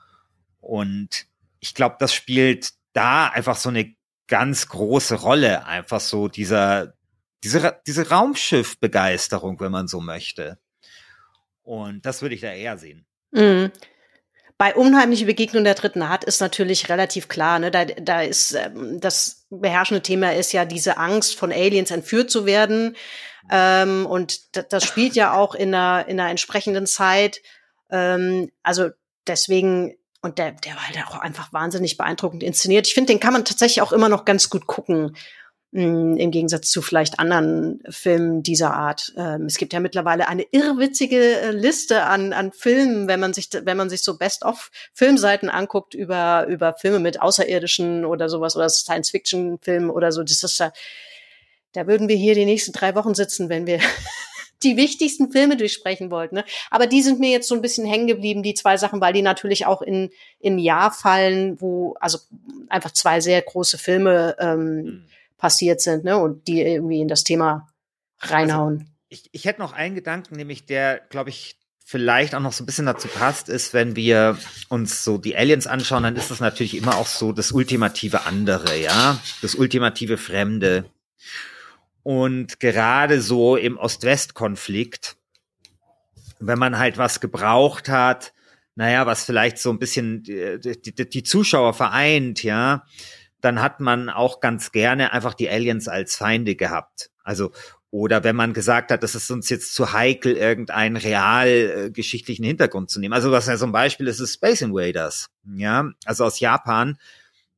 Und 0.61 1.27
ich 1.59 1.75
glaube, 1.75 1.97
das 1.99 2.11
spielt 2.11 2.71
da 2.93 3.27
einfach 3.27 3.55
so 3.55 3.69
eine 3.69 3.93
ganz 4.27 4.67
große 4.67 5.13
Rolle. 5.13 5.67
Einfach 5.67 5.99
so 5.99 6.27
dieser, 6.27 6.95
diese, 7.43 7.79
diese 7.85 8.09
Raumschiff-Begeisterung, 8.09 9.59
wenn 9.59 9.71
man 9.71 9.87
so 9.87 10.01
möchte. 10.01 10.57
Und 11.69 12.03
das 12.03 12.23
würde 12.23 12.33
ich 12.33 12.41
da 12.41 12.51
eher 12.51 12.79
sehen. 12.79 13.05
Mhm. 13.29 13.71
Bei 14.57 14.73
unheimliche 14.73 15.27
Begegnung 15.27 15.63
der 15.63 15.75
dritten 15.75 16.01
Art 16.01 16.23
ist 16.23 16.41
natürlich 16.41 16.89
relativ 16.89 17.27
klar, 17.27 17.59
ne? 17.59 17.69
Da, 17.69 17.85
da 17.85 18.23
ist 18.23 18.55
ähm, 18.55 18.99
das 18.99 19.45
beherrschende 19.51 20.01
Thema 20.01 20.33
ist 20.33 20.51
ja 20.51 20.65
diese 20.65 20.97
Angst, 20.97 21.37
von 21.37 21.51
Aliens 21.51 21.91
entführt 21.91 22.31
zu 22.31 22.47
werden. 22.47 22.97
Ähm, 23.51 24.07
und 24.07 24.55
das 24.73 24.83
spielt 24.83 25.13
ja 25.13 25.35
auch 25.35 25.53
in 25.53 25.75
einer, 25.75 26.07
in 26.07 26.19
einer 26.19 26.31
entsprechenden 26.31 26.87
Zeit. 26.87 27.39
Ähm, 27.91 28.51
also 28.63 28.89
deswegen, 29.27 29.95
und 30.23 30.39
der, 30.39 30.53
der 30.53 30.73
war 30.73 30.87
halt 30.87 31.07
auch 31.07 31.19
einfach 31.19 31.53
wahnsinnig 31.53 31.97
beeindruckend 31.97 32.41
inszeniert. 32.41 32.87
Ich 32.87 32.95
finde, 32.95 33.13
den 33.13 33.19
kann 33.19 33.33
man 33.33 33.45
tatsächlich 33.45 33.83
auch 33.83 33.91
immer 33.91 34.09
noch 34.09 34.25
ganz 34.25 34.49
gut 34.49 34.65
gucken. 34.65 35.15
Mm, 35.71 36.17
im 36.17 36.31
Gegensatz 36.31 36.71
zu 36.71 36.81
vielleicht 36.81 37.19
anderen 37.19 37.79
Filmen 37.89 38.41
dieser 38.41 38.73
Art. 38.73 39.13
Ähm, 39.15 39.45
es 39.45 39.57
gibt 39.57 39.71
ja 39.71 39.79
mittlerweile 39.79 40.27
eine 40.27 40.41
irrwitzige 40.49 41.41
äh, 41.41 41.51
Liste 41.51 42.05
an, 42.05 42.33
an 42.33 42.51
Filmen, 42.51 43.07
wenn 43.07 43.19
man 43.19 43.33
sich, 43.33 43.49
wenn 43.51 43.77
man 43.77 43.87
sich 43.87 44.01
so 44.03 44.17
Best-of-Filmseiten 44.17 45.47
anguckt 45.47 45.93
über, 45.93 46.47
über 46.47 46.73
Filme 46.73 46.97
mit 46.97 47.21
Außerirdischen 47.21 48.03
oder 48.03 48.29
sowas 48.29 48.55
oder 48.55 48.67
Science-Fiction-Filmen 48.67 49.91
oder 49.91 50.11
so. 50.11 50.23
Das 50.23 50.43
ist 50.43 50.57
ja, 50.57 50.73
da 51.73 51.85
würden 51.85 52.07
wir 52.07 52.15
hier 52.15 52.33
die 52.33 52.45
nächsten 52.45 52.71
drei 52.71 52.95
Wochen 52.95 53.13
sitzen, 53.13 53.49
wenn 53.49 53.67
wir 53.67 53.79
die 54.63 54.75
wichtigsten 54.75 55.31
Filme 55.31 55.55
durchsprechen 55.55 56.09
wollten. 56.09 56.33
Ne? 56.33 56.45
Aber 56.71 56.87
die 56.87 57.03
sind 57.03 57.19
mir 57.19 57.29
jetzt 57.29 57.47
so 57.47 57.53
ein 57.53 57.61
bisschen 57.61 57.85
hängen 57.85 58.07
geblieben, 58.07 58.41
die 58.41 58.55
zwei 58.55 58.77
Sachen, 58.77 59.01
weil 59.01 59.13
die 59.13 59.21
natürlich 59.21 59.67
auch 59.67 59.83
in, 59.83 60.09
in 60.39 60.57
Jahr 60.57 60.91
fallen, 60.91 61.61
wo, 61.61 61.95
also 61.99 62.17
einfach 62.69 62.91
zwei 62.91 63.21
sehr 63.21 63.39
große 63.43 63.77
Filme 63.77 64.35
ähm, 64.39 64.75
mhm 64.83 65.05
passiert 65.39 65.81
sind, 65.81 66.03
ne? 66.03 66.17
Und 66.17 66.47
die 66.47 66.61
irgendwie 66.61 67.01
in 67.01 67.07
das 67.07 67.23
Thema 67.23 67.67
reinhauen. 68.19 68.79
Also 68.79 68.91
ich, 69.09 69.29
ich 69.31 69.45
hätte 69.45 69.61
noch 69.61 69.73
einen 69.73 69.95
Gedanken, 69.95 70.35
nämlich 70.35 70.65
der, 70.65 70.99
glaube 71.09 71.31
ich, 71.31 71.57
vielleicht 71.83 72.35
auch 72.35 72.39
noch 72.39 72.53
so 72.53 72.63
ein 72.63 72.67
bisschen 72.67 72.85
dazu 72.85 73.07
passt, 73.07 73.49
ist, 73.49 73.73
wenn 73.73 73.95
wir 73.95 74.37
uns 74.67 75.03
so 75.03 75.17
die 75.17 75.35
Aliens 75.35 75.65
anschauen, 75.65 76.03
dann 76.03 76.15
ist 76.15 76.29
das 76.29 76.39
natürlich 76.39 76.77
immer 76.77 76.97
auch 76.97 77.07
so 77.07 77.31
das 77.31 77.51
ultimative 77.51 78.27
andere, 78.27 78.77
ja, 78.77 79.19
das 79.41 79.55
ultimative 79.55 80.17
Fremde. 80.17 80.85
Und 82.03 82.59
gerade 82.59 83.21
so 83.21 83.55
im 83.55 83.77
Ost-West-Konflikt, 83.77 85.15
wenn 86.39 86.59
man 86.59 86.77
halt 86.77 86.99
was 86.99 87.21
gebraucht 87.21 87.89
hat, 87.89 88.33
naja, 88.75 89.07
was 89.07 89.25
vielleicht 89.25 89.57
so 89.57 89.71
ein 89.71 89.79
bisschen 89.79 90.21
die, 90.21 90.59
die, 90.59 91.09
die 91.09 91.23
Zuschauer 91.23 91.73
vereint, 91.73 92.43
ja, 92.43 92.85
dann 93.41 93.61
hat 93.61 93.79
man 93.79 94.09
auch 94.09 94.39
ganz 94.39 94.71
gerne 94.71 95.13
einfach 95.13 95.33
die 95.33 95.49
Aliens 95.49 95.87
als 95.87 96.15
Feinde 96.15 96.55
gehabt. 96.55 97.11
Also 97.23 97.51
oder 97.91 98.23
wenn 98.23 98.35
man 98.35 98.53
gesagt 98.53 98.91
hat, 98.91 99.01
das 99.01 99.15
ist 99.15 99.31
uns 99.31 99.49
jetzt 99.49 99.73
zu 99.73 99.93
heikel, 99.93 100.37
irgendeinen 100.37 100.95
realgeschichtlichen 100.95 102.45
äh, 102.45 102.49
Hintergrund 102.49 102.91
zu 102.91 102.99
nehmen. 102.99 103.13
Also 103.13 103.31
was 103.31 103.47
ja 103.47 103.57
so 103.57 103.65
ein 103.65 103.71
Beispiel 103.71 104.07
ist, 104.07 104.19
ist 104.19 104.35
Space 104.35 104.61
Invaders, 104.61 105.29
ja, 105.55 105.89
also 106.05 106.25
aus 106.25 106.39
Japan, 106.39 106.99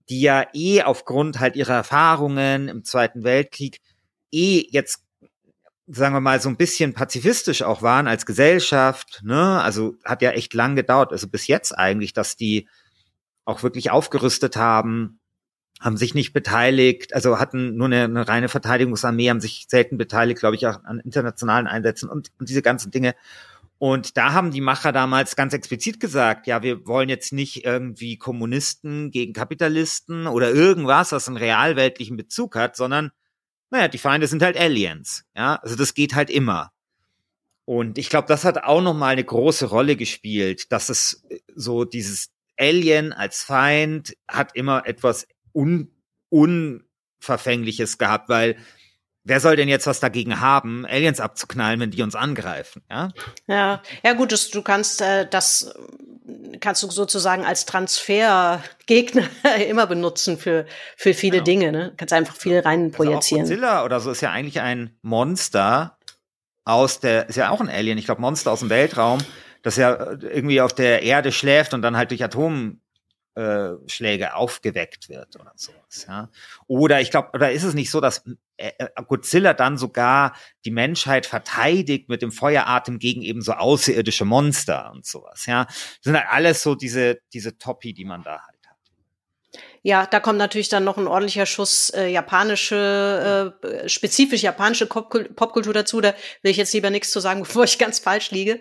die 0.10 0.22
ja 0.22 0.46
eh 0.54 0.84
aufgrund 0.84 1.40
halt 1.40 1.56
ihrer 1.58 1.74
Erfahrungen 1.74 2.70
im 2.70 2.86
Zweiten 2.86 3.24
Weltkrieg 3.24 3.82
eh 4.32 4.66
jetzt 4.72 5.04
sagen 5.94 6.16
wir 6.16 6.22
mal, 6.22 6.40
so 6.40 6.48
ein 6.48 6.56
bisschen 6.56 6.94
pazifistisch 6.94 7.64
auch 7.64 7.82
waren 7.82 8.08
als 8.08 8.26
Gesellschaft, 8.26 9.22
ne? 9.24 9.62
Also 9.62 9.96
hat 10.06 10.22
ja 10.22 10.32
echt 10.32 10.54
lang 10.54 10.78
gedauert, 10.78 11.12
also 11.12 11.28
bis 11.28 11.48
jetzt 11.48 11.78
eigentlich, 11.78 12.14
dass 12.14 12.38
die 12.38 12.70
auch 13.44 13.64
wirklich 13.64 13.92
aufgerüstet 13.92 14.56
haben, 14.56 15.20
haben 15.82 15.98
sich 15.98 16.14
nicht 16.14 16.32
beteiligt, 16.32 17.14
also 17.14 17.40
hatten 17.40 17.76
nur 17.76 17.88
eine, 17.88 18.04
eine 18.04 18.28
reine 18.28 18.50
Verteidigungsarmee, 18.50 19.30
haben 19.30 19.42
sich 19.42 19.66
selten 19.68 19.98
beteiligt, 19.98 20.40
glaube 20.40 20.56
ich, 20.56 20.68
auch 20.68 20.84
an 20.84 21.00
internationalen 21.00 21.66
Einsätzen 21.66 22.08
und, 22.08 22.32
und 22.40 22.50
diese 22.50 22.62
ganzen 22.62 22.92
Dinge. 22.92 23.16
Und 23.80 24.16
da 24.16 24.34
haben 24.34 24.52
die 24.52 24.62
Macher 24.62 24.92
damals 24.92 25.36
ganz 25.36 25.54
explizit 25.56 26.00
gesagt, 26.00 26.46
ja, 26.46 26.62
wir 26.62 26.86
wollen 26.86 27.10
jetzt 27.10 27.34
nicht 27.34 27.66
irgendwie 27.66 28.18
Kommunisten 28.18 29.10
gegen 29.10 29.34
Kapitalisten 29.34 30.28
oder 30.28 30.52
irgendwas, 30.52 31.12
was 31.14 31.28
einen 31.28 31.38
realweltlichen 31.38 32.16
Bezug 32.16 32.56
hat, 32.56 32.76
sondern, 32.76 33.10
naja, 33.72 33.88
die 33.88 33.98
Feinde 33.98 34.28
sind 34.28 34.44
halt 34.44 34.60
Aliens. 34.60 35.24
Ja, 35.36 35.56
also 35.56 35.76
das 35.76 35.96
geht 35.96 36.14
halt 36.14 36.30
immer. 36.30 36.72
Und 37.66 37.98
ich 37.98 38.10
glaube, 38.10 38.28
das 38.28 38.46
hat 38.46 38.64
auch 38.64 38.82
nochmal 38.82 39.14
eine 39.14 39.24
große 39.24 39.66
Rolle 39.66 39.96
gespielt, 39.96 40.72
dass 40.72 40.90
es 40.90 41.24
so 41.56 41.84
dieses 41.84 42.30
Alien 42.60 43.14
als 43.14 43.42
Feind 43.42 44.16
hat 44.28 44.56
immer 44.56 44.86
etwas 44.86 45.28
un, 45.54 45.91
Unverfängliches 46.30 47.97
gehabt, 47.97 48.30
weil 48.30 48.56
wer 49.24 49.39
soll 49.39 49.56
denn 49.56 49.68
jetzt 49.68 49.88
was 49.88 49.99
dagegen 49.99 50.39
haben, 50.39 50.86
Aliens 50.86 51.20
abzuknallen, 51.20 51.80
wenn 51.80 51.91
die 51.91 52.02
uns 52.02 52.16
angreifen? 52.16 52.84
Ja, 52.89 53.10
ja, 53.47 53.82
ja 54.04 54.14
gut, 54.14 54.32
das, 54.32 54.49
du 54.49 54.62
kannst 54.62 55.02
äh, 55.02 55.28
das 55.30 55.74
kannst 56.60 56.84
du 56.84 56.89
sozusagen 56.89 57.45
als 57.45 57.66
Transfergegner 57.66 59.28
immer 59.68 59.88
benutzen 59.88 60.38
für 60.38 60.66
für 60.95 61.14
viele 61.14 61.38
genau. 61.38 61.43
Dinge. 61.43 61.72
Ne? 61.72 61.93
Kannst 61.97 62.14
einfach 62.14 62.36
viel 62.36 62.60
rein 62.60 62.91
projizieren. 62.91 63.41
Also 63.41 63.54
Godzilla 63.54 63.86
oder 63.86 63.99
so 63.99 64.12
ist 64.12 64.22
ja 64.22 64.32
eigentlich 64.32 64.62
ein 64.62 64.97
Monster 65.02 65.97
aus 66.64 66.99
der 66.99 67.28
ist 67.30 67.36
ja 67.36 67.49
auch 67.49 67.60
ein 67.60 67.70
Alien. 67.70 67.97
Ich 67.97 68.06
glaube 68.06 68.22
Monster 68.22 68.52
aus 68.52 68.60
dem 68.60 68.70
Weltraum, 68.70 69.20
das 69.64 69.76
ja 69.76 70.12
irgendwie 70.22 70.62
auf 70.62 70.74
der 70.74 71.04
Erde 71.04 71.32
schläft 71.32 71.74
und 71.74 71.82
dann 71.82 71.97
halt 71.97 72.12
durch 72.12 72.24
Atom 72.24 72.82
äh, 73.36 73.72
Schläge 73.88 74.36
aufgeweckt 74.36 75.10
wird 75.10 75.40
oder 75.40 75.54
sowas. 75.56 76.06
Ja? 76.08 76.30
Oder 76.68 77.02
ich 77.02 77.12
glaube, 77.12 77.30
oder 77.34 77.52
ist 77.52 77.64
es 77.64 77.74
nicht 77.74 77.90
so, 77.90 78.02
dass 78.02 78.24
äh, 78.58 78.72
äh, 78.78 79.04
Godzilla 79.08 79.54
dann 79.54 79.78
sogar 79.78 80.36
die 80.66 80.72
Menschheit 80.72 81.26
verteidigt 81.26 82.10
mit 82.10 82.22
dem 82.22 82.32
Feueratem 82.32 83.00
gegen 83.00 83.22
eben 83.22 83.42
so 83.42 83.54
außerirdische 83.54 84.26
Monster 84.26 84.92
und 84.92 85.06
sowas. 85.06 85.46
Ja, 85.46 85.66
das 85.66 85.76
sind 86.02 86.16
halt 86.16 86.28
alles 86.30 86.62
so 86.62 86.76
diese 86.76 87.20
diese 87.34 87.58
Topi, 87.58 87.94
die 87.94 88.06
man 88.06 88.22
da 88.24 88.32
halt 88.32 88.60
hat. 88.68 88.78
Ja, 89.82 90.06
da 90.06 90.20
kommt 90.20 90.38
natürlich 90.38 90.70
dann 90.70 90.84
noch 90.84 90.98
ein 90.98 91.08
ordentlicher 91.08 91.46
Schuss 91.46 91.90
äh, 91.90 92.08
japanische, 92.08 93.56
äh, 93.64 93.90
spezifisch 93.90 94.44
japanische 94.44 94.86
Popkultur 94.86 95.74
dazu. 95.74 96.02
Da 96.02 96.14
will 96.42 96.52
ich 96.52 96.58
jetzt 96.58 96.74
lieber 96.74 96.90
nichts 96.90 97.12
zu 97.12 97.20
sagen, 97.20 97.40
bevor 97.44 97.64
ich 97.64 97.80
ganz 97.80 98.00
falsch 98.00 98.32
liege. 98.32 98.60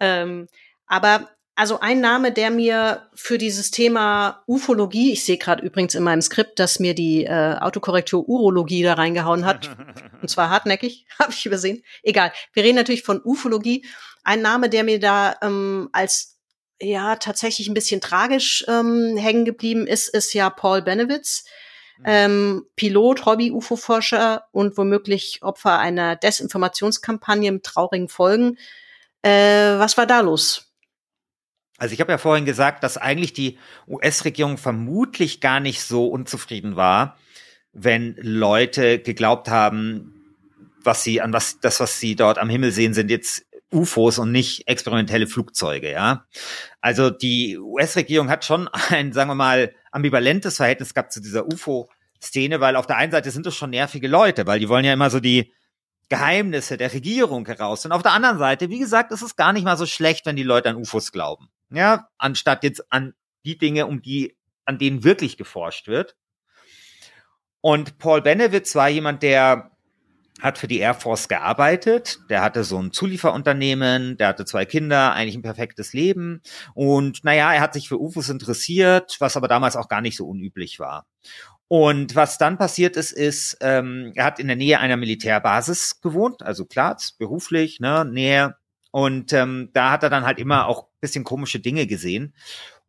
ähm, 0.00 0.48
aber 0.86 1.28
also 1.58 1.80
ein 1.80 2.00
Name, 2.00 2.30
der 2.30 2.52
mir 2.52 3.08
für 3.14 3.36
dieses 3.36 3.72
Thema 3.72 4.44
Ufologie, 4.46 5.12
ich 5.12 5.24
sehe 5.24 5.38
gerade 5.38 5.64
übrigens 5.64 5.96
in 5.96 6.04
meinem 6.04 6.22
Skript, 6.22 6.60
dass 6.60 6.78
mir 6.78 6.94
die 6.94 7.24
äh, 7.24 7.56
Autokorrektur 7.58 8.28
Urologie 8.28 8.84
da 8.84 8.94
reingehauen 8.94 9.44
hat, 9.44 9.68
und 10.22 10.30
zwar 10.30 10.50
hartnäckig, 10.50 11.06
habe 11.18 11.32
ich 11.32 11.44
übersehen. 11.44 11.82
Egal, 12.04 12.32
wir 12.52 12.62
reden 12.62 12.76
natürlich 12.76 13.02
von 13.02 13.20
Ufologie. 13.24 13.84
Ein 14.22 14.40
Name, 14.40 14.68
der 14.68 14.84
mir 14.84 15.00
da 15.00 15.34
ähm, 15.42 15.88
als 15.90 16.38
ja 16.80 17.16
tatsächlich 17.16 17.66
ein 17.66 17.74
bisschen 17.74 18.00
tragisch 18.00 18.64
ähm, 18.68 19.16
hängen 19.16 19.44
geblieben 19.44 19.88
ist, 19.88 20.14
ist 20.14 20.32
ja 20.34 20.50
Paul 20.50 20.82
Benewitz. 20.82 21.44
Mhm. 21.98 22.04
Ähm, 22.06 22.66
Pilot, 22.76 23.26
Hobby-UFO-Forscher 23.26 24.44
und 24.52 24.78
womöglich 24.78 25.40
Opfer 25.42 25.80
einer 25.80 26.14
Desinformationskampagne 26.14 27.50
mit 27.50 27.64
traurigen 27.64 28.08
Folgen. 28.08 28.58
Äh, 29.22 29.76
was 29.78 29.96
war 29.96 30.06
da 30.06 30.20
los? 30.20 30.67
Also 31.78 31.94
ich 31.94 32.00
habe 32.00 32.12
ja 32.12 32.18
vorhin 32.18 32.44
gesagt, 32.44 32.82
dass 32.82 32.96
eigentlich 32.96 33.32
die 33.32 33.56
US-Regierung 33.86 34.58
vermutlich 34.58 35.40
gar 35.40 35.60
nicht 35.60 35.80
so 35.80 36.08
unzufrieden 36.08 36.76
war, 36.76 37.16
wenn 37.72 38.16
Leute 38.20 38.98
geglaubt 38.98 39.48
haben, 39.48 40.14
was 40.82 41.04
sie 41.04 41.20
an 41.20 41.32
was 41.32 41.60
das 41.60 41.80
was 41.80 42.00
sie 42.00 42.16
dort 42.16 42.38
am 42.38 42.50
Himmel 42.50 42.72
sehen, 42.72 42.94
sind 42.94 43.10
jetzt 43.10 43.46
UFOs 43.70 44.18
und 44.18 44.32
nicht 44.32 44.66
experimentelle 44.66 45.26
Flugzeuge, 45.26 45.92
ja. 45.92 46.24
Also 46.80 47.10
die 47.10 47.58
US-Regierung 47.58 48.28
hat 48.30 48.44
schon 48.44 48.68
ein, 48.90 49.12
sagen 49.12 49.30
wir 49.30 49.34
mal, 49.34 49.74
ambivalentes 49.92 50.56
Verhältnis 50.56 50.94
gehabt 50.94 51.12
zu 51.12 51.20
dieser 51.20 51.46
UFO-Szene, 51.46 52.60
weil 52.60 52.76
auf 52.76 52.86
der 52.86 52.96
einen 52.96 53.12
Seite 53.12 53.30
sind 53.30 53.46
es 53.46 53.54
schon 53.54 53.70
nervige 53.70 54.08
Leute, 54.08 54.46
weil 54.46 54.58
die 54.58 54.68
wollen 54.68 54.84
ja 54.84 54.92
immer 54.92 55.10
so 55.10 55.20
die 55.20 55.52
Geheimnisse 56.08 56.76
der 56.76 56.92
Regierung 56.92 57.46
heraus. 57.46 57.84
Und 57.84 57.92
auf 57.92 58.02
der 58.02 58.12
anderen 58.12 58.38
Seite, 58.38 58.70
wie 58.70 58.78
gesagt, 58.78 59.12
ist 59.12 59.22
es 59.22 59.36
gar 59.36 59.52
nicht 59.52 59.64
mal 59.64 59.76
so 59.76 59.86
schlecht, 59.86 60.24
wenn 60.24 60.36
die 60.36 60.42
Leute 60.42 60.70
an 60.70 60.76
UFOs 60.76 61.12
glauben. 61.12 61.50
Ja, 61.70 62.08
anstatt 62.18 62.64
jetzt 62.64 62.92
an 62.92 63.14
die 63.44 63.58
Dinge, 63.58 63.86
um 63.86 64.02
die, 64.02 64.36
an 64.64 64.78
denen 64.78 65.04
wirklich 65.04 65.36
geforscht 65.36 65.88
wird. 65.88 66.16
Und 67.60 67.98
Paul 67.98 68.22
Benewitz 68.22 68.74
war 68.74 68.88
jemand, 68.88 69.22
der 69.22 69.72
hat 70.40 70.58
für 70.58 70.68
die 70.68 70.78
Air 70.78 70.94
Force 70.94 71.28
gearbeitet. 71.28 72.20
Der 72.30 72.42
hatte 72.42 72.62
so 72.64 72.78
ein 72.80 72.92
Zulieferunternehmen, 72.92 74.16
der 74.16 74.28
hatte 74.28 74.44
zwei 74.44 74.64
Kinder, 74.64 75.12
eigentlich 75.12 75.34
ein 75.34 75.42
perfektes 75.42 75.92
Leben. 75.92 76.42
Und 76.74 77.24
naja, 77.24 77.52
er 77.52 77.60
hat 77.60 77.74
sich 77.74 77.88
für 77.88 78.00
UFOs 78.00 78.28
interessiert, 78.28 79.16
was 79.18 79.36
aber 79.36 79.48
damals 79.48 79.76
auch 79.76 79.88
gar 79.88 80.00
nicht 80.00 80.16
so 80.16 80.26
unüblich 80.26 80.78
war. 80.78 81.06
Und 81.66 82.14
was 82.16 82.38
dann 82.38 82.56
passiert 82.56 82.96
ist, 82.96 83.12
ist, 83.12 83.58
ähm, 83.60 84.12
er 84.14 84.24
hat 84.24 84.38
in 84.38 84.46
der 84.46 84.56
Nähe 84.56 84.80
einer 84.80 84.96
Militärbasis 84.96 86.00
gewohnt, 86.00 86.42
also 86.42 86.64
klar, 86.64 86.96
beruflich, 87.18 87.78
ne, 87.78 88.06
Nähe. 88.06 88.56
Und 88.90 89.32
ähm, 89.32 89.70
da 89.72 89.90
hat 89.90 90.02
er 90.02 90.10
dann 90.10 90.24
halt 90.24 90.38
immer 90.38 90.66
auch 90.66 90.88
bisschen 91.00 91.24
komische 91.24 91.60
Dinge 91.60 91.86
gesehen. 91.86 92.34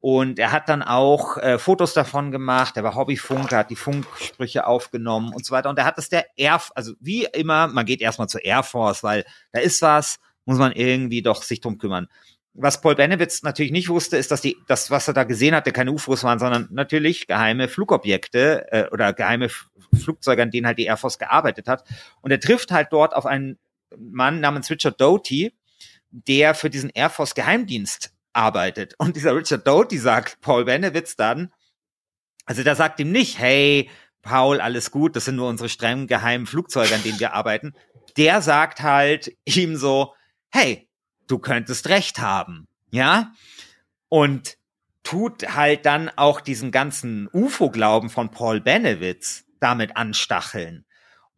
Und 0.02 0.40
er 0.40 0.54
hat 0.54 0.70
dann 0.70 0.82
auch 0.82 1.38
äh, 1.38 1.60
Fotos 1.60 1.94
davon 1.94 2.32
gemacht, 2.32 2.78
er 2.78 2.84
war 2.84 2.96
Hobbyfunker, 2.96 3.58
hat 3.58 3.70
die 3.70 3.76
Funksprüche 3.76 4.66
aufgenommen 4.66 5.34
und 5.34 5.46
so 5.46 5.54
weiter. 5.54 5.70
Und 5.70 5.78
er 5.78 5.84
hat 5.84 5.98
es 5.98 6.08
der 6.08 6.26
Air, 6.38 6.62
also 6.74 6.94
wie 7.02 7.26
immer, 7.26 7.68
man 7.68 7.86
geht 7.86 8.02
erstmal 8.02 8.30
zur 8.30 8.46
Air 8.46 8.64
Force, 8.64 9.04
weil 9.04 9.26
da 9.52 9.60
ist 9.60 9.82
was, 9.82 10.20
muss 10.46 10.58
man 10.58 10.72
irgendwie 10.72 11.22
doch 11.22 11.44
sich 11.44 11.60
drum 11.60 11.78
kümmern. 11.78 12.08
Was 12.54 12.80
Paul 12.80 12.96
Benewitz 12.96 13.44
natürlich 13.44 13.74
nicht 13.74 13.90
wusste, 13.90 14.16
ist, 14.16 14.32
dass 14.32 14.42
die, 14.42 14.58
das, 14.68 14.90
was 14.90 15.08
er 15.08 15.14
da 15.14 15.26
gesehen 15.26 15.54
hatte, 15.54 15.72
keine 15.74 15.92
UFOs 15.92 16.24
waren, 16.24 16.40
sondern 16.40 16.70
natürlich 16.72 17.28
geheime 17.28 17.68
Flugobjekte 17.68 18.72
äh, 18.72 18.90
oder 18.92 19.12
geheime 19.12 19.50
Flugzeuge, 19.94 20.42
an 20.42 20.52
denen 20.52 20.66
halt 20.66 20.78
die 20.78 20.86
Air 20.86 20.98
Force 20.98 21.20
gearbeitet 21.20 21.68
hat. 21.68 21.84
Und 22.22 22.32
er 22.32 22.40
trifft 22.40 22.72
halt 22.72 22.88
dort 22.92 23.14
auf 23.14 23.26
einen 23.26 23.60
Mann 23.98 24.40
namens 24.40 24.70
Richard 24.70 25.00
Doty, 25.00 25.54
der 26.12 26.56
für 26.56 26.70
diesen 26.70 26.90
Air 26.90 27.10
Force 27.10 27.36
Geheimdienst 27.36 28.12
arbeitet. 28.34 28.96
Und 28.98 29.16
dieser 29.16 29.36
Richard 29.36 29.68
Doty 29.68 29.98
sagt 29.98 30.42
Paul 30.42 30.66
Benewitz 30.66 31.16
dann, 31.16 31.52
also 32.46 32.64
der 32.64 32.76
sagt 32.76 33.00
ihm 33.00 33.12
nicht, 33.12 33.38
hey, 33.38 33.90
Paul, 34.22 34.60
alles 34.60 34.92
gut, 34.92 35.16
das 35.16 35.26
sind 35.26 35.36
nur 35.36 35.48
unsere 35.48 35.70
streng 35.70 36.08
geheimen 36.08 36.46
Flugzeuge, 36.46 36.94
an 36.94 37.04
denen 37.04 37.20
wir 37.20 37.34
arbeiten. 37.34 37.74
Der 38.18 38.42
sagt 38.42 38.82
halt 38.82 39.32
ihm 39.46 39.76
so, 39.76 40.14
hey, 40.50 40.90
du 41.28 41.40
könntest 41.40 41.88
recht 41.90 42.20
haben, 42.20 42.68
ja? 42.92 43.32
Und 44.10 44.58
tut 45.04 45.56
halt 45.56 45.86
dann 45.86 46.10
auch 46.16 46.42
diesen 46.42 46.72
ganzen 46.72 47.30
UFO-Glauben 47.32 48.10
von 48.10 48.32
Paul 48.32 48.62
Benewitz 48.62 49.46
damit 49.60 49.96
anstacheln. 49.96 50.86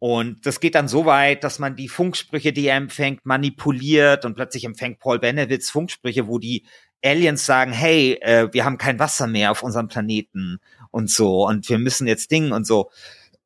Und 0.02 0.46
das 0.46 0.58
geht 0.58 0.74
dann 0.74 0.88
so 0.88 1.06
weit, 1.06 1.44
dass 1.44 1.60
man 1.60 1.76
die 1.76 1.88
Funksprüche, 1.88 2.52
die 2.52 2.66
er 2.66 2.74
empfängt, 2.74 3.24
manipuliert 3.24 4.24
und 4.24 4.34
plötzlich 4.34 4.64
empfängt 4.64 4.98
Paul 4.98 5.20
Benewitz 5.20 5.70
Funksprüche, 5.70 6.26
wo 6.26 6.40
die 6.40 6.66
Aliens 7.04 7.46
sagen, 7.46 7.70
hey, 7.70 8.14
äh, 8.20 8.48
wir 8.50 8.64
haben 8.64 8.78
kein 8.78 8.98
Wasser 8.98 9.28
mehr 9.28 9.52
auf 9.52 9.62
unserem 9.62 9.86
Planeten 9.86 10.58
und 10.90 11.08
so 11.08 11.46
und 11.46 11.68
wir 11.68 11.78
müssen 11.78 12.08
jetzt 12.08 12.32
Dingen 12.32 12.50
und 12.50 12.66
so. 12.66 12.90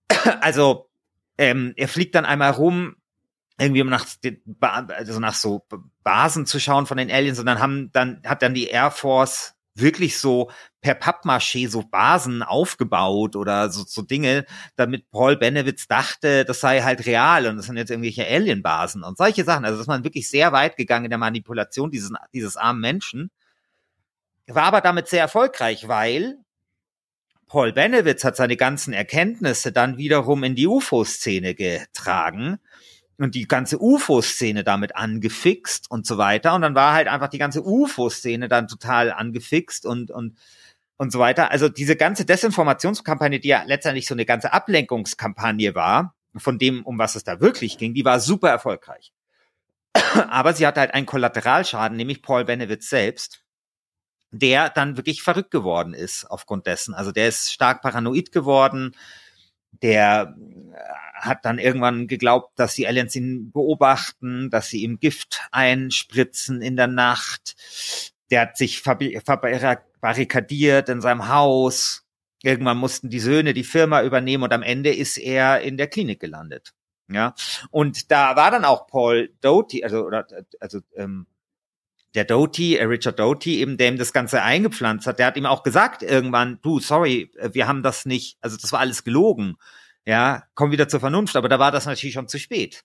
Also 0.40 0.88
ähm, 1.36 1.74
er 1.76 1.88
fliegt 1.88 2.14
dann 2.14 2.24
einmal 2.24 2.52
rum, 2.52 2.96
irgendwie 3.58 3.82
um 3.82 3.90
nach, 3.90 4.06
also 4.62 5.20
nach 5.20 5.34
so 5.34 5.66
Basen 6.04 6.46
zu 6.46 6.58
schauen 6.58 6.86
von 6.86 6.96
den 6.96 7.10
Aliens 7.10 7.38
und 7.38 7.44
dann 7.44 7.60
haben 7.60 7.90
dann 7.92 8.22
hat 8.24 8.40
dann 8.40 8.54
die 8.54 8.68
Air 8.68 8.92
Force 8.92 9.55
wirklich 9.78 10.18
so 10.18 10.50
per 10.80 10.94
Pappmaché 10.94 11.68
so 11.68 11.82
Basen 11.82 12.42
aufgebaut 12.42 13.36
oder 13.36 13.70
so, 13.70 13.84
so 13.86 14.02
Dinge, 14.02 14.46
damit 14.76 15.10
Paul 15.10 15.36
Benewitz 15.36 15.86
dachte, 15.86 16.44
das 16.44 16.60
sei 16.60 16.82
halt 16.82 17.06
real 17.06 17.46
und 17.46 17.56
das 17.56 17.66
sind 17.66 17.76
jetzt 17.76 17.90
irgendwelche 17.90 18.26
Alienbasen 18.26 19.02
und 19.02 19.18
solche 19.18 19.44
Sachen. 19.44 19.64
Also 19.64 19.78
dass 19.78 19.86
man 19.86 20.04
wirklich 20.04 20.28
sehr 20.28 20.52
weit 20.52 20.76
gegangen 20.76 21.06
in 21.06 21.10
der 21.10 21.18
Manipulation 21.18 21.90
dieses, 21.90 22.10
dieses 22.32 22.56
armen 22.56 22.80
Menschen. 22.80 23.30
War 24.46 24.64
aber 24.64 24.80
damit 24.80 25.08
sehr 25.08 25.20
erfolgreich, 25.20 25.88
weil 25.88 26.38
Paul 27.48 27.72
Benewitz 27.72 28.24
hat 28.24 28.36
seine 28.36 28.56
ganzen 28.56 28.92
Erkenntnisse 28.92 29.72
dann 29.72 29.98
wiederum 29.98 30.42
in 30.44 30.54
die 30.54 30.66
UFO-Szene 30.66 31.54
getragen 31.54 32.58
und 33.18 33.34
die 33.34 33.48
ganze 33.48 33.78
UFO-Szene 33.80 34.64
damit 34.64 34.96
angefixt 34.96 35.90
und 35.90 36.06
so 36.06 36.18
weiter. 36.18 36.54
Und 36.54 36.62
dann 36.62 36.74
war 36.74 36.92
halt 36.92 37.08
einfach 37.08 37.28
die 37.28 37.38
ganze 37.38 37.62
UFO-Szene 37.62 38.48
dann 38.48 38.68
total 38.68 39.12
angefixt 39.12 39.86
und, 39.86 40.10
und, 40.10 40.36
und 40.96 41.12
so 41.12 41.18
weiter. 41.18 41.50
Also 41.50 41.68
diese 41.68 41.96
ganze 41.96 42.24
Desinformationskampagne, 42.24 43.40
die 43.40 43.48
ja 43.48 43.62
letztendlich 43.64 44.06
so 44.06 44.14
eine 44.14 44.26
ganze 44.26 44.52
Ablenkungskampagne 44.52 45.74
war, 45.74 46.14
von 46.36 46.58
dem, 46.58 46.84
um 46.84 46.98
was 46.98 47.16
es 47.16 47.24
da 47.24 47.40
wirklich 47.40 47.78
ging, 47.78 47.94
die 47.94 48.04
war 48.04 48.20
super 48.20 48.50
erfolgreich. 48.50 49.12
Aber 50.28 50.52
sie 50.52 50.66
hatte 50.66 50.80
halt 50.80 50.92
einen 50.92 51.06
Kollateralschaden, 51.06 51.96
nämlich 51.96 52.22
Paul 52.22 52.44
Benewitz 52.44 52.90
selbst, 52.90 53.42
der 54.30 54.68
dann 54.68 54.98
wirklich 54.98 55.22
verrückt 55.22 55.50
geworden 55.50 55.94
ist 55.94 56.26
aufgrund 56.26 56.66
dessen. 56.66 56.94
Also 56.94 57.12
der 57.12 57.28
ist 57.28 57.52
stark 57.52 57.80
paranoid 57.80 58.32
geworden, 58.32 58.94
der 59.82 60.36
hat 61.14 61.44
dann 61.44 61.58
irgendwann 61.58 62.06
geglaubt, 62.06 62.58
dass 62.58 62.74
die 62.74 62.86
Aliens 62.86 63.16
ihn 63.16 63.50
beobachten, 63.50 64.50
dass 64.50 64.68
sie 64.68 64.82
ihm 64.82 65.00
Gift 65.00 65.40
einspritzen 65.50 66.62
in 66.62 66.76
der 66.76 66.86
Nacht. 66.86 67.56
Der 68.30 68.42
hat 68.42 68.56
sich 68.56 68.82
verbarrikadiert 68.82 70.88
in 70.88 71.00
seinem 71.00 71.28
Haus. 71.28 72.04
Irgendwann 72.42 72.78
mussten 72.78 73.08
die 73.08 73.20
Söhne 73.20 73.54
die 73.54 73.64
Firma 73.64 74.02
übernehmen 74.02 74.44
und 74.44 74.52
am 74.52 74.62
Ende 74.62 74.94
ist 74.94 75.16
er 75.16 75.62
in 75.62 75.76
der 75.76 75.88
Klinik 75.88 76.20
gelandet. 76.20 76.72
Ja, 77.08 77.34
und 77.70 78.10
da 78.10 78.34
war 78.34 78.50
dann 78.50 78.64
auch 78.64 78.88
Paul 78.88 79.32
Doty, 79.40 79.84
also 79.84 80.04
oder 80.04 80.26
also 80.58 80.80
ähm, 80.96 81.26
der 82.16 82.24
Doty, 82.24 82.76
äh, 82.76 82.84
Richard 82.84 83.18
Doty, 83.18 83.60
eben 83.60 83.76
dem 83.76 83.98
das 83.98 84.12
Ganze 84.12 84.42
eingepflanzt 84.42 85.06
hat, 85.06 85.18
der 85.18 85.26
hat 85.26 85.36
ihm 85.36 85.46
auch 85.46 85.62
gesagt 85.62 86.02
irgendwann, 86.02 86.58
du, 86.62 86.80
sorry, 86.80 87.30
wir 87.52 87.68
haben 87.68 87.82
das 87.82 88.06
nicht, 88.06 88.38
also 88.40 88.56
das 88.56 88.72
war 88.72 88.80
alles 88.80 89.04
gelogen 89.04 89.56
ja, 90.06 90.44
komm 90.54 90.70
wieder 90.70 90.88
zur 90.88 91.00
Vernunft, 91.00 91.36
aber 91.36 91.48
da 91.48 91.58
war 91.58 91.72
das 91.72 91.84
natürlich 91.84 92.14
schon 92.14 92.28
zu 92.28 92.38
spät. 92.38 92.84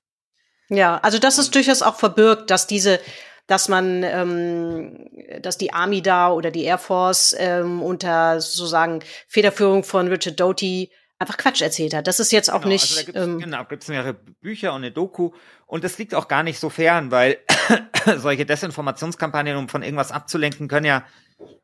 Ja, 0.69 0.97
also 0.97 1.19
das 1.19 1.37
ist 1.37 1.53
durchaus 1.53 1.81
auch 1.83 1.95
verbirgt, 1.95 2.49
dass 2.49 2.65
diese, 2.65 2.99
dass 3.45 3.69
man, 3.69 4.03
ähm, 4.03 5.07
dass 5.41 5.57
die 5.57 5.71
Army 5.71 6.01
da 6.01 6.31
oder 6.31 6.49
die 6.49 6.63
Air 6.63 6.79
Force 6.79 7.35
ähm, 7.37 7.81
unter 7.83 8.41
sozusagen 8.41 9.01
Federführung 9.27 9.83
von 9.83 10.07
Richard 10.07 10.39
Doty 10.39 10.91
einfach 11.21 11.37
Quatsch 11.37 11.61
erzählt 11.61 11.93
hat. 11.93 12.07
Das 12.07 12.19
ist 12.19 12.31
jetzt 12.31 12.51
auch 12.51 12.61
genau, 12.61 12.73
nicht. 12.73 12.83
Also 12.83 12.95
da 12.95 13.03
gibt's, 13.03 13.21
ähm, 13.21 13.39
genau, 13.39 13.65
gibt's 13.65 13.87
mehrere 13.87 14.13
Bücher 14.13 14.73
und 14.73 14.83
eine 14.83 14.91
Doku 14.91 15.31
und 15.67 15.83
das 15.83 15.97
liegt 15.97 16.13
auch 16.13 16.27
gar 16.27 16.43
nicht 16.43 16.59
so 16.59 16.69
fern, 16.69 17.11
weil 17.11 17.37
solche 18.17 18.45
Desinformationskampagnen, 18.45 19.55
um 19.55 19.69
von 19.69 19.83
irgendwas 19.83 20.11
abzulenken, 20.11 20.67
können 20.67 20.85
ja 20.85 21.05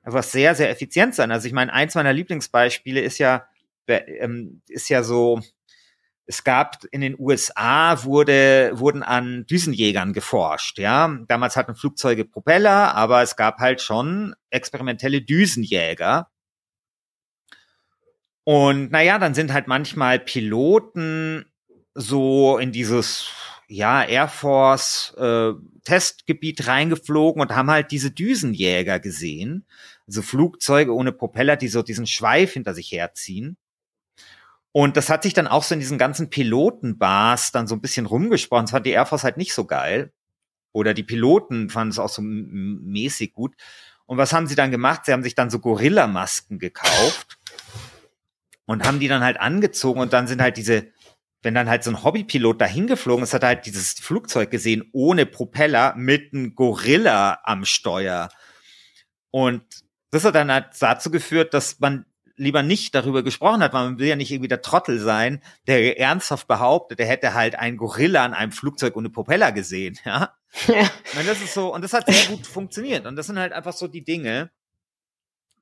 einfach 0.03 0.23
sehr, 0.23 0.55
sehr 0.55 0.69
effizient 0.69 1.15
sein. 1.15 1.31
Also 1.31 1.47
ich 1.47 1.53
meine, 1.53 1.73
eins 1.73 1.95
meiner 1.95 2.13
Lieblingsbeispiele 2.13 3.01
ist 3.01 3.17
ja 3.17 3.47
ähm, 3.87 4.61
ist 4.67 4.89
ja 4.89 5.03
so, 5.03 5.41
es 6.25 6.43
gab 6.43 6.83
in 6.91 7.01
den 7.01 7.15
USA 7.17 8.03
wurde, 8.03 8.71
wurden 8.73 9.01
an 9.01 9.45
Düsenjägern 9.49 10.13
geforscht, 10.13 10.77
ja. 10.77 11.17
Damals 11.27 11.55
hatten 11.55 11.75
Flugzeuge 11.75 12.25
Propeller, 12.25 12.95
aber 12.95 13.21
es 13.21 13.35
gab 13.37 13.59
halt 13.59 13.81
schon 13.81 14.35
experimentelle 14.49 15.21
Düsenjäger. 15.21 16.29
Und 18.47 18.93
naja, 18.93 19.19
dann 19.19 19.33
sind 19.33 19.51
halt 19.51 19.67
manchmal 19.67 20.19
Piloten 20.19 21.43
so 21.93 22.57
in 22.57 22.71
dieses 22.71 23.27
ja, 23.67 24.05
Air 24.05 24.29
Force 24.29 25.13
äh, 25.17 25.51
Testgebiet 25.83 26.65
reingeflogen 26.65 27.41
und 27.41 27.53
haben 27.53 27.69
halt 27.69 27.91
diese 27.91 28.09
Düsenjäger 28.09 29.01
gesehen. 29.01 29.65
Also 30.07 30.21
Flugzeuge 30.21 30.95
ohne 30.95 31.11
Propeller, 31.11 31.57
die 31.57 31.67
so 31.67 31.83
diesen 31.83 32.07
Schweif 32.07 32.53
hinter 32.53 32.73
sich 32.73 32.89
herziehen. 32.89 33.57
Und 34.71 34.95
das 34.95 35.09
hat 35.09 35.23
sich 35.23 35.33
dann 35.33 35.47
auch 35.47 35.63
so 35.63 35.73
in 35.73 35.81
diesen 35.81 35.97
ganzen 35.97 36.29
Pilotenbars 36.29 37.51
dann 37.51 37.67
so 37.67 37.75
ein 37.75 37.81
bisschen 37.81 38.05
rumgesprochen. 38.05 38.63
Das 38.63 38.71
fand 38.71 38.85
die 38.85 38.91
Air 38.91 39.07
Force 39.07 39.25
halt 39.25 39.35
nicht 39.35 39.53
so 39.53 39.65
geil. 39.65 40.13
Oder 40.71 40.93
die 40.93 41.03
Piloten 41.03 41.69
fanden 41.69 41.91
es 41.91 41.99
auch 41.99 42.07
so 42.07 42.21
mäßig 42.21 43.33
gut. 43.33 43.55
Und 44.05 44.17
was 44.17 44.31
haben 44.31 44.47
sie 44.47 44.55
dann 44.55 44.71
gemacht? 44.71 45.01
Sie 45.03 45.11
haben 45.11 45.23
sich 45.23 45.35
dann 45.35 45.49
so 45.49 45.59
Gorilla-Masken 45.59 46.59
gekauft 46.59 47.37
und 48.67 48.85
haben 48.85 48.99
die 48.99 49.07
dann 49.07 49.23
halt 49.23 49.39
angezogen 49.39 49.99
und 49.99 50.13
dann 50.13 50.27
sind 50.27 50.41
halt 50.41 50.57
diese, 50.57 50.91
wenn 51.41 51.55
dann 51.55 51.69
halt 51.69 51.83
so 51.83 51.89
ein 51.89 52.03
Hobbypilot 52.03 52.61
dahin 52.61 52.85
geflogen 52.85 53.23
ist, 53.23 53.33
hat 53.33 53.41
er 53.43 53.49
halt 53.49 53.65
dieses 53.65 53.93
Flugzeug 53.93 54.51
gesehen 54.51 54.87
ohne 54.91 55.25
Propeller 55.25 55.95
mit 55.95 56.33
einem 56.33 56.53
Gorilla 56.53 57.39
am 57.43 57.65
Steuer. 57.65 58.29
Und 59.31 59.63
das 60.11 60.25
hat 60.25 60.35
dann 60.35 60.51
halt 60.51 60.67
dazu 60.79 61.09
geführt, 61.09 61.53
dass 61.53 61.79
man 61.79 62.05
lieber 62.35 62.61
nicht 62.61 62.93
darüber 62.93 63.23
gesprochen 63.23 63.63
hat, 63.63 63.73
weil 63.73 63.85
man 63.85 63.99
will 63.99 64.07
ja 64.07 64.15
nicht 64.15 64.31
irgendwie 64.31 64.49
der 64.49 64.61
Trottel 64.61 64.99
sein, 64.99 65.41
der 65.65 65.99
ernsthaft 65.99 66.47
behauptet, 66.47 66.99
er 66.99 67.07
hätte 67.07 67.33
halt 67.33 67.55
einen 67.55 67.77
Gorilla 67.77 68.23
an 68.23 68.33
einem 68.33 68.51
Flugzeug 68.51 68.95
ohne 68.95 69.09
Propeller 69.09 69.51
gesehen, 69.51 69.97
ja. 70.05 70.35
ja. 70.67 70.89
Und 71.17 71.27
das 71.27 71.41
ist 71.41 71.53
so, 71.53 71.73
und 71.73 71.81
das 71.83 71.93
hat 71.93 72.05
sehr 72.05 72.35
gut 72.35 72.45
funktioniert. 72.45 73.05
Und 73.05 73.15
das 73.15 73.27
sind 73.27 73.39
halt 73.39 73.53
einfach 73.53 73.73
so 73.73 73.87
die 73.87 74.03
Dinge. 74.03 74.51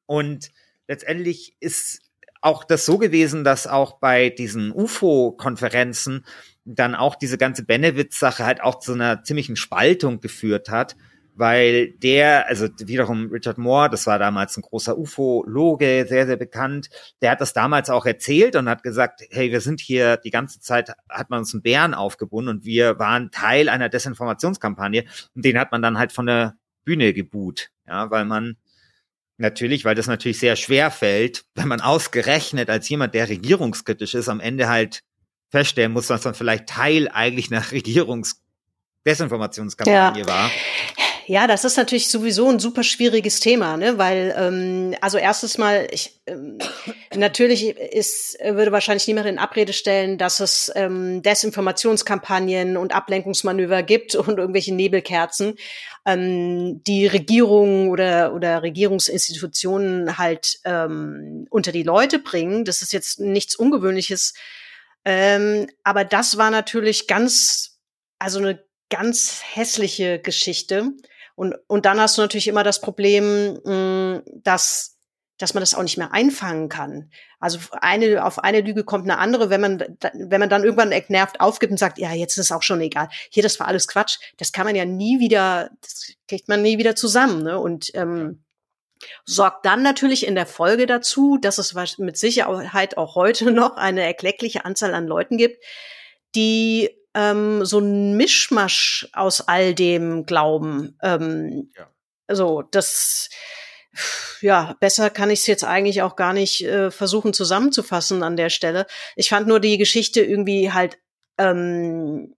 Und 0.06 0.52
letztendlich 0.88 1.56
ist 1.60 2.05
auch 2.42 2.64
das 2.64 2.86
so 2.86 2.98
gewesen, 2.98 3.44
dass 3.44 3.68
auch 3.68 4.00
bei 4.00 4.30
diesen 4.30 4.72
UFO-Konferenzen 4.72 6.26
dann 6.64 6.96
auch 6.96 7.16
diese 7.16 7.38
ganze 7.38 7.64
Benewitz-Sache 7.64 8.46
halt 8.46 8.62
auch 8.62 8.80
zu 8.80 8.94
einer 8.94 9.24
ziemlichen 9.24 9.56
Spaltung 9.56 10.20
geführt 10.20 10.70
hat 10.70 10.96
weil 11.36 11.92
der, 11.92 12.48
also 12.48 12.68
wiederum 12.80 13.30
Richard 13.30 13.58
Moore, 13.58 13.90
das 13.90 14.08
war 14.08 14.18
damals 14.20 14.58
ein 14.58 14.62
großer 14.62 14.98
Ufologe, 14.98 16.06
sehr, 16.08 16.26
sehr 16.26 16.38
bekannt, 16.38 16.90
der 17.22 17.32
hat 17.32 17.42
das 17.42 17.54
damals 17.54 17.90
auch 17.90 18.06
erzählt 18.06 18.56
und 18.56 18.70
hat 18.70 18.84
gesagt, 18.84 19.22
hey, 19.30 19.52
wir 19.52 19.62
sind 19.62 19.82
hier 19.82 20.18
die 20.18 20.32
ganze 20.32 20.60
Zeit, 20.62 20.94
hat 21.10 21.30
man 21.30 21.40
uns 21.40 21.54
einen 21.54 21.62
Bären 21.62 21.94
aufgebunden 21.94 22.50
und 22.50 22.66
wir 22.66 23.00
waren 23.00 23.32
Teil 23.32 23.70
einer 23.70 23.90
Desinformationskampagne 23.90 25.06
und 25.36 25.46
den 25.46 25.60
hat 25.60 25.72
man 25.72 25.82
dann 25.82 25.98
halt 25.98 26.14
von 26.14 26.26
der 26.26 26.56
Bühne 26.86 27.14
gebuht, 27.14 27.70
ja, 27.88 28.10
weil 28.10 28.26
man 28.26 28.56
natürlich, 29.38 29.86
weil 29.86 29.96
das 29.96 30.08
natürlich 30.08 30.40
sehr 30.40 30.56
schwer 30.56 30.92
fällt, 30.92 31.46
wenn 31.56 31.68
man 31.68 31.82
ausgerechnet 31.82 32.70
als 32.70 32.88
jemand, 32.90 33.14
der 33.14 33.30
regierungskritisch 33.30 34.14
ist, 34.14 34.30
am 34.30 34.40
Ende 34.40 34.68
halt 34.68 35.02
feststellen 35.50 35.92
muss, 35.92 36.08
dass 36.08 36.26
man 36.26 36.36
vielleicht 36.36 36.68
Teil 36.68 37.10
eigentlich 37.10 37.52
einer 37.52 37.72
Regierungs 37.72 38.42
Desinformationskampagne 39.06 40.22
ja. 40.22 40.28
war. 40.28 40.50
Ja, 41.28 41.48
das 41.48 41.66
ist 41.66 41.76
natürlich 41.78 42.10
sowieso 42.10 42.50
ein 42.50 42.60
super 42.60 42.84
schwieriges 42.84 43.40
Thema, 43.40 43.78
ne? 43.78 43.98
Weil 43.98 44.36
ähm, 44.38 44.96
also 45.02 45.18
erstes 45.18 45.58
Mal, 45.58 45.88
ich 45.90 46.22
ähm, 46.28 46.60
natürlich 47.16 47.76
ist 47.78 48.38
würde 48.44 48.72
wahrscheinlich 48.72 49.08
niemand 49.08 49.26
in 49.26 49.40
Abrede 49.40 49.74
stellen, 49.74 50.20
dass 50.20 50.40
es 50.40 50.72
ähm, 50.76 51.24
Desinformationskampagnen 51.24 52.78
und 52.78 52.94
Ablenkungsmanöver 52.94 53.82
gibt 53.82 54.14
und 54.14 54.38
irgendwelche 54.38 54.76
Nebelkerzen, 54.76 55.56
ähm, 56.06 56.84
die 56.84 57.08
Regierungen 57.08 57.90
oder 57.90 58.32
oder 58.36 58.62
Regierungsinstitutionen 58.62 60.20
halt 60.20 60.60
ähm, 60.64 61.48
unter 61.50 61.72
die 61.72 61.84
Leute 61.84 62.20
bringen. 62.20 62.66
Das 62.66 62.84
ist 62.84 62.94
jetzt 62.94 63.20
nichts 63.20 63.56
Ungewöhnliches, 63.56 64.36
ähm, 65.06 65.66
aber 65.84 66.06
das 66.06 66.38
war 66.38 66.52
natürlich 66.52 67.08
ganz 67.08 67.80
also 68.20 68.38
eine 68.38 68.64
ganz 68.90 69.42
hässliche 69.44 70.20
Geschichte. 70.20 70.94
Und, 71.36 71.56
und 71.68 71.86
dann 71.86 72.00
hast 72.00 72.18
du 72.18 72.22
natürlich 72.22 72.48
immer 72.48 72.64
das 72.64 72.82
Problem, 72.82 73.60
mh, 73.64 74.18
mm, 74.18 74.24
dass 74.44 74.96
dass 75.38 75.54
man 75.54 75.62
das 75.62 75.74
auch 75.74 75.84
nicht 75.84 75.98
mehr 75.98 76.14
einfangen 76.14 76.70
kann. 76.70 77.12
Also 77.40 77.60
eine, 77.82 78.24
auf 78.24 78.40
eine 78.40 78.62
Lüge 78.62 78.86
kommt 78.86 79.04
eine 79.04 79.18
andere, 79.18 79.50
wenn 79.50 79.62
man, 79.62 79.98
wenn 80.14 80.40
man 80.40 80.50
dann 80.50 80.64
irgendwann 80.64 80.94
nervt 81.10 81.42
aufgibt 81.42 81.72
und 81.72 81.78
sagt, 81.78 81.98
ja, 81.98 82.14
jetzt 82.14 82.38
ist 82.38 82.46
es 82.46 82.52
auch 82.52 82.64
schon 82.64 82.82
egal. 82.82 83.10
Hier, 83.30 83.44
das 83.44 83.60
war 83.60 83.68
alles 83.68 83.88
Quatsch. 83.88 84.18
Das 84.38 84.54
kann 84.54 84.66
man 84.66 84.76
ja 84.76 84.86
nie 84.86 85.20
wieder, 85.20 85.72
das 85.82 86.14
kriegt 86.28 86.48
man 86.48 86.62
nie 86.62 86.78
wieder 86.78 86.96
zusammen. 86.96 87.44
Ne? 87.44 87.60
Und 87.60 87.92
ähm, 87.96 88.44
sorgt 89.26 89.66
dann 89.66 89.84
natürlich 89.84 90.26
in 90.26 90.36
der 90.36 90.46
Folge 90.46 90.86
dazu, 90.86 91.38
dass 91.38 91.58
es 91.58 91.98
mit 91.98 92.18
Sicherheit 92.18 92.98
auch 92.98 93.16
heute 93.16 93.52
noch 93.52 93.76
eine 93.76 94.04
erkleckliche 94.04 94.64
Anzahl 94.64 94.94
an 94.94 95.08
Leuten 95.08 95.38
gibt, 95.38 95.62
die 96.34 96.92
ähm, 97.16 97.66
so 97.66 97.80
ein 97.80 98.18
Mischmasch 98.18 99.08
aus 99.14 99.42
all 99.42 99.74
dem 99.74 100.26
glauben. 100.26 100.98
Ähm, 101.02 101.72
ja. 101.76 101.90
Also 102.28 102.62
das, 102.62 103.30
ja, 104.42 104.76
besser 104.80 105.10
kann 105.10 105.30
ich 105.30 105.40
es 105.40 105.48
jetzt 105.48 105.64
eigentlich 105.64 106.02
auch 106.02 106.16
gar 106.16 106.34
nicht 106.34 106.66
äh, 106.66 106.92
versuchen 106.92 107.34
zusammenzufassen 107.34 108.22
an 108.22 108.36
der 108.36 108.50
Stelle. 108.50 108.86
Ich 109.16 109.30
fand 109.30 109.48
nur 109.48 109.60
die 109.60 109.78
Geschichte 109.78 110.22
irgendwie 110.22 110.74
halt 110.74 110.98
ähm, 111.38 112.36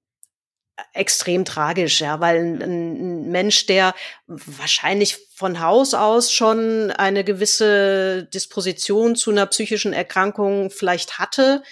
extrem 0.93 1.43
tragisch, 1.43 2.01
ja, 2.01 2.19
weil 2.19 2.37
ein, 2.37 2.61
ein, 2.61 3.29
Mensch, 3.29 3.65
der 3.65 3.95
wahrscheinlich 4.27 5.17
von 5.33 5.59
Haus 5.59 5.95
aus 5.95 6.31
schon 6.31 6.91
eine 6.91 7.23
gewisse 7.23 8.25
Disposition 8.25 9.15
zu 9.15 9.31
einer 9.31 9.47
psychischen 9.47 9.93
Erkrankung 9.93 10.69
vielleicht 10.69 11.17
hatte, 11.17 11.63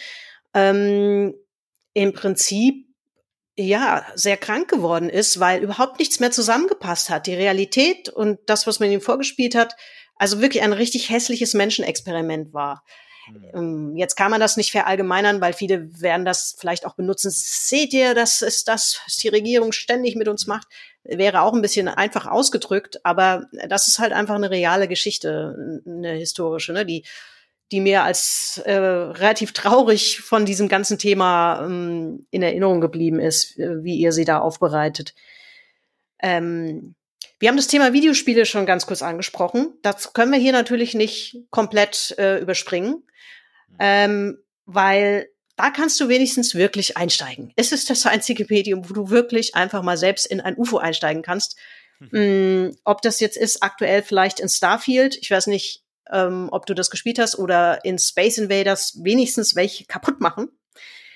ähm, 0.56 1.36
im 1.94 2.14
Prinzip 2.14 2.88
ja, 3.58 4.06
sehr 4.16 4.38
krank 4.38 4.70
geworden 4.70 5.10
ist, 5.10 5.40
weil 5.40 5.64
überhaupt 5.64 6.00
nichts 6.00 6.20
mehr 6.20 6.32
zusammengepasst 6.32 7.10
hat. 7.10 7.28
Die 7.28 7.36
Realität 7.36 8.10
und 8.10 8.40
das, 8.48 8.68
was 8.68 8.80
man 8.80 8.92
ihm 8.92 9.02
vorgespielt 9.02 9.56
hat, 9.56 9.76
also 10.18 10.42
wirklich 10.42 10.64
ein 10.64 10.74
richtig 10.74 11.10
hässliches 11.10 11.54
Menschenexperiment 11.54 12.54
war. 12.54 12.84
Mhm. 13.54 13.96
Jetzt 13.96 14.16
kann 14.16 14.32
man 14.32 14.40
das 14.40 14.58
nicht 14.58 14.72
verallgemeinern, 14.72 15.42
weil 15.42 15.54
viele 15.54 16.02
werden 16.02 16.26
das 16.26 16.56
vielleicht 16.58 16.86
auch 16.86 16.96
benutzen. 16.96 17.32
Seht 17.32 17.94
ihr, 17.94 18.14
das 18.14 18.42
ist 18.42 18.68
das, 18.68 19.02
was 19.06 19.18
die 19.18 19.30
Regierung 19.30 19.72
ständig 19.72 20.16
mit 20.16 20.28
uns 20.28 20.48
macht. 20.48 20.68
Wäre 21.04 21.42
auch 21.42 21.54
ein 21.54 21.62
bisschen 21.62 21.88
einfach 21.88 22.26
ausgedrückt, 22.26 23.00
aber 23.04 23.46
das 23.70 23.88
ist 23.88 24.00
halt 24.00 24.12
einfach 24.12 24.36
eine 24.36 24.52
reale 24.52 24.88
Geschichte, 24.88 25.82
eine 25.86 26.14
historische, 26.14 26.74
ne? 26.74 26.86
die 26.86 27.04
die 27.72 27.80
mir 27.82 28.04
als 28.04 28.62
äh, 28.66 28.74
relativ 28.74 29.54
traurig 29.54 30.22
von 30.22 30.46
diesem 30.46 30.68
ganzen 30.68 30.98
Thema 30.98 31.66
ähm, 31.66 32.28
in 32.30 32.44
Erinnerung 32.44 32.80
geblieben 32.80 33.20
ist, 33.20 33.58
äh, 33.58 33.84
wie 33.84 33.96
ihr 33.96 34.12
sie 34.12 34.26
da 34.26 34.40
aufbereitet. 34.40 35.16
Ähm, 36.22 36.96
wir 37.40 37.50
haben 37.50 37.58
das 37.58 37.68
Thema 37.68 37.92
Videospiele 37.92 38.46
schon 38.46 38.66
ganz 38.66 38.86
kurz 38.86 39.02
angesprochen. 39.02 39.74
Das 39.82 40.14
können 40.14 40.32
wir 40.32 40.40
hier 40.40 40.54
natürlich 40.54 40.94
nicht 40.94 41.38
komplett 41.50 42.16
äh, 42.18 42.40
überspringen, 42.40 43.04
ähm, 43.80 44.38
weil 44.66 45.30
da 45.58 45.70
kannst 45.70 46.00
du 46.00 46.08
wenigstens 46.08 46.56
wirklich 46.56 46.98
einsteigen. 46.98 47.52
Es 47.56 47.72
ist 47.72 47.90
das 47.90 48.06
einzige 48.06 48.46
Medium, 48.50 48.90
wo 48.90 48.94
du 48.94 49.10
wirklich 49.10 49.56
einfach 49.56 49.84
mal 49.84 49.98
selbst 49.98 50.26
in 50.26 50.42
ein 50.42 50.58
UFO 50.58 50.78
einsteigen 50.78 51.24
kannst. 51.24 51.58
Mhm. 52.00 52.78
Ob 52.84 53.02
das 53.02 53.20
jetzt 53.20 53.38
ist 53.38 53.64
aktuell 53.64 54.04
vielleicht 54.04 54.40
in 54.40 54.50
Starfield, 54.50 55.18
ich 55.18 55.32
weiß 55.32 55.48
nicht, 55.48 55.85
ähm, 56.12 56.50
ob 56.52 56.66
du 56.66 56.74
das 56.74 56.90
gespielt 56.90 57.20
hast, 57.20 57.38
oder 57.38 57.84
in 57.84 58.00
Space 58.00 58.38
Invaders 58.38 59.00
wenigstens 59.04 59.56
welche 59.56 59.86
kaputt 59.86 60.20
machen. 60.22 60.50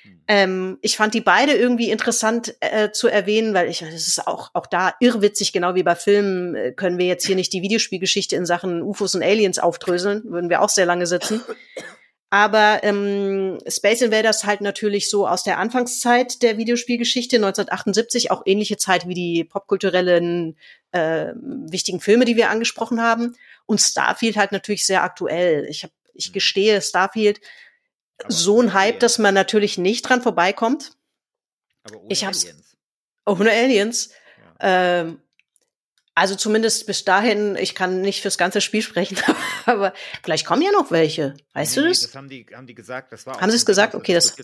Hm. 0.03 0.21
Ähm, 0.27 0.77
ich 0.81 0.97
fand 0.97 1.13
die 1.13 1.21
beide 1.21 1.53
irgendwie 1.53 1.89
interessant 1.89 2.55
äh, 2.59 2.91
zu 2.91 3.07
erwähnen, 3.07 3.53
weil 3.53 3.69
ich, 3.69 3.79
das 3.79 4.07
ist 4.07 4.27
auch, 4.27 4.51
auch 4.53 4.67
da 4.67 4.93
irrwitzig, 4.99 5.53
genau 5.53 5.75
wie 5.75 5.83
bei 5.83 5.95
Filmen, 5.95 6.55
äh, 6.55 6.71
können 6.71 6.97
wir 6.97 7.05
jetzt 7.05 7.25
hier 7.25 7.35
nicht 7.35 7.53
die 7.53 7.61
Videospielgeschichte 7.61 8.35
in 8.35 8.45
Sachen 8.45 8.81
UFOs 8.81 9.15
und 9.15 9.23
Aliens 9.23 9.59
aufdröseln, 9.59 10.23
würden 10.25 10.49
wir 10.49 10.61
auch 10.61 10.69
sehr 10.69 10.85
lange 10.85 11.07
sitzen. 11.07 11.41
Aber 12.31 12.83
ähm, 12.83 13.57
Space 13.67 14.01
Invaders 14.01 14.45
halt 14.45 14.61
natürlich 14.61 15.09
so 15.09 15.27
aus 15.27 15.43
der 15.43 15.57
Anfangszeit 15.57 16.43
der 16.43 16.57
Videospielgeschichte, 16.57 17.37
1978, 17.37 18.29
auch 18.29 18.43
ähnliche 18.45 18.77
Zeit 18.77 19.07
wie 19.07 19.15
die 19.15 19.43
popkulturellen 19.43 20.55
äh, 20.91 21.33
wichtigen 21.35 21.99
Filme, 21.99 22.25
die 22.25 22.35
wir 22.35 22.51
angesprochen 22.51 23.01
haben. 23.01 23.35
Und 23.70 23.80
Starfield 23.80 24.36
halt 24.36 24.51
natürlich 24.51 24.84
sehr 24.84 25.03
aktuell. 25.03 25.67
Ich, 25.70 25.84
hab, 25.84 25.91
ich 26.15 26.30
mhm. 26.30 26.34
gestehe, 26.34 26.82
Starfield, 26.82 27.39
Aber 28.17 28.32
so 28.32 28.59
ein 28.59 28.74
Hype, 28.74 28.99
dass 28.99 29.20
man 29.20 29.36
natürlich 29.36 29.78
nicht 29.78 30.01
dran 30.01 30.24
vorbeikommt. 30.24 30.93
Aber 31.84 32.01
ohne 32.01 32.11
ich 32.11 32.26
hab's, 32.26 32.45
Aliens. 32.45 32.78
Ohne 33.28 33.51
Aliens. 33.51 34.09
Ja. 34.59 35.01
Ähm, 35.01 35.22
also 36.15 36.34
zumindest 36.36 36.88
bis 36.88 37.05
dahin, 37.05 37.55
ich 37.57 37.76
kann 37.76 38.01
nicht 38.01 38.24
fürs 38.24 38.39
ganze 38.39 38.59
Spiel 38.59 38.82
sprechen, 38.82 39.20
aber 39.67 39.93
vielleicht 40.24 40.47
kommen 40.47 40.63
ja 40.63 40.72
noch 40.72 40.89
welche. 40.89 41.36
Weißt 41.53 41.78
nee, 41.78 41.84
du 41.84 41.89
das? 41.89 42.01
Das 42.01 42.15
haben 42.15 42.28
die, 42.28 42.47
haben 42.51 42.65
die 42.65 42.74
gesagt. 42.74 43.13
Das 43.13 43.28
war 43.28 43.39
haben 43.39 43.51
sie 43.51 43.57
es 43.57 43.67
gesagt? 43.67 43.93
Okay, 43.93 44.15
das. 44.15 44.36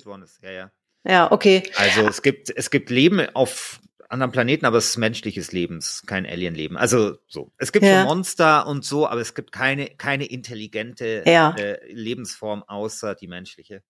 Ja, 0.43 0.51
ja. 0.51 0.71
Ja, 1.03 1.31
okay. 1.31 1.63
Also 1.77 2.07
es 2.07 2.21
gibt, 2.21 2.55
es 2.55 2.69
gibt 2.69 2.91
Leben 2.91 3.27
auf 3.35 3.79
anderen 4.09 4.31
Planeten, 4.31 4.65
aber 4.65 4.77
es 4.77 4.89
ist 4.89 4.97
menschliches 4.97 5.51
Leben, 5.51 5.77
es 5.77 5.95
ist 5.95 6.07
kein 6.07 6.25
Alien-Leben. 6.25 6.77
Also 6.77 7.17
so. 7.27 7.51
Es 7.57 7.71
gibt 7.71 7.85
ja. 7.85 8.01
so 8.01 8.07
Monster 8.07 8.67
und 8.67 8.85
so, 8.85 9.07
aber 9.07 9.21
es 9.21 9.35
gibt 9.35 9.51
keine, 9.51 9.87
keine 9.87 10.25
intelligente 10.25 11.23
ja. 11.25 11.55
äh, 11.57 11.79
Lebensform 11.91 12.63
außer 12.63 13.15
die 13.15 13.27
menschliche. 13.27 13.83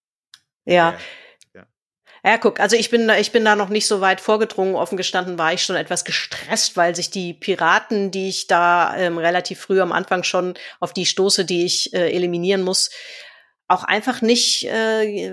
Ja. 0.66 0.98
Ja, 2.24 2.40
guck, 2.40 2.60
also 2.60 2.76
ich 2.76 2.90
bin 2.90 3.08
da, 3.08 3.20
ich 3.20 3.32
bin 3.32 3.46
da 3.46 3.56
noch 3.56 3.70
nicht 3.70 3.86
so 3.86 4.02
weit 4.02 4.20
vorgedrungen. 4.20 4.74
Offen 4.74 4.98
gestanden 4.98 5.38
war 5.38 5.54
ich 5.54 5.62
schon 5.62 5.76
etwas 5.76 6.06
gestresst, 6.06 6.76
weil 6.76 6.96
sich 6.96 7.12
die 7.12 7.36
Piraten, 7.36 8.10
die 8.10 8.30
ich 8.30 8.48
da 8.48 8.98
ähm, 8.98 9.20
relativ 9.20 9.60
früh 9.60 9.80
am 9.80 9.92
Anfang 9.92 10.24
schon 10.24 10.56
auf 10.80 10.92
die 10.92 11.06
stoße, 11.06 11.46
die 11.46 11.66
ich 11.66 11.94
äh, 11.94 12.12
eliminieren 12.12 12.64
muss, 12.64 12.90
auch 13.68 13.84
einfach 13.84 14.24
nicht 14.24 14.66
äh, 14.66 15.32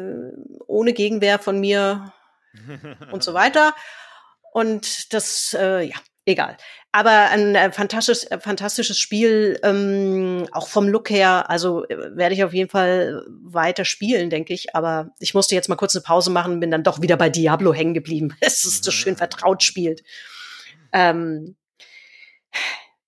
ohne 0.67 0.93
Gegenwehr 0.93 1.39
von 1.39 1.59
mir 1.59 2.13
und 3.11 3.23
so 3.23 3.33
weiter. 3.33 3.75
Und 4.53 5.15
das, 5.15 5.57
äh, 5.59 5.83
ja, 5.85 5.97
egal. 6.27 6.57
Aber 6.93 7.31
ein 7.31 7.55
äh, 7.55 7.73
fantastisches, 7.73 8.25
äh, 8.25 8.39
fantastisches 8.39 8.99
Spiel, 8.99 9.59
ähm, 9.63 10.47
auch 10.53 10.69
vom 10.69 10.89
Look 10.89 11.09
her. 11.09 11.49
Also 11.49 11.87
äh, 11.89 12.17
werde 12.17 12.35
ich 12.35 12.45
auf 12.45 12.53
jeden 12.53 12.69
Fall 12.69 13.25
weiter 13.29 13.87
spielen, 13.87 14.29
denke 14.29 14.53
ich. 14.53 14.77
Aber 14.77 15.11
ich 15.19 15.33
musste 15.33 15.55
jetzt 15.55 15.71
mal 15.71 15.77
kurz 15.77 15.97
eine 15.97 16.03
Pause 16.03 16.31
machen, 16.31 16.61
bin 16.61 16.71
dann 16.71 16.85
doch 16.85 17.01
wieder 17.01 17.17
bei 17.17 17.31
Diablo 17.31 17.73
hängen 17.73 17.95
geblieben. 17.95 18.37
Es 18.41 18.65
ist 18.65 18.85
so 18.85 18.91
schön 18.91 19.17
vertraut 19.17 19.63
spielt. 19.63 20.03
Ähm, 20.93 21.57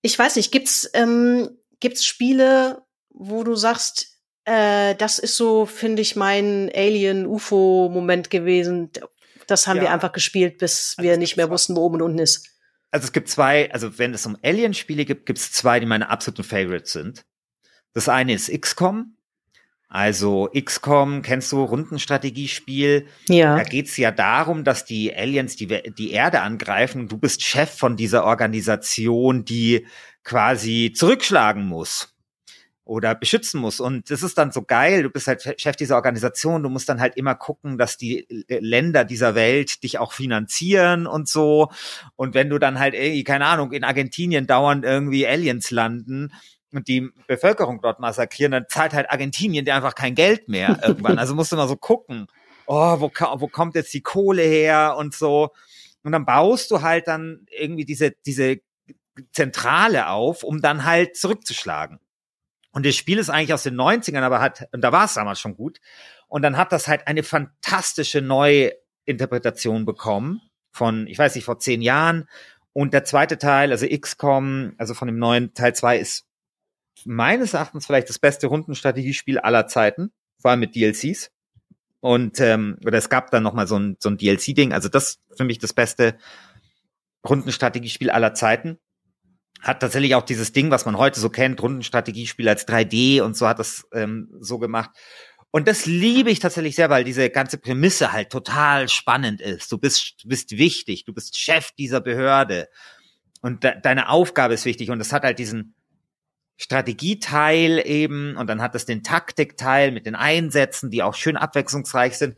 ich 0.01 0.17
weiß 0.17 0.35
nicht, 0.37 0.51
gibt's 0.51 0.89
ähm, 0.93 1.49
gibt's 1.79 2.05
Spiele, 2.05 2.81
wo 3.09 3.43
du 3.43 3.55
sagst, 3.55 4.15
äh, 4.45 4.95
das 4.95 5.19
ist 5.19 5.37
so, 5.37 5.67
finde 5.67 6.01
ich, 6.01 6.15
mein 6.15 6.71
Alien-UFO-Moment 6.73 8.31
gewesen. 8.31 8.91
Das 9.47 9.67
haben 9.67 9.77
ja. 9.77 9.83
wir 9.83 9.91
einfach 9.91 10.11
gespielt, 10.11 10.57
bis 10.57 10.95
also 10.97 11.07
wir 11.07 11.17
nicht 11.17 11.37
mehr 11.37 11.49
wussten, 11.49 11.75
wo 11.75 11.81
oben 11.81 11.95
und 11.95 12.01
unten 12.01 12.19
ist 12.19 12.55
also 12.95 13.07
es 13.07 13.11
gibt 13.11 13.27
zwei, 13.27 13.69
also 13.73 13.99
wenn 13.99 14.13
es 14.13 14.25
um 14.25 14.37
Alien-Spiele 14.41 15.03
gibt, 15.03 15.25
gibt 15.25 15.37
es 15.37 15.51
zwei, 15.51 15.81
die 15.81 15.85
meine 15.85 16.09
absoluten 16.09 16.45
Favorites 16.45 16.93
sind. 16.93 17.25
Das 17.91 18.07
eine 18.07 18.33
ist 18.33 18.49
XCOM. 18.49 19.17
Also 19.89 20.49
XCOM, 20.57 21.21
kennst 21.21 21.51
du, 21.51 21.61
Rundenstrategiespiel. 21.61 23.07
Ja. 23.27 23.57
Da 23.57 23.63
geht's 23.63 23.97
ja 23.97 24.11
darum, 24.11 24.63
dass 24.63 24.85
die 24.85 25.13
Aliens 25.13 25.57
die, 25.57 25.67
die 25.67 26.11
Erde 26.11 26.39
angreifen. 26.39 27.09
Du 27.09 27.17
bist 27.17 27.43
Chef 27.43 27.69
von 27.69 27.97
dieser 27.97 28.23
Organisation, 28.23 29.43
die 29.43 29.85
quasi 30.23 30.93
zurückschlagen 30.95 31.65
muss 31.65 32.14
oder 32.85 33.15
beschützen 33.15 33.59
muss. 33.59 33.79
Und 33.79 34.11
das 34.11 34.21
ist 34.21 34.37
dann 34.37 34.51
so 34.51 34.61
geil. 34.61 35.03
Du 35.03 35.09
bist 35.09 35.27
halt 35.27 35.59
Chef 35.59 35.75
dieser 35.75 35.95
Organisation. 35.95 36.61
Du 36.63 36.69
musst 36.69 36.87
dann 36.87 37.01
halt 37.01 37.17
immer 37.17 37.33
gucken, 37.33 37.77
dass 37.77 37.97
die 37.97 38.27
Länder 38.47 39.03
dieser 39.03 39.33
Welt 39.33 39.83
dich 39.83 39.97
auch 39.97 40.13
finanzieren 40.13 41.07
und 41.07 41.27
so. 41.27 41.69
Und 42.15 42.35
wenn 42.35 42.49
du 42.49 42.59
dann 42.59 42.79
halt 42.79 42.93
irgendwie, 42.93 43.23
keine 43.23 43.47
Ahnung, 43.47 43.71
in 43.71 43.83
Argentinien 43.83 44.45
dauernd 44.45 44.85
irgendwie 44.85 45.27
Aliens 45.27 45.71
landen, 45.71 46.31
und 46.71 46.89
die 46.89 47.09
Bevölkerung 47.27 47.79
dort 47.81 48.01
massakrieren, 48.01 48.51
dann 48.51 48.65
zahlt 48.67 48.93
halt 48.93 49.09
Argentinien 49.09 49.63
dir 49.63 49.75
einfach 49.75 49.95
kein 49.95 50.13
Geld 50.13 50.49
mehr 50.49 50.77
irgendwann. 50.85 51.17
Also 51.17 51.33
musst 51.33 51.53
du 51.53 51.55
mal 51.55 51.69
so 51.69 51.77
gucken, 51.77 52.27
oh, 52.65 52.99
wo, 52.99 53.11
wo 53.39 53.47
kommt 53.47 53.75
jetzt 53.75 53.93
die 53.93 54.01
Kohle 54.01 54.43
her 54.43 54.95
und 54.97 55.15
so. 55.15 55.51
Und 56.03 56.11
dann 56.11 56.25
baust 56.25 56.69
du 56.71 56.81
halt 56.81 57.07
dann 57.07 57.45
irgendwie 57.49 57.85
diese, 57.85 58.11
diese 58.25 58.57
Zentrale 59.31 60.09
auf, 60.09 60.43
um 60.43 60.61
dann 60.61 60.83
halt 60.83 61.15
zurückzuschlagen. 61.15 61.99
Und 62.75 62.85
das 62.85 62.97
Spiel 62.97 63.19
ist 63.19 63.29
eigentlich 63.29 63.53
aus 63.53 63.63
den 63.63 63.75
90ern, 63.75 64.19
aber 64.19 64.41
hat, 64.41 64.67
und 64.73 64.81
da 64.81 64.91
war 64.91 65.05
es 65.05 65.13
damals 65.13 65.39
schon 65.39 65.55
gut. 65.55 65.79
Und 66.27 66.41
dann 66.41 66.57
hat 66.57 66.73
das 66.73 66.89
halt 66.89 67.07
eine 67.07 67.23
fantastische 67.23 68.21
Neuinterpretation 68.21 69.85
bekommen 69.85 70.41
von, 70.73 71.07
ich 71.07 71.17
weiß 71.17 71.35
nicht, 71.35 71.45
vor 71.45 71.57
zehn 71.57 71.81
Jahren. 71.81 72.27
Und 72.73 72.93
der 72.93 73.05
zweite 73.05 73.37
Teil, 73.37 73.71
also 73.71 73.87
XCOM, 73.87 74.73
also 74.77 74.93
von 74.93 75.07
dem 75.07 75.17
neuen 75.17 75.53
Teil 75.53 75.73
zwei 75.73 75.97
ist 75.97 76.25
meines 77.05 77.53
Erachtens 77.53 77.85
vielleicht 77.85 78.09
das 78.09 78.19
beste 78.19 78.47
Rundenstrategiespiel 78.47 79.39
aller 79.39 79.67
Zeiten, 79.67 80.11
vor 80.41 80.51
allem 80.51 80.59
mit 80.59 80.75
DLCs. 80.75 81.31
Und 82.01 82.41
ähm, 82.41 82.77
oder 82.85 82.97
es 82.97 83.07
gab 83.07 83.31
dann 83.31 83.43
noch 83.43 83.53
mal 83.53 83.67
so 83.67 83.79
ein, 83.79 83.95
so 84.01 84.09
ein 84.09 84.17
DLC-Ding. 84.17 84.73
Also 84.73 84.89
das 84.89 85.21
für 85.37 85.45
mich 85.45 85.59
das 85.59 85.71
beste 85.71 86.17
Rundenstrategiespiel 87.25 88.09
aller 88.09 88.33
Zeiten 88.33 88.79
hat 89.65 89.79
tatsächlich 89.79 90.13
auch 90.13 90.23
dieses 90.23 90.53
Ding, 90.53 90.69
was 90.69 90.85
man 90.85 90.97
heute 90.97 91.19
so 91.19 91.29
kennt, 91.29 91.61
Rundenstrategiespiel 91.61 92.47
als 92.47 92.67
3D 92.67 93.21
und 93.21 93.35
so 93.35 93.47
hat 93.47 93.57
das 93.57 93.87
ähm, 93.93 94.29
so 94.39 94.59
gemacht. 94.59 94.91
Und 95.49 95.67
das 95.67 95.87
liebe 95.87 96.29
ich 96.29 96.39
tatsächlich 96.39 96.75
sehr, 96.75 96.89
weil 96.89 97.03
diese 97.03 97.29
ganze 97.29 97.57
Prämisse 97.57 98.11
halt 98.11 98.29
total 98.29 98.89
spannend 98.89 99.41
ist. 99.41 99.71
Du 99.71 99.79
bist, 99.79 100.15
du 100.21 100.27
bist 100.27 100.51
wichtig, 100.51 101.05
du 101.05 101.13
bist 101.13 101.39
Chef 101.39 101.71
dieser 101.71 101.99
Behörde 101.99 102.69
und 103.41 103.63
de 103.63 103.73
deine 103.81 104.09
Aufgabe 104.09 104.53
ist 104.53 104.65
wichtig 104.65 104.91
und 104.91 104.99
das 104.99 105.11
hat 105.11 105.23
halt 105.23 105.39
diesen 105.39 105.73
Strategieteil 106.57 107.81
eben 107.85 108.37
und 108.37 108.47
dann 108.47 108.61
hat 108.61 108.75
es 108.75 108.85
den 108.85 109.01
Taktikteil 109.01 109.91
mit 109.91 110.05
den 110.05 110.15
Einsätzen, 110.15 110.91
die 110.91 111.01
auch 111.01 111.15
schön 111.15 111.37
abwechslungsreich 111.37 112.17
sind. 112.17 112.35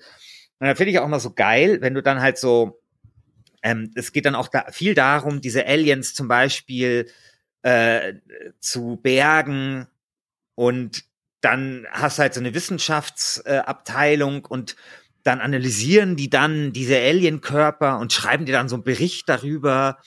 Und 0.60 0.68
da 0.68 0.76
finde 0.76 0.92
ich 0.92 1.00
auch 1.00 1.06
immer 1.06 1.20
so 1.20 1.34
geil, 1.34 1.80
wenn 1.82 1.94
du 1.94 2.02
dann 2.02 2.22
halt 2.22 2.38
so 2.38 2.80
ähm, 3.64 3.92
es 3.96 4.12
geht 4.12 4.26
dann 4.26 4.36
auch 4.36 4.48
da 4.48 4.66
viel 4.72 4.94
darum, 4.94 5.42
diese 5.42 5.66
Aliens 5.66 6.14
zum 6.14 6.28
Beispiel 6.28 7.10
äh, 7.64 8.14
zu 8.60 9.00
bergen 9.02 9.88
und 10.56 11.06
dann 11.42 11.86
hast 11.92 12.18
du 12.18 12.24
halt 12.24 12.34
so 12.34 12.40
eine 12.40 12.54
Wissenschaftsabteilung 12.54 14.46
äh, 14.46 14.48
und 14.48 14.76
dann 15.24 15.42
analysieren 15.42 16.16
die 16.16 16.30
dann 16.30 16.72
diese 16.72 16.98
Alienkörper 16.98 18.00
und 18.00 18.14
schreiben 18.14 18.46
dir 18.46 18.54
dann 18.54 18.70
so 18.70 18.76
einen 18.76 18.84
Bericht 18.84 19.28
darüber. 19.28 19.98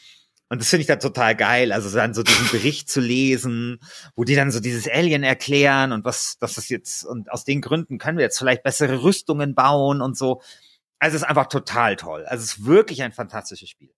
Und 0.48 0.60
das 0.60 0.70
finde 0.70 0.80
ich 0.80 0.86
dann 0.88 0.98
total 0.98 1.36
geil, 1.36 1.70
also 1.72 1.94
dann 1.94 2.14
so 2.14 2.22
diesen 2.24 2.48
Bericht 2.50 2.90
zu 2.90 3.00
lesen, 3.00 3.78
wo 4.16 4.24
die 4.24 4.34
dann 4.34 4.50
so 4.50 4.58
dieses 4.58 4.88
Alien 4.88 5.22
erklären 5.22 5.92
und 5.92 6.04
was, 6.04 6.38
das 6.40 6.58
ist 6.58 6.70
jetzt, 6.70 7.04
und 7.04 7.30
aus 7.30 7.44
den 7.44 7.60
Gründen 7.60 7.98
können 7.98 8.18
wir 8.18 8.24
jetzt 8.24 8.38
vielleicht 8.38 8.64
bessere 8.64 9.02
Rüstungen 9.02 9.54
bauen 9.54 10.00
und 10.00 10.16
so. 10.16 10.42
Also 11.00 11.16
es 11.16 11.22
ist 11.22 11.28
einfach 11.28 11.46
total 11.46 11.96
toll. 11.96 12.24
Also 12.26 12.44
es 12.44 12.52
ist 12.52 12.66
wirklich 12.66 13.02
ein 13.02 13.12
fantastisches 13.12 13.68
Spiel. 13.68 13.92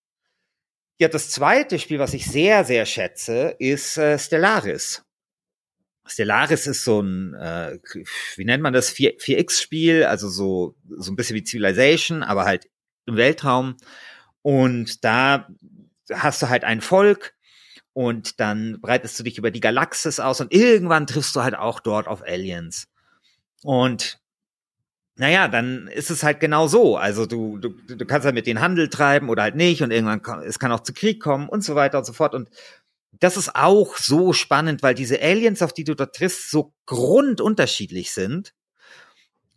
Ja, 0.99 1.09
das 1.09 1.31
zweite 1.31 1.79
Spiel, 1.79 1.99
was 1.99 2.15
ich 2.15 2.27
sehr, 2.27 2.65
sehr 2.65 2.87
schätze, 2.87 3.57
ist 3.59 3.99
äh, 3.99 4.19
Stellaris. 4.19 5.05
Stellaris 6.07 6.67
ist 6.67 6.85
so 6.85 7.01
ein, 7.01 7.35
äh, 7.35 7.79
wie 8.37 8.45
nennt 8.45 8.63
man 8.63 8.73
das, 8.73 8.91
4, 8.91 9.19
4X-Spiel, 9.19 10.05
also 10.05 10.29
so, 10.29 10.77
so 10.89 11.13
ein 11.13 11.17
bisschen 11.17 11.37
wie 11.37 11.45
Civilization, 11.45 12.23
aber 12.23 12.45
halt 12.45 12.69
im 13.07 13.17
Weltraum. 13.17 13.77
Und 14.43 15.05
da 15.05 15.49
hast 16.13 16.41
du 16.43 16.49
halt 16.49 16.63
ein 16.63 16.81
Volk 16.81 17.35
und 17.95 18.39
dann 18.41 18.81
breitest 18.81 19.19
du 19.19 19.25
dich 19.25 19.39
über 19.39 19.51
die 19.51 19.61
Galaxis 19.61 20.21
aus 20.21 20.41
und 20.41 20.53
irgendwann 20.53 21.07
triffst 21.07 21.35
du 21.35 21.43
halt 21.43 21.57
auch 21.57 21.81
dort 21.81 22.07
auf 22.07 22.23
Aliens. 22.23 22.89
Und 23.63 24.22
naja, 25.23 25.47
dann 25.47 25.87
ist 25.87 26.11
es 26.11 26.25
halt 26.25 26.41
genau 26.41 26.67
so. 26.67 26.97
Also 26.97 27.27
du, 27.27 27.57
du, 27.57 27.69
du 27.69 28.05
kannst 28.07 28.25
halt 28.25 28.35
mit 28.35 28.49
denen 28.49 28.61
Handel 28.61 28.89
treiben 28.89 29.29
oder 29.29 29.45
halt 29.45 29.55
nicht 29.55 29.81
und 29.81 29.93
irgendwann 29.93 30.21
kann, 30.21 30.43
es 30.43 30.59
kann 30.59 30.73
auch 30.73 30.81
zu 30.81 30.93
Krieg 30.93 31.23
kommen 31.23 31.49
und 31.49 31.63
so 31.63 31.77
weiter 31.77 31.99
und 31.99 32.05
so 32.05 32.13
fort. 32.13 32.35
Und 32.35 32.51
das 33.13 33.37
ist 33.37 33.55
auch 33.55 33.97
so 33.97 34.33
spannend, 34.33 34.83
weil 34.83 34.97
diese 34.97 35.23
Aliens, 35.23 35.63
auf 35.63 35.73
die 35.73 35.85
du 35.85 35.95
da 35.95 36.07
triffst, 36.07 36.51
so 36.51 36.75
grundunterschiedlich 36.87 38.11
sind. 38.11 38.53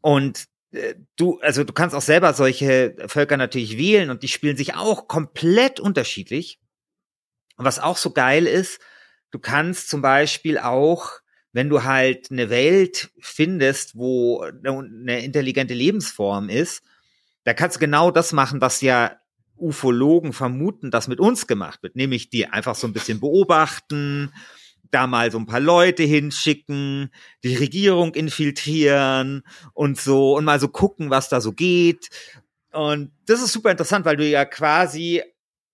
Und 0.01 0.45
äh, 0.71 0.93
du, 1.15 1.39
also 1.39 1.63
du 1.63 1.73
kannst 1.73 1.95
auch 1.95 2.01
selber 2.03 2.33
solche 2.33 2.95
Völker 3.07 3.37
natürlich 3.37 3.75
wählen 3.75 4.11
und 4.11 4.21
die 4.21 4.27
spielen 4.27 4.57
sich 4.57 4.75
auch 4.75 5.07
komplett 5.07 5.79
unterschiedlich. 5.79 6.59
Und 7.57 7.65
was 7.65 7.79
auch 7.79 7.97
so 7.97 8.11
geil 8.11 8.45
ist, 8.45 8.79
du 9.31 9.39
kannst 9.39 9.89
zum 9.89 10.03
Beispiel 10.03 10.59
auch 10.59 11.21
wenn 11.55 11.69
du 11.69 11.85
halt 11.85 12.31
eine 12.31 12.49
Welt 12.49 13.11
findest, 13.21 13.95
wo 13.95 14.41
eine 14.41 15.23
intelligente 15.23 15.73
Lebensform 15.73 16.49
ist, 16.49 16.83
da 17.45 17.53
kannst 17.53 17.77
du 17.77 17.79
genau 17.79 18.11
das 18.11 18.33
machen, 18.33 18.59
was 18.59 18.81
ja 18.81 19.15
Ufologen 19.55 20.33
vermuten, 20.33 20.91
dass 20.91 21.07
mit 21.07 21.21
uns 21.21 21.47
gemacht 21.47 21.81
wird, 21.81 21.95
nämlich 21.95 22.29
die 22.29 22.45
einfach 22.45 22.75
so 22.75 22.87
ein 22.87 22.91
bisschen 22.91 23.21
beobachten, 23.21 24.33
da 24.91 25.07
mal 25.07 25.31
so 25.31 25.37
ein 25.37 25.45
paar 25.45 25.61
Leute 25.61 26.03
hinschicken, 26.03 27.09
die 27.45 27.55
Regierung 27.55 28.15
infiltrieren 28.15 29.43
und 29.73 29.97
so 29.97 30.35
und 30.35 30.43
mal 30.43 30.59
so 30.59 30.67
gucken, 30.67 31.09
was 31.09 31.29
da 31.29 31.39
so 31.39 31.53
geht. 31.53 32.09
Und 32.73 33.13
das 33.27 33.41
ist 33.41 33.53
super 33.53 33.71
interessant, 33.71 34.03
weil 34.03 34.17
du 34.17 34.27
ja 34.27 34.43
quasi 34.43 35.23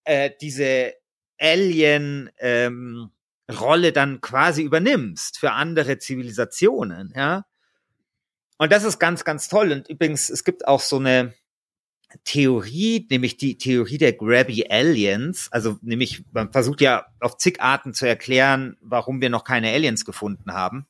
äh, 0.04 0.30
diese 0.40 0.94
Alien 1.40 2.30
ähm, 2.38 3.10
Rolle 3.50 3.92
dann 3.92 4.22
quasi 4.22 4.64
übernimmst 4.64 5.40
für 5.40 5.52
andere 5.52 5.98
Zivilisationen, 5.98 7.14
ja. 7.16 7.46
Und 8.58 8.72
das 8.72 8.84
ist 8.84 9.00
ganz, 9.00 9.24
ganz 9.24 9.48
toll. 9.48 9.72
Und 9.72 9.90
übrigens, 9.90 10.30
es 10.30 10.44
gibt 10.44 10.68
auch 10.68 10.82
so 10.82 10.98
eine 10.98 11.34
Theorie, 12.26 13.08
nämlich 13.10 13.38
die 13.38 13.58
Theorie 13.58 13.98
der 13.98 14.14
Grabby 14.14 14.68
Aliens. 14.70 15.48
Also, 15.52 15.80
nämlich, 15.82 16.24
man 16.32 16.52
versucht 16.52 16.82
ja 16.82 17.08
auf 17.20 17.38
zig 17.38 17.60
Arten 17.60 17.94
zu 17.94 18.08
erklären, 18.08 18.78
warum 18.82 19.22
wir 19.22 19.30
noch 19.30 19.44
keine 19.44 19.72
Aliens 19.72 20.06
gefunden 20.06 20.54
haben. 20.54 20.86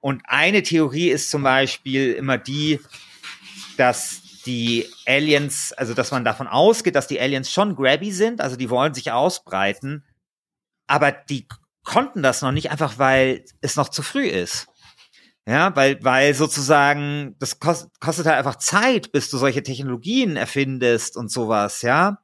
Und 0.00 0.22
eine 0.26 0.62
Theorie 0.62 1.10
ist 1.10 1.30
zum 1.30 1.42
Beispiel 1.42 2.12
immer 2.12 2.38
die, 2.38 2.80
dass 3.76 4.22
die 4.46 4.86
Aliens, 5.06 5.72
also 5.72 5.94
dass 5.94 6.10
man 6.10 6.24
davon 6.24 6.46
ausgeht, 6.46 6.94
dass 6.94 7.08
die 7.08 7.20
Aliens 7.20 7.52
schon 7.52 7.74
grabby 7.74 8.12
sind, 8.12 8.40
also 8.40 8.56
die 8.56 8.70
wollen 8.70 8.94
sich 8.94 9.10
ausbreiten, 9.10 10.04
aber 10.86 11.12
die 11.12 11.46
konnten 11.86 12.22
das 12.22 12.42
noch 12.42 12.52
nicht, 12.52 12.70
einfach 12.70 12.98
weil 12.98 13.44
es 13.62 13.76
noch 13.76 13.88
zu 13.88 14.02
früh 14.02 14.26
ist. 14.26 14.66
Ja, 15.48 15.74
weil, 15.76 16.02
weil 16.02 16.34
sozusagen, 16.34 17.36
das 17.38 17.60
kostet, 17.60 17.98
kostet 18.00 18.26
halt 18.26 18.36
einfach 18.36 18.56
Zeit, 18.56 19.12
bis 19.12 19.30
du 19.30 19.38
solche 19.38 19.62
Technologien 19.62 20.36
erfindest 20.36 21.16
und 21.16 21.30
sowas, 21.30 21.82
ja. 21.82 22.18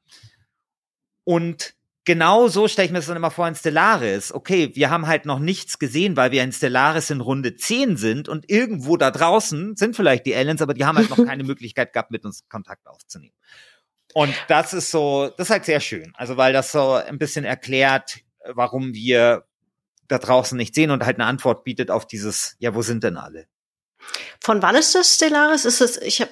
Und 1.22 1.74
genau 2.04 2.48
so 2.48 2.66
stelle 2.66 2.86
ich 2.86 2.92
mir 2.92 2.98
das 2.98 3.06
dann 3.06 3.16
immer 3.16 3.30
vor 3.30 3.46
in 3.46 3.54
Stellaris. 3.54 4.34
Okay, 4.34 4.72
wir 4.74 4.90
haben 4.90 5.06
halt 5.06 5.24
noch 5.24 5.38
nichts 5.38 5.78
gesehen, 5.78 6.16
weil 6.16 6.32
wir 6.32 6.42
in 6.42 6.50
Stellaris 6.50 7.10
in 7.10 7.20
Runde 7.20 7.54
10 7.54 7.96
sind 7.96 8.28
und 8.28 8.50
irgendwo 8.50 8.96
da 8.96 9.12
draußen 9.12 9.76
sind 9.76 9.94
vielleicht 9.94 10.26
die 10.26 10.34
Aliens, 10.34 10.60
aber 10.60 10.74
die 10.74 10.84
haben 10.84 10.98
halt 10.98 11.10
noch 11.10 11.24
keine 11.24 11.44
Möglichkeit 11.44 11.92
gehabt, 11.92 12.10
mit 12.10 12.24
uns 12.24 12.48
Kontakt 12.48 12.88
aufzunehmen. 12.88 13.36
Und 14.14 14.34
das 14.48 14.74
ist 14.74 14.90
so, 14.90 15.30
das 15.36 15.46
ist 15.46 15.50
halt 15.52 15.64
sehr 15.64 15.80
schön. 15.80 16.12
Also, 16.16 16.36
weil 16.36 16.52
das 16.52 16.72
so 16.72 16.94
ein 16.94 17.18
bisschen 17.18 17.44
erklärt, 17.44 18.18
warum 18.44 18.94
wir 18.94 19.44
da 20.12 20.18
draußen 20.18 20.56
nicht 20.56 20.74
sehen 20.74 20.90
und 20.90 21.04
halt 21.04 21.16
eine 21.18 21.26
Antwort 21.26 21.64
bietet 21.64 21.90
auf 21.90 22.06
dieses, 22.06 22.56
ja, 22.58 22.74
wo 22.74 22.82
sind 22.82 23.02
denn 23.02 23.16
alle? 23.16 23.46
Von 24.40 24.62
wann 24.62 24.76
ist 24.76 24.94
das 24.94 25.14
Stellaris? 25.14 25.64
Ist 25.64 25.80
es, 25.80 25.96
ich 25.98 26.20
habe 26.20 26.30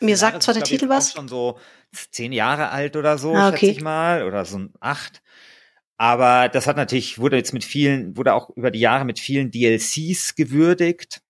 mir 0.00 0.16
sagt 0.16 0.42
zwar 0.42 0.54
der 0.54 0.62
Titel 0.62 0.88
was. 0.88 1.12
schon 1.12 1.28
so 1.28 1.58
zehn 2.10 2.32
Jahre 2.32 2.70
alt 2.70 2.96
oder 2.96 3.18
so, 3.18 3.34
ah, 3.34 3.48
okay. 3.48 3.58
schätze 3.58 3.72
ich 3.72 3.80
mal, 3.82 4.24
oder 4.24 4.44
so 4.44 4.60
acht. 4.80 5.22
Aber 5.96 6.48
das 6.48 6.66
hat 6.66 6.76
natürlich, 6.76 7.18
wurde 7.18 7.36
jetzt 7.36 7.52
mit 7.52 7.64
vielen, 7.64 8.16
wurde 8.16 8.32
auch 8.32 8.48
über 8.56 8.70
die 8.70 8.80
Jahre 8.80 9.04
mit 9.04 9.18
vielen 9.18 9.50
DLCs 9.50 10.34
gewürdigt 10.34 11.20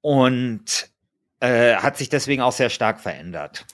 und 0.00 0.90
äh, 1.38 1.76
hat 1.76 1.96
sich 1.96 2.08
deswegen 2.08 2.42
auch 2.42 2.52
sehr 2.52 2.70
stark 2.70 3.00
verändert. 3.00 3.64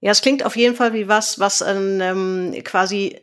Ja, 0.00 0.10
es 0.10 0.22
klingt 0.22 0.44
auf 0.44 0.56
jeden 0.56 0.74
Fall 0.74 0.92
wie 0.92 1.06
was, 1.06 1.38
was 1.38 1.60
ähm, 1.60 2.54
quasi, 2.64 3.20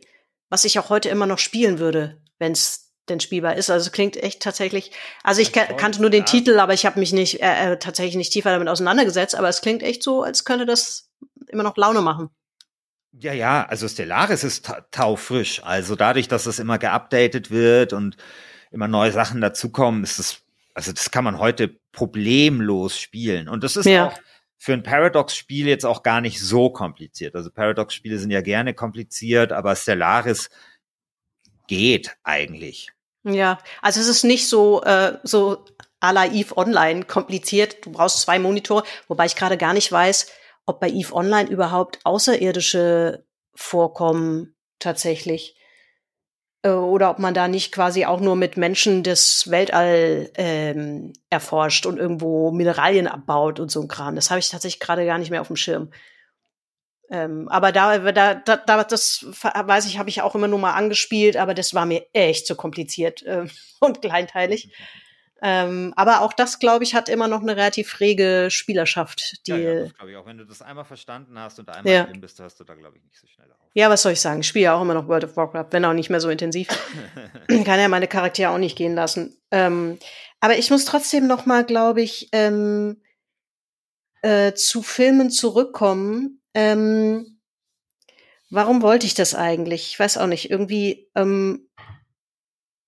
was 0.48 0.64
ich 0.64 0.78
auch 0.78 0.88
heute 0.88 1.10
immer 1.10 1.26
noch 1.26 1.38
spielen 1.38 1.78
würde, 1.78 2.22
wenn 2.38 2.52
es 2.52 2.87
denn 3.10 3.20
spielbar 3.20 3.56
ist. 3.56 3.70
Also 3.70 3.86
es 3.86 3.92
klingt 3.92 4.16
echt 4.16 4.42
tatsächlich. 4.42 4.92
Also 5.22 5.40
ich 5.40 5.52
kan 5.52 5.76
kannte 5.76 6.00
nur 6.00 6.10
den 6.10 6.20
ja. 6.20 6.26
Titel, 6.26 6.58
aber 6.58 6.74
ich 6.74 6.86
habe 6.86 6.98
mich 6.98 7.12
nicht 7.12 7.42
äh, 7.42 7.72
äh, 7.72 7.78
tatsächlich 7.78 8.16
nicht 8.16 8.32
tiefer 8.32 8.50
damit 8.50 8.68
auseinandergesetzt. 8.68 9.36
Aber 9.36 9.48
es 9.48 9.60
klingt 9.60 9.82
echt 9.82 10.02
so, 10.02 10.22
als 10.22 10.44
könnte 10.44 10.66
das 10.66 11.10
immer 11.48 11.62
noch 11.62 11.76
Laune 11.76 12.00
machen. 12.00 12.30
Ja, 13.12 13.32
ja, 13.32 13.66
also 13.66 13.88
Stellaris 13.88 14.44
ist 14.44 14.66
ta 14.66 14.82
taufrisch. 14.90 15.62
Also 15.64 15.96
dadurch, 15.96 16.28
dass 16.28 16.46
es 16.46 16.58
immer 16.58 16.78
geupdatet 16.78 17.50
wird 17.50 17.92
und 17.92 18.16
immer 18.70 18.88
neue 18.88 19.12
Sachen 19.12 19.40
dazukommen, 19.40 20.04
ist 20.04 20.18
es, 20.18 20.42
also 20.74 20.92
das 20.92 21.10
kann 21.10 21.24
man 21.24 21.38
heute 21.38 21.80
problemlos 21.92 22.98
spielen. 22.98 23.48
Und 23.48 23.64
das 23.64 23.76
ist 23.76 23.86
ja. 23.86 24.08
auch 24.08 24.18
für 24.58 24.72
ein 24.72 24.82
Paradox-Spiel 24.82 25.66
jetzt 25.66 25.86
auch 25.86 26.02
gar 26.02 26.20
nicht 26.20 26.40
so 26.40 26.70
kompliziert. 26.70 27.34
Also 27.34 27.50
Paradox-Spiele 27.50 28.18
sind 28.18 28.30
ja 28.30 28.40
gerne 28.40 28.74
kompliziert, 28.74 29.52
aber 29.52 29.74
Stellaris 29.76 30.50
geht 31.68 32.16
eigentlich. 32.24 32.90
Ja, 33.24 33.58
also 33.82 34.00
es 34.00 34.08
ist 34.08 34.24
nicht 34.24 34.48
so, 34.48 34.82
äh, 34.82 35.18
so 35.22 35.64
à 36.00 36.12
la 36.12 36.26
Eve 36.26 36.56
Online 36.56 37.04
kompliziert. 37.04 37.84
Du 37.84 37.90
brauchst 37.92 38.20
zwei 38.20 38.38
Monitore, 38.38 38.84
wobei 39.08 39.26
ich 39.26 39.36
gerade 39.36 39.56
gar 39.58 39.74
nicht 39.74 39.90
weiß, 39.90 40.28
ob 40.66 40.80
bei 40.80 40.88
Eve 40.88 41.12
Online 41.14 41.48
überhaupt 41.50 41.98
Außerirdische 42.04 43.24
vorkommen 43.54 44.54
tatsächlich. 44.78 45.56
äh, 46.62 46.70
oder 46.70 47.10
ob 47.10 47.18
man 47.18 47.34
da 47.34 47.48
nicht 47.48 47.72
quasi 47.72 48.04
auch 48.04 48.20
nur 48.20 48.36
mit 48.36 48.56
Menschen 48.56 49.02
das 49.02 49.50
Weltall 49.50 50.30
ähm, 50.34 51.12
erforscht 51.30 51.86
und 51.86 51.98
irgendwo 51.98 52.50
Mineralien 52.52 53.06
abbaut 53.06 53.60
und 53.60 53.70
so 53.70 53.80
ein 53.82 53.88
Kram. 53.88 54.16
Das 54.16 54.30
habe 54.30 54.40
ich 54.40 54.48
tatsächlich 54.50 54.80
gerade 54.80 55.06
gar 55.06 55.18
nicht 55.18 55.30
mehr 55.30 55.40
auf 55.40 55.46
dem 55.48 55.56
Schirm. 55.56 55.90
Ähm, 57.10 57.48
aber 57.48 57.72
da, 57.72 57.98
da, 57.98 58.34
da, 58.34 58.56
da, 58.56 58.84
das 58.84 59.24
weiß 59.42 59.86
ich, 59.86 59.98
habe 59.98 60.10
ich 60.10 60.20
auch 60.20 60.34
immer 60.34 60.48
nur 60.48 60.58
mal 60.58 60.72
angespielt, 60.72 61.36
aber 61.36 61.54
das 61.54 61.74
war 61.74 61.86
mir 61.86 62.06
echt 62.12 62.46
zu 62.46 62.54
kompliziert 62.54 63.22
äh, 63.26 63.46
und 63.80 64.02
kleinteilig. 64.02 64.70
Ähm, 65.40 65.92
aber 65.96 66.22
auch 66.22 66.32
das, 66.32 66.58
glaube 66.58 66.82
ich, 66.82 66.94
hat 66.94 67.08
immer 67.08 67.28
noch 67.28 67.42
eine 67.42 67.56
relativ 67.56 68.00
rege 68.00 68.48
Spielerschaft. 68.50 69.46
Die, 69.46 69.52
ja, 69.52 69.56
ja 69.56 69.80
das 69.82 69.94
glaube 69.94 70.10
ich 70.10 70.16
auch. 70.16 70.26
Wenn 70.26 70.38
du 70.38 70.44
das 70.44 70.62
einmal 70.62 70.84
verstanden 70.84 71.38
hast 71.38 71.60
und 71.60 71.68
einmal 71.68 71.92
ja. 71.92 72.04
drin 72.04 72.20
bist, 72.20 72.40
hörst 72.40 72.58
du 72.58 72.64
da, 72.64 72.74
glaube 72.74 72.96
ich, 72.96 73.04
nicht 73.04 73.20
so 73.20 73.26
schnell 73.28 73.46
auf. 73.52 73.58
Ja, 73.74 73.88
was 73.88 74.02
soll 74.02 74.12
ich 74.12 74.20
sagen? 74.20 74.40
Ich 74.40 74.48
spiele 74.48 74.64
ja 74.64 74.74
auch 74.74 74.82
immer 74.82 74.94
noch 74.94 75.06
World 75.06 75.24
of 75.24 75.36
Warcraft, 75.36 75.68
wenn 75.70 75.84
auch 75.84 75.92
nicht 75.92 76.10
mehr 76.10 76.20
so 76.20 76.28
intensiv. 76.28 76.66
Kann 77.48 77.78
ja 77.78 77.88
meine 77.88 78.08
Charaktere 78.08 78.50
auch 78.50 78.58
nicht 78.58 78.76
gehen 78.76 78.96
lassen. 78.96 79.36
Ähm, 79.52 79.98
aber 80.40 80.58
ich 80.58 80.70
muss 80.70 80.84
trotzdem 80.84 81.28
noch 81.28 81.46
mal, 81.46 81.64
glaube 81.64 82.02
ich, 82.02 82.28
ähm, 82.32 83.00
äh, 84.22 84.54
zu 84.54 84.82
Filmen 84.82 85.30
zurückkommen. 85.30 86.37
Ähm, 86.58 87.38
warum 88.50 88.82
wollte 88.82 89.06
ich 89.06 89.14
das 89.14 89.36
eigentlich? 89.36 89.92
Ich 89.92 90.00
weiß 90.00 90.18
auch 90.18 90.26
nicht. 90.26 90.50
Irgendwie, 90.50 91.08
ähm, 91.14 91.68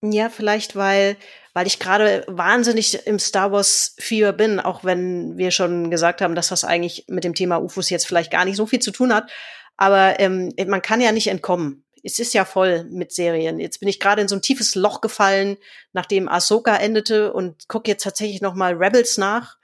ja, 0.03 0.29
vielleicht 0.29 0.75
weil 0.75 1.17
weil 1.53 1.67
ich 1.67 1.79
gerade 1.79 2.25
wahnsinnig 2.29 3.07
im 3.07 3.19
Star 3.19 3.53
Wars 3.53 3.95
Fieber 3.99 4.33
bin, 4.33 4.61
auch 4.61 4.85
wenn 4.85 5.37
wir 5.37 5.51
schon 5.51 5.91
gesagt 5.91 6.21
haben, 6.21 6.35
dass 6.35 6.49
das 6.49 6.65
eigentlich 6.65 7.05
mit 7.09 7.25
dem 7.25 7.35
Thema 7.35 7.61
UFOs 7.61 7.91
jetzt 7.91 8.07
vielleicht 8.07 8.31
gar 8.31 8.45
nicht 8.45 8.57
so 8.57 8.67
viel 8.67 8.79
zu 8.79 8.93
tun 8.93 9.13
hat. 9.13 9.31
Aber 9.77 10.21
ähm, 10.21 10.53
man 10.67 10.83
kann 10.83 11.01
ja 11.01 11.13
nicht 11.13 11.27
entkommen. 11.27 11.85
Es 12.03 12.19
ist 12.19 12.35
ja 12.35 12.45
voll 12.45 12.85
mit 12.85 13.13
Serien. 13.13 13.59
Jetzt 13.59 13.81
bin 13.81 13.89
ich 13.89 14.01
gerade 14.01 14.23
in 14.23 14.29
so 14.29 14.37
ein 14.37 14.43
tiefes 14.43 14.75
Loch 14.75 15.01
gefallen, 15.01 15.59
nachdem 15.93 16.29
Ahsoka 16.29 16.77
endete 16.77 17.33
und 17.33 17.69
gucke 17.69 17.91
jetzt 17.91 18.05
tatsächlich 18.05 18.41
noch 18.41 18.55
mal 18.55 18.75
Rebels 18.75 19.19
nach, 19.19 19.59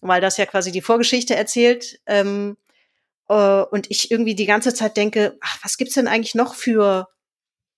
weil 0.00 0.20
das 0.20 0.36
ja 0.36 0.46
quasi 0.46 0.72
die 0.72 0.80
Vorgeschichte 0.80 1.34
erzählt. 1.34 2.00
Ähm, 2.06 2.56
äh, 3.32 3.64
und 3.70 3.90
ich 3.90 4.10
irgendwie 4.10 4.34
die 4.34 4.46
ganze 4.46 4.74
Zeit 4.74 4.96
denke, 4.96 5.38
ach, 5.40 5.58
was 5.62 5.76
gibt's 5.76 5.94
denn 5.94 6.08
eigentlich 6.08 6.34
noch 6.34 6.54
für 6.54 7.08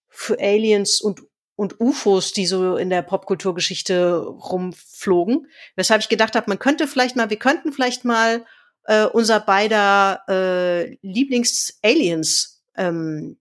für 0.09 0.39
Aliens 0.39 1.01
und 1.01 1.23
und 1.57 1.81
UFOs, 1.81 2.33
die 2.33 2.47
so 2.47 2.77
in 2.77 2.91
der 2.91 3.03
Popkulturgeschichte 3.03 4.17
rumflogen. 4.17 5.47
Weshalb 5.77 6.03
ich 6.03 6.09
gedacht 6.09 6.35
habe, 6.35 6.47
man 6.49 6.59
könnte 6.59 6.89
vielleicht 6.89 7.15
mal, 7.15 7.31
wir 7.31 7.39
könnten 7.39 7.73
vielleicht 7.73 8.05
mal 8.05 8.45
äh, 8.87 9.05
unser 9.05 9.39
beider 9.39 10.23
äh, 10.29 10.97
Lieblings-Aliens 11.03 12.65
ähm, 12.77 13.39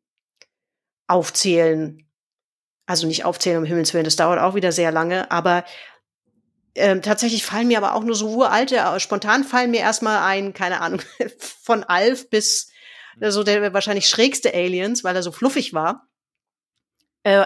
aufzählen. 1.08 2.08
Also 2.86 3.08
nicht 3.08 3.26
aufzählen, 3.26 3.58
um 3.58 3.66
Himmels 3.66 3.94
Willen, 3.94 4.06
das 4.06 4.18
dauert 4.18 4.40
auch 4.40 4.56
wieder 4.56 4.72
sehr 4.72 4.92
lange, 4.92 5.32
aber 5.32 5.64
ähm, 6.76 7.02
tatsächlich 7.02 7.46
fallen 7.46 7.68
mir 7.68 7.78
aber 7.78 7.96
auch 7.96 8.04
nur 8.04 8.16
so 8.16 8.30
uralte, 8.30 8.78
äh, 8.78 9.00
spontan 9.00 9.44
fallen 9.44 9.72
mir 9.72 9.82
erstmal 9.82 10.24
ein, 10.24 10.54
keine 10.54 10.82
Ahnung, 10.82 11.02
von 11.38 11.84
Alf 11.84 12.30
bis 12.30 12.72
so 13.20 13.26
also 13.26 13.44
der 13.44 13.74
wahrscheinlich 13.74 14.10
schrägste 14.10 14.54
Aliens, 14.54 15.04
weil 15.04 15.16
er 15.16 15.24
so 15.24 15.32
fluffig 15.32 15.74
war. 15.74 16.08
Äh, 17.24 17.46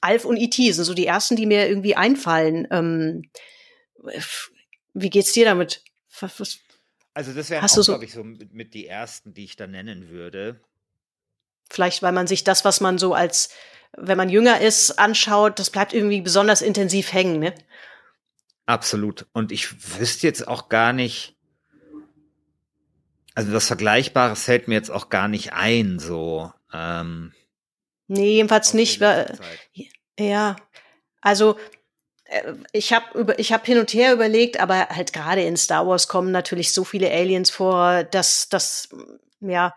Alf 0.00 0.24
und 0.24 0.36
E.T. 0.36 0.72
sind 0.72 0.84
so 0.84 0.94
die 0.94 1.06
ersten, 1.06 1.36
die 1.36 1.46
mir 1.46 1.68
irgendwie 1.68 1.96
einfallen. 1.96 2.66
Ähm, 2.70 3.30
wie 4.94 5.10
geht's 5.10 5.32
dir 5.32 5.44
damit? 5.44 5.82
Was, 6.20 6.58
also 7.14 7.32
das 7.32 7.50
wären 7.50 7.64
auch, 7.64 7.68
so, 7.68 7.82
glaube 7.82 8.04
ich, 8.04 8.12
so 8.12 8.24
mit, 8.24 8.52
mit, 8.52 8.74
die 8.74 8.86
ersten, 8.86 9.34
die 9.34 9.44
ich 9.44 9.56
da 9.56 9.66
nennen 9.66 10.08
würde. 10.08 10.60
Vielleicht, 11.70 12.02
weil 12.02 12.12
man 12.12 12.26
sich 12.26 12.44
das, 12.44 12.64
was 12.64 12.80
man 12.80 12.98
so 12.98 13.14
als, 13.14 13.50
wenn 13.96 14.16
man 14.16 14.28
jünger 14.28 14.60
ist, 14.60 14.98
anschaut, 14.98 15.58
das 15.58 15.70
bleibt 15.70 15.92
irgendwie 15.92 16.20
besonders 16.20 16.62
intensiv 16.62 17.12
hängen, 17.12 17.40
ne? 17.40 17.54
Absolut. 18.68 19.26
Und 19.32 19.50
ich 19.50 19.98
wüsste 19.98 20.26
jetzt 20.26 20.46
auch 20.46 20.68
gar 20.68 20.92
nicht, 20.92 21.34
also 23.34 23.52
was 23.54 23.66
Vergleichbares 23.66 24.44
fällt 24.44 24.68
mir 24.68 24.74
jetzt 24.74 24.90
auch 24.90 25.08
gar 25.08 25.26
nicht 25.26 25.54
ein, 25.54 25.98
so. 25.98 26.52
Ähm, 26.72 27.32
Nee, 28.08 28.32
jedenfalls 28.32 28.74
nicht. 28.74 29.00
Weil, 29.00 29.38
ja, 30.18 30.56
also 31.22 31.58
äh, 32.24 32.54
ich 32.72 32.92
habe 32.92 33.34
ich 33.38 33.52
hab 33.52 33.64
hin 33.64 33.78
und 33.78 33.94
her 33.94 34.12
überlegt, 34.12 34.60
aber 34.60 34.88
halt 34.88 35.14
gerade 35.14 35.42
in 35.44 35.56
Star 35.56 35.86
Wars 35.86 36.08
kommen 36.08 36.30
natürlich 36.30 36.72
so 36.72 36.84
viele 36.84 37.10
Aliens 37.10 37.48
vor, 37.48 38.04
dass 38.04 38.50
das 38.50 38.90
ja, 39.40 39.74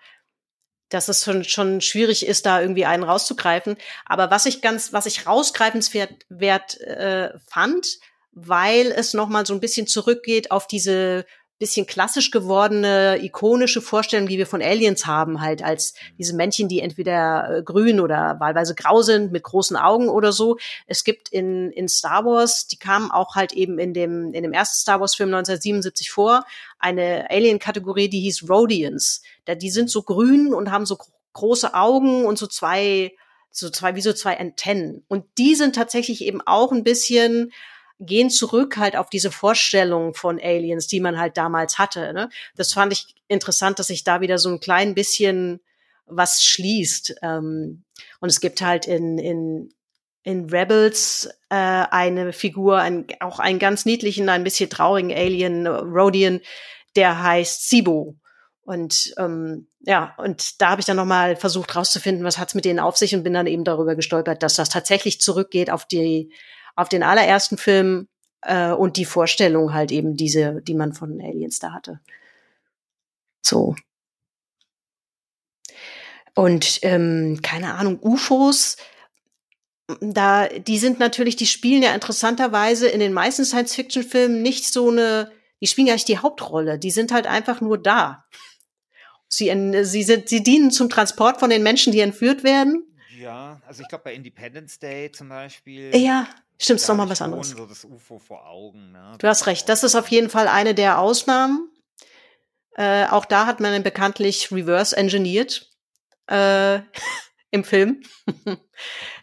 dass 0.90 1.08
es 1.08 1.24
schon 1.24 1.46
schon 1.46 1.80
schwierig 1.80 2.26
ist, 2.26 2.46
da 2.46 2.62
irgendwie 2.62 2.86
einen 2.86 3.04
rauszugreifen. 3.04 3.78
Aber 4.06 4.32
was 4.32 4.46
ich 4.46 4.62
ganz, 4.62 4.92
was 4.92 5.06
ich 5.06 5.28
rausgreifenswert 5.28 6.26
wert, 6.30 6.80
äh, 6.82 7.38
fand, 7.48 8.00
weil 8.32 8.88
es 8.92 9.14
noch 9.14 9.30
mal 9.30 9.46
so 9.46 9.54
ein 9.54 9.60
bisschen 9.60 9.88
zurückgeht 9.88 10.52
auf 10.52 10.68
diese 10.68 11.26
bisschen 11.62 11.86
klassisch 11.86 12.32
gewordene, 12.32 13.24
ikonische 13.24 13.82
Vorstellung, 13.82 14.28
die 14.28 14.40
wir 14.40 14.48
von 14.48 14.64
Aliens 14.64 15.06
haben, 15.06 15.42
halt 15.42 15.62
als 15.64 15.94
diese 16.18 16.36
Männchen, 16.36 16.68
die 16.68 16.80
entweder 16.80 17.58
äh, 17.58 17.64
grün 17.64 18.00
oder 18.00 18.38
wahlweise 18.40 18.74
grau 18.74 19.04
sind, 19.04 19.32
mit 19.32 19.44
großen 19.44 19.78
Augen 19.78 20.10
oder 20.10 20.32
so. 20.32 20.58
Es 20.88 21.04
gibt 21.04 21.30
in, 21.30 21.70
in 21.72 21.88
Star 21.88 22.26
Wars, 22.26 22.66
die 22.66 22.78
kamen 22.78 23.12
auch 23.12 23.36
halt 23.36 23.54
eben 23.54 23.78
in 23.78 23.94
dem, 23.94 24.34
in 24.34 24.42
dem 24.42 24.54
ersten 24.54 24.82
Star 24.82 25.00
Wars 25.00 25.14
Film 25.14 25.30
1977 25.30 26.10
vor, 26.10 26.46
eine 26.80 27.30
Alien-Kategorie, 27.30 28.10
die 28.10 28.22
hieß 28.22 28.50
Rhodians. 28.50 29.22
Da, 29.46 29.54
die 29.54 29.70
sind 29.70 29.92
so 29.92 30.02
grün 30.02 30.56
und 30.56 30.72
haben 30.72 30.88
so 30.88 30.98
große 31.34 31.76
Augen 31.76 32.26
und 32.26 32.40
so 32.40 32.48
zwei, 32.48 33.14
so 33.52 33.70
zwei, 33.70 33.96
wie 33.96 34.02
so 34.02 34.14
zwei 34.14 34.40
Antennen. 34.40 35.06
Und 35.08 35.26
die 35.38 35.54
sind 35.54 35.76
tatsächlich 35.76 36.24
eben 36.24 36.42
auch 36.42 36.72
ein 36.72 36.84
bisschen 36.84 37.52
gehen 38.02 38.30
zurück 38.30 38.78
halt 38.78 38.96
auf 38.96 39.10
diese 39.10 39.32
Vorstellung 39.32 40.16
von 40.16 40.40
Aliens, 40.42 40.88
die 40.88 41.00
man 41.00 41.20
halt 41.20 41.38
damals 41.38 41.78
hatte. 41.78 42.14
Ne? 42.14 42.30
Das 42.56 42.74
fand 42.74 42.92
ich 42.92 43.16
interessant, 43.28 43.80
dass 43.80 43.88
sich 43.88 44.04
da 44.04 44.22
wieder 44.22 44.38
so 44.38 44.50
ein 44.50 44.60
klein 44.60 44.96
bisschen 44.96 45.62
was 46.08 46.44
schließt. 46.44 47.16
Ähm, 47.22 47.84
und 48.20 48.30
es 48.30 48.42
gibt 48.42 48.62
halt 48.62 48.88
in, 48.88 49.20
in, 49.20 49.74
in 50.24 50.50
Rebels 50.50 51.30
äh, 51.50 51.56
eine 51.56 52.34
Figur, 52.34 52.80
ein, 52.80 53.06
auch 53.20 53.40
einen 53.40 53.60
ganz 53.60 53.86
niedlichen, 53.86 54.30
ein 54.30 54.44
bisschen 54.44 54.70
traurigen 54.70 55.12
Alien, 55.12 55.68
Rodian, 55.68 56.42
der 56.96 57.22
heißt 57.22 57.70
Sibo. 57.70 58.16
Und 58.64 59.14
ähm, 59.18 59.68
ja, 59.82 60.16
und 60.18 60.62
da 60.62 60.70
habe 60.72 60.82
ich 60.82 60.86
dann 60.86 60.98
nochmal 60.98 61.36
versucht 61.36 61.76
rauszufinden, 61.76 62.24
was 62.24 62.38
hat's 62.38 62.56
mit 62.56 62.66
denen 62.66 62.80
auf 62.80 62.98
sich 62.98 63.16
und 63.16 63.24
bin 63.24 63.34
dann 63.34 63.48
eben 63.48 63.64
darüber 63.64 63.96
gestolpert, 63.96 64.44
dass 64.44 64.56
das 64.56 64.70
tatsächlich 64.70 65.22
zurückgeht 65.22 65.70
auf 65.70 65.86
die 65.86 66.32
auf 66.76 66.90
den 66.90 67.04
allerersten 67.04 67.58
Film 67.58 68.08
äh, 68.42 68.72
und 68.72 68.98
die 68.98 69.06
Vorstellung 69.06 69.74
halt 69.74 69.92
eben 69.92 70.16
diese, 70.16 70.62
die 70.62 70.74
man 70.74 70.94
von 70.94 71.22
Aliens 71.22 71.60
da 71.60 71.74
hatte. 71.74 72.00
So. 73.42 73.76
Und 76.34 76.80
ähm, 76.84 77.40
keine 77.42 77.74
Ahnung, 77.74 78.00
UFOs, 78.02 78.78
da, 80.00 80.48
die 80.48 80.78
sind 80.78 81.00
natürlich, 81.00 81.36
die 81.36 81.46
spielen 81.46 81.84
ja 81.84 81.94
interessanterweise 81.94 82.88
in 82.88 83.00
den 83.00 83.14
meisten 83.14 83.44
Science-Fiction-Filmen 83.44 84.42
nicht 84.42 84.72
so 84.72 84.90
eine, 84.90 85.32
die 85.60 85.68
spielen 85.68 85.88
gar 85.88 85.94
nicht 85.94 86.08
die 86.08 86.20
Hauptrolle, 86.20 86.80
die 86.80 86.92
sind 86.92 87.12
halt 87.12 87.28
einfach 87.28 87.62
nur 87.62 87.78
da. 87.78 88.26
Sie, 89.28 89.52
sie, 89.84 90.04
sind, 90.04 90.30
sie 90.30 90.44
dienen 90.44 90.72
zum 90.72 90.90
Transport 90.90 91.40
von 91.40 91.50
den 91.50 91.64
Menschen, 91.64 91.94
die 91.94 92.00
entführt 92.02 92.44
werden. 92.44 92.86
Ja, 93.18 93.62
also 93.68 93.82
ich 93.82 93.88
glaube 93.88 94.06
bei 94.06 94.14
Independence 94.14 94.80
Day 94.80 95.12
zum 95.12 95.30
Beispiel. 95.30 95.96
Ja, 95.96 96.28
Stimmt, 96.62 96.80
ist 96.80 96.88
nochmal 96.88 97.10
was 97.10 97.24
anderes. 97.24 97.50
So 97.50 97.66
das 97.66 97.84
UFO 97.86 98.20
vor 98.20 98.48
Augen, 98.48 98.92
ne? 98.92 99.16
Du 99.18 99.28
hast 99.28 99.48
recht, 99.48 99.68
das 99.68 99.84
ist 99.84 99.96
auf 99.96 100.08
jeden 100.10 100.30
Fall 100.30 100.48
eine 100.48 100.76
der 100.76 101.00
Ausnahmen. 101.00 101.72
Äh, 102.76 103.08
auch 103.08 103.26
da 103.26 103.48
hat 103.48 103.60
man 103.60 103.82
bekanntlich 103.82 104.52
reverse 104.52 104.96
engineert 104.96 105.72
äh, 106.28 106.82
im 107.50 107.64
Film. 107.64 108.04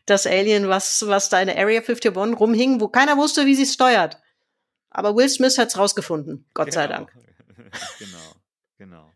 das 0.06 0.26
Alien, 0.26 0.68
was, 0.68 1.06
was 1.06 1.28
da 1.28 1.40
in 1.40 1.46
der 1.46 1.58
Area 1.58 1.80
51 1.80 2.16
rumhing, 2.16 2.80
wo 2.80 2.88
keiner 2.88 3.16
wusste, 3.16 3.46
wie 3.46 3.54
sie 3.54 3.62
es 3.62 3.74
steuert. 3.74 4.18
Aber 4.90 5.14
Will 5.14 5.28
Smith 5.28 5.58
hat's 5.58 5.78
rausgefunden, 5.78 6.44
Gott 6.54 6.66
genau. 6.66 6.74
sei 6.74 6.86
Dank. 6.88 7.12
genau, 8.00 8.32
genau. 8.78 9.12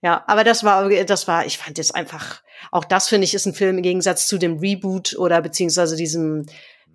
Ja, 0.00 0.22
aber 0.28 0.44
das 0.44 0.62
war, 0.62 0.88
das 0.88 1.26
war, 1.26 1.44
ich 1.44 1.58
fand 1.58 1.76
jetzt 1.78 1.92
einfach, 1.92 2.42
auch 2.70 2.84
das 2.84 3.08
finde 3.08 3.24
ich 3.24 3.34
ist 3.34 3.46
ein 3.46 3.54
Film 3.54 3.78
im 3.78 3.82
Gegensatz 3.82 4.28
zu 4.28 4.38
dem 4.38 4.58
Reboot 4.58 5.16
oder 5.18 5.42
beziehungsweise 5.42 5.96
diesem 5.96 6.46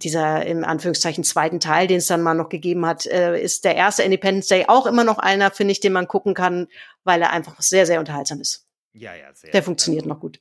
dieser 0.03 0.45
im 0.45 0.63
Anführungszeichen 0.63 1.23
zweiten 1.23 1.59
Teil, 1.59 1.87
den 1.87 1.97
es 1.97 2.07
dann 2.07 2.21
mal 2.21 2.33
noch 2.33 2.49
gegeben 2.49 2.85
hat, 2.85 3.05
äh, 3.05 3.39
ist 3.39 3.65
der 3.65 3.75
erste 3.75 4.03
Independence 4.03 4.47
Day 4.47 4.65
auch 4.67 4.85
immer 4.85 5.03
noch 5.03 5.17
einer, 5.17 5.51
finde 5.51 5.71
ich, 5.71 5.79
den 5.79 5.93
man 5.93 6.07
gucken 6.07 6.33
kann, 6.33 6.67
weil 7.03 7.21
er 7.21 7.31
einfach 7.31 7.61
sehr, 7.61 7.85
sehr 7.85 7.99
unterhaltsam 7.99 8.41
ist. 8.41 8.67
Ja, 8.93 9.15
ja, 9.15 9.33
sehr. 9.33 9.51
Der 9.51 9.63
funktioniert 9.63 10.05
noch 10.05 10.19
gut. 10.19 10.39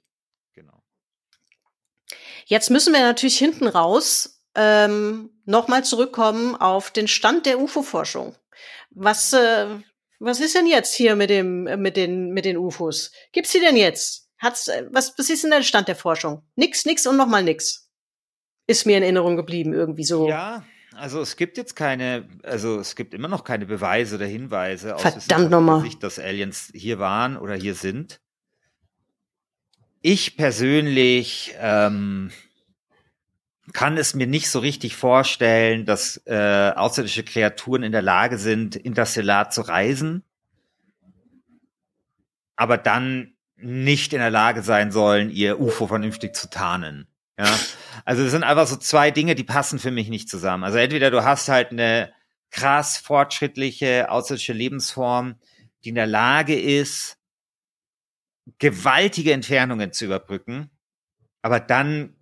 Genau. 0.55 0.83
Jetzt 2.47 2.71
müssen 2.71 2.93
wir 2.93 3.01
natürlich 3.01 3.39
hinten 3.39 3.69
raus 3.69 4.43
ähm, 4.55 5.31
nochmal 5.45 5.85
zurückkommen 5.85 6.57
auf 6.57 6.91
den 6.91 7.09
Stand 7.09 7.47
der 7.47 7.61
UFO-Forschung. 7.61 8.35
Was, 8.91 9.33
äh, 9.33 9.67
was 10.19 10.41
ist 10.41 10.55
denn 10.55 10.67
jetzt 10.67 10.95
hier 10.95 11.17
mit 11.17 11.31
dem, 11.31 11.65
mit 11.81 11.97
den, 11.97 12.31
mit 12.31 12.45
den 12.45 12.57
UFOs? 12.57 13.13
Gibt's 13.33 13.53
die 13.53 13.61
denn 13.61 13.77
jetzt? 13.77 14.29
Hat's, 14.39 14.69
äh, 14.69 14.87
was, 14.91 15.17
was 15.19 15.31
ist 15.31 15.45
denn 15.45 15.51
der 15.51 15.63
Stand 15.63 15.89
der 15.89 15.97
Forschung? 15.97 16.43
Nix, 16.57 16.85
nix 16.85 17.07
und 17.07 17.17
nochmal 17.17 17.45
nix. 17.45 17.90
Ist 18.71 18.87
mir 18.87 18.97
in 18.99 19.03
Erinnerung 19.03 19.37
geblieben, 19.37 19.73
irgendwie 19.73 20.05
so. 20.05 20.29
Ja, 20.29 20.65
also 20.95 21.21
es 21.21 21.35
gibt 21.35 21.57
jetzt 21.57 21.75
keine, 21.75 22.29
also 22.45 22.79
es 22.79 22.95
gibt 22.95 23.15
immer 23.15 23.27
noch 23.27 23.43
keine 23.43 23.67
Beweise 23.67 24.15
oder 24.15 24.27
Hinweise 24.27 24.95
aus 24.95 25.03
Verdammt 25.03 25.51
nochmal. 25.51 25.81
Sicht, 25.83 26.05
dass 26.05 26.21
Aliens 26.21 26.71
hier 26.73 27.01
waren 27.01 27.37
oder 27.37 27.57
hier 27.57 27.75
sind. 27.75 28.21
Ich 30.03 30.37
persönlich 30.37 31.53
ähm, 31.59 32.31
kann 33.73 33.97
es 33.97 34.15
mir 34.15 34.29
nicht 34.29 34.49
so 34.49 34.61
richtig 34.61 34.95
vorstellen, 34.95 35.85
dass 35.85 36.23
äh, 36.27 36.73
außerirdische 36.77 37.25
Kreaturen 37.25 37.83
in 37.83 37.91
der 37.91 38.03
Lage 38.03 38.39
sind, 38.39 38.77
interstellar 38.77 39.51
zu 39.51 39.63
reisen, 39.63 40.23
aber 42.55 42.79
dann 42.79 43.35
nicht 43.57 44.13
in 44.13 44.21
der 44.21 44.31
Lage 44.31 44.63
sein 44.63 44.93
sollen, 44.93 45.31
ihr 45.31 45.61
UFO 45.61 45.89
vernünftig 45.89 46.37
zu 46.37 46.49
tarnen. 46.49 47.09
Ja, 47.37 47.59
also 48.05 48.23
das 48.23 48.33
sind 48.33 48.45
einfach 48.45 48.67
so 48.67 48.77
zwei 48.77 49.11
Dinge, 49.11 49.35
die 49.35 49.45
passen 49.45 49.79
für 49.79 49.91
mich 49.91 50.09
nicht 50.09 50.29
zusammen. 50.29 50.65
Also 50.65 50.79
entweder 50.79 51.11
du 51.11 51.25
hast 51.25 51.49
halt 51.49 51.71
eine 51.71 52.13
krass 52.51 52.97
fortschrittliche 52.97 54.11
außerirdische 54.11 54.53
Lebensform, 54.53 55.37
die 55.85 55.91
in 55.91 55.95
der 55.95 56.07
Lage 56.07 56.59
ist, 56.59 57.17
gewaltige 58.59 59.33
Entfernungen 59.33 59.93
zu 59.93 60.05
überbrücken, 60.05 60.71
aber 61.43 61.61
dann 61.61 62.17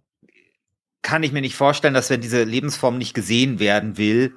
kann 1.03 1.23
ich 1.23 1.33
mir 1.33 1.41
nicht 1.41 1.57
vorstellen, 1.57 1.95
dass 1.95 2.11
wenn 2.11 2.21
diese 2.21 2.43
Lebensform 2.43 2.99
nicht 2.99 3.15
gesehen 3.15 3.59
werden 3.59 3.97
will, 3.97 4.37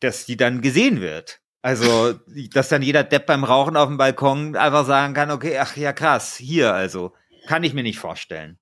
dass 0.00 0.26
die 0.26 0.36
dann 0.36 0.62
gesehen 0.62 1.00
wird. 1.00 1.40
Also, 1.62 2.12
dass 2.52 2.68
dann 2.68 2.82
jeder 2.82 3.02
Depp 3.02 3.26
beim 3.26 3.44
Rauchen 3.44 3.76
auf 3.76 3.88
dem 3.88 3.96
Balkon 3.96 4.54
einfach 4.56 4.86
sagen 4.86 5.14
kann, 5.14 5.30
okay, 5.30 5.58
ach 5.58 5.76
ja, 5.76 5.92
krass, 5.92 6.36
hier 6.36 6.72
also. 6.72 7.12
Kann 7.46 7.64
ich 7.64 7.74
mir 7.74 7.82
nicht 7.82 7.98
vorstellen. 7.98 8.58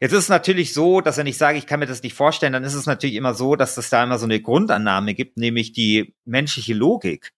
Jetzt 0.00 0.12
ist 0.12 0.24
es 0.24 0.28
natürlich 0.28 0.72
so, 0.72 1.00
dass 1.00 1.16
wenn 1.16 1.26
ich 1.26 1.38
sage, 1.38 1.58
ich 1.58 1.66
kann 1.66 1.80
mir 1.80 1.86
das 1.86 2.02
nicht 2.02 2.14
vorstellen, 2.14 2.52
dann 2.52 2.64
ist 2.64 2.74
es 2.74 2.86
natürlich 2.86 3.16
immer 3.16 3.34
so, 3.34 3.56
dass 3.56 3.76
es 3.76 3.90
da 3.90 4.04
immer 4.04 4.18
so 4.18 4.26
eine 4.26 4.40
Grundannahme 4.40 5.14
gibt, 5.14 5.36
nämlich 5.36 5.72
die 5.72 6.14
menschliche 6.24 6.74
Logik. 6.74 7.32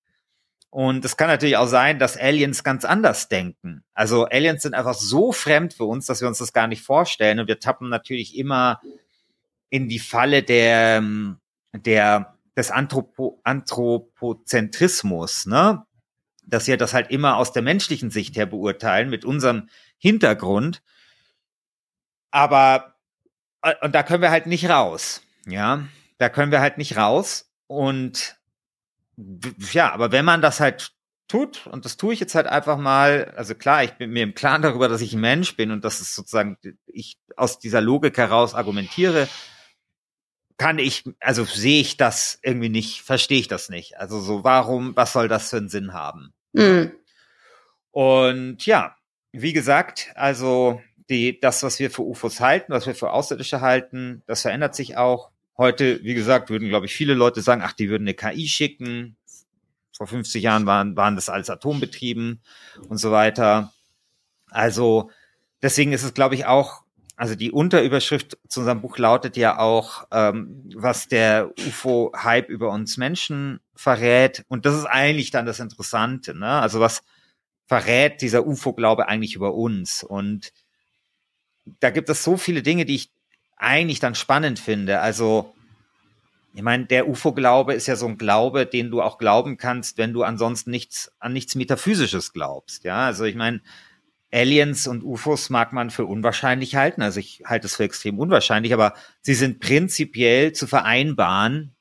Und 0.71 1.05
es 1.05 1.17
kann 1.17 1.27
natürlich 1.27 1.57
auch 1.57 1.67
sein, 1.67 1.99
dass 1.99 2.17
Aliens 2.17 2.63
ganz 2.63 2.85
anders 2.85 3.29
denken. 3.29 3.83
Also 3.93 4.27
Aliens 4.27 4.63
sind 4.63 4.75
einfach 4.75 4.95
so 4.95 5.33
fremd 5.33 5.75
für 5.75 5.85
uns, 5.85 6.07
dass 6.07 6.21
wir 6.21 6.29
uns 6.29 6.39
das 6.39 6.53
gar 6.53 6.69
nicht 6.69 6.83
vorstellen. 6.83 7.41
Und 7.41 7.49
wir 7.49 7.59
tappen 7.59 7.89
natürlich 7.89 8.39
immer 8.39 8.81
in 9.69 9.89
die 9.89 9.99
Falle 9.99 10.45
der, 10.45 11.03
der, 11.73 12.37
des 12.57 12.71
Anthropo, 12.71 13.41
Anthropozentrismus, 13.43 15.47
ne? 15.47 15.85
Dass 16.47 16.67
wir 16.67 16.77
das 16.77 16.95
halt 16.95 17.11
immer 17.11 17.37
aus 17.37 17.53
der 17.53 17.63
menschlichen 17.63 18.11
Sicht 18.11 18.37
her 18.37 18.47
beurteilen, 18.47 19.11
mit 19.11 19.25
unserem 19.25 19.69
Hintergrund. 19.99 20.83
Aber, 22.31 22.95
äh, 23.63 23.75
und 23.83 23.95
da 23.95 24.03
können 24.03 24.23
wir 24.23 24.31
halt 24.31 24.47
nicht 24.47 24.69
raus. 24.69 25.23
Ja, 25.47 25.85
da 26.19 26.29
können 26.29 26.53
wir 26.53 26.61
halt 26.61 26.79
nicht 26.79 26.97
raus. 26.97 27.51
Und 27.67 28.37
ja, 29.73 29.93
aber 29.93 30.13
wenn 30.13 30.25
man 30.25 30.43
das 30.43 30.61
halt 30.61 30.93
tut, 31.29 31.67
und 31.67 31.85
das 31.85 31.97
tue 31.97 32.13
ich 32.13 32.21
jetzt 32.21 32.35
halt 32.35 32.47
einfach 32.47 32.77
mal, 32.77 33.33
also 33.37 33.55
klar, 33.55 33.85
ich 33.85 33.93
bin 33.93 34.11
mir 34.11 34.25
im 34.25 34.35
Klaren 34.35 34.63
darüber, 34.63 34.89
dass 34.89 35.01
ich 35.01 35.13
ein 35.13 35.21
Mensch 35.21 35.57
bin 35.57 35.71
und 35.71 35.85
dass 35.85 36.01
es 36.01 36.15
sozusagen, 36.15 36.59
ich 36.87 37.19
aus 37.37 37.59
dieser 37.59 37.81
Logik 37.81 38.19
heraus 38.19 38.55
argumentiere, 38.55 39.29
kann 40.59 40.79
ich, 40.79 41.05
also 41.21 41.45
sehe 41.45 41.81
ich 41.81 41.97
das 41.97 42.39
irgendwie 42.43 42.69
nicht, 42.69 43.03
verstehe 43.03 43.41
ich 43.41 43.49
das 43.49 43.69
nicht. 43.69 43.99
Also 43.99 44.21
so, 44.21 44.45
warum, 44.45 44.95
was 44.97 45.13
soll 45.13 45.29
das 45.29 45.51
für 45.51 45.57
einen 45.57 45.69
Sinn 45.69 45.93
haben? 45.93 46.35
Mhm. 46.53 46.93
Und 47.93 48.67
ja, 48.67 48.97
wie 49.33 49.53
gesagt, 49.53 50.11
also 50.17 50.83
die, 51.11 51.39
das, 51.41 51.63
was 51.63 51.79
wir 51.79 51.91
für 51.91 52.03
UFOs 52.03 52.41
halten, 52.41 52.73
was 52.73 52.87
wir 52.87 52.95
für 52.95 53.11
Außerirdische 53.11 53.61
halten, 53.61 54.23
das 54.27 54.43
verändert 54.43 54.75
sich 54.75 54.97
auch. 54.97 55.31
Heute, 55.59 56.03
wie 56.03 56.15
gesagt, 56.15 56.49
würden, 56.49 56.69
glaube 56.69 56.87
ich, 56.87 56.95
viele 56.95 57.15
Leute 57.15 57.43
sagen, 57.43 57.63
ach, 57.63 57.73
die 57.73 57.91
würden 57.91 58.05
eine 58.05 58.15
KI 58.15 58.49
schicken. 58.49 59.17
Vor 59.93 60.07
50 60.07 60.43
Jahren 60.43 60.65
waren, 60.65 60.97
waren 60.97 61.17
das 61.17 61.29
alles 61.29 61.51
Atombetrieben 61.51 62.41
und 62.89 62.97
so 62.97 63.11
weiter. 63.11 63.73
Also 64.49 65.11
deswegen 65.61 65.93
ist 65.93 66.05
es, 66.05 66.15
glaube 66.15 66.35
ich, 66.35 66.47
auch, 66.47 66.85
also 67.17 67.35
die 67.35 67.53
Unterüberschrift 67.53 68.39
zu 68.49 68.61
unserem 68.61 68.81
Buch 68.81 68.97
lautet 68.97 69.37
ja 69.37 69.59
auch, 69.59 70.07
ähm, 70.11 70.71
was 70.75 71.09
der 71.09 71.51
UFO-Hype 71.67 72.49
über 72.49 72.71
uns 72.71 72.97
Menschen 72.97 73.61
verrät. 73.75 74.45
Und 74.49 74.65
das 74.65 74.75
ist 74.75 74.87
eigentlich 74.87 75.31
dann 75.31 75.45
das 75.45 75.61
Interessante. 75.61 76.35
Ne? 76.35 76.49
Also 76.49 76.81
was 76.81 77.03
verrät 77.67 78.23
dieser 78.23 78.47
UFO-Glaube 78.47 79.09
eigentlich 79.09 79.35
über 79.35 79.55
uns? 79.55 80.03
Und 80.03 80.53
da 81.81 81.91
gibt 81.91 82.09
es 82.09 82.25
so 82.25 82.37
viele 82.37 82.63
Dinge, 82.63 82.85
die 82.85 82.97
ich 82.97 83.11
eigentlich 83.57 84.01
dann 84.01 84.15
spannend 84.15 84.59
finde. 84.59 85.01
Also, 85.01 85.55
ich 86.55 86.63
meine, 86.63 86.87
der 86.87 87.09
UFO-Glaube 87.09 87.75
ist 87.75 87.87
ja 87.87 87.97
so 87.97 88.07
ein 88.09 88.19
Glaube, 88.19 88.67
den 88.67 88.91
du 88.91 89.03
auch 89.03 89.19
glauben 89.19 89.57
kannst, 89.57 89.99
wenn 89.99 90.13
du 90.13 90.23
ansonsten 90.23 90.71
nichts 90.71 91.13
an 91.21 91.33
nichts 91.33 91.55
Metaphysisches 91.55 92.33
glaubst. 92.33 92.85
Ja, 92.85 93.07
also 93.07 93.25
ich 93.25 93.37
meine, 93.37 93.61
Aliens 94.33 94.87
und 94.87 95.03
UFOs 95.03 95.51
mag 95.51 95.73
man 95.73 95.91
für 95.91 96.07
unwahrscheinlich 96.07 96.77
halten. 96.77 97.03
Also 97.03 97.21
ich 97.21 97.43
halte 97.45 97.67
es 97.67 97.77
für 97.77 97.85
extrem 97.85 98.19
unwahrscheinlich, 98.19 98.73
aber 98.73 98.95
sie 99.21 99.35
sind 99.35 99.61
prinzipiell 99.61 100.53
zu 100.53 100.67
vereinbaren 100.67 101.73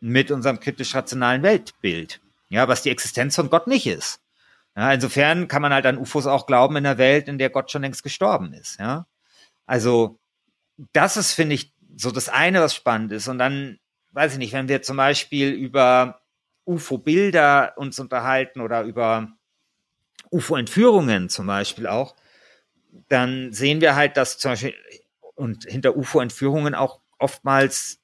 mit 0.00 0.30
unserem 0.30 0.60
kritisch-rationalen 0.60 1.42
Weltbild. 1.42 2.20
Ja, 2.48 2.68
was 2.68 2.82
die 2.82 2.90
Existenz 2.90 3.36
von 3.36 3.50
Gott 3.50 3.66
nicht 3.66 3.86
ist. 3.86 4.20
Ja, 4.76 4.92
insofern 4.92 5.48
kann 5.48 5.62
man 5.62 5.72
halt 5.72 5.86
an 5.86 5.98
UFOs 5.98 6.26
auch 6.26 6.46
glauben 6.46 6.76
in 6.76 6.86
einer 6.86 6.98
Welt, 6.98 7.28
in 7.28 7.38
der 7.38 7.50
Gott 7.50 7.70
schon 7.70 7.82
längst 7.82 8.02
gestorben 8.02 8.52
ist. 8.52 8.78
Ja, 8.78 9.06
also 9.72 10.20
das 10.92 11.16
ist, 11.16 11.32
finde 11.32 11.54
ich, 11.54 11.72
so 11.96 12.10
das 12.10 12.28
eine, 12.28 12.60
was 12.60 12.74
spannend 12.74 13.10
ist. 13.10 13.26
Und 13.26 13.38
dann, 13.38 13.78
weiß 14.10 14.34
ich 14.34 14.38
nicht, 14.38 14.52
wenn 14.52 14.68
wir 14.68 14.82
zum 14.82 14.98
Beispiel 14.98 15.50
über 15.50 16.20
UFO-Bilder 16.66 17.72
uns 17.78 17.98
unterhalten 17.98 18.60
oder 18.60 18.82
über 18.82 19.32
UFO-Entführungen 20.30 21.30
zum 21.30 21.46
Beispiel 21.46 21.86
auch, 21.86 22.14
dann 23.08 23.54
sehen 23.54 23.80
wir 23.80 23.96
halt, 23.96 24.18
dass 24.18 24.36
zum 24.36 24.50
Beispiel 24.50 24.74
und 25.36 25.64
hinter 25.64 25.96
UFO-Entführungen 25.96 26.74
auch 26.74 27.00
oftmals 27.18 27.98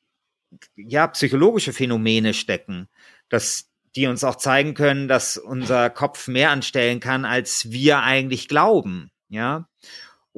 ja 0.74 1.06
psychologische 1.08 1.74
Phänomene 1.74 2.32
stecken, 2.32 2.88
dass 3.28 3.68
die 3.94 4.06
uns 4.06 4.24
auch 4.24 4.36
zeigen 4.36 4.72
können, 4.72 5.06
dass 5.06 5.36
unser 5.36 5.90
Kopf 5.90 6.28
mehr 6.28 6.50
anstellen 6.50 7.00
kann, 7.00 7.26
als 7.26 7.70
wir 7.70 8.00
eigentlich 8.00 8.48
glauben, 8.48 9.10
ja 9.28 9.68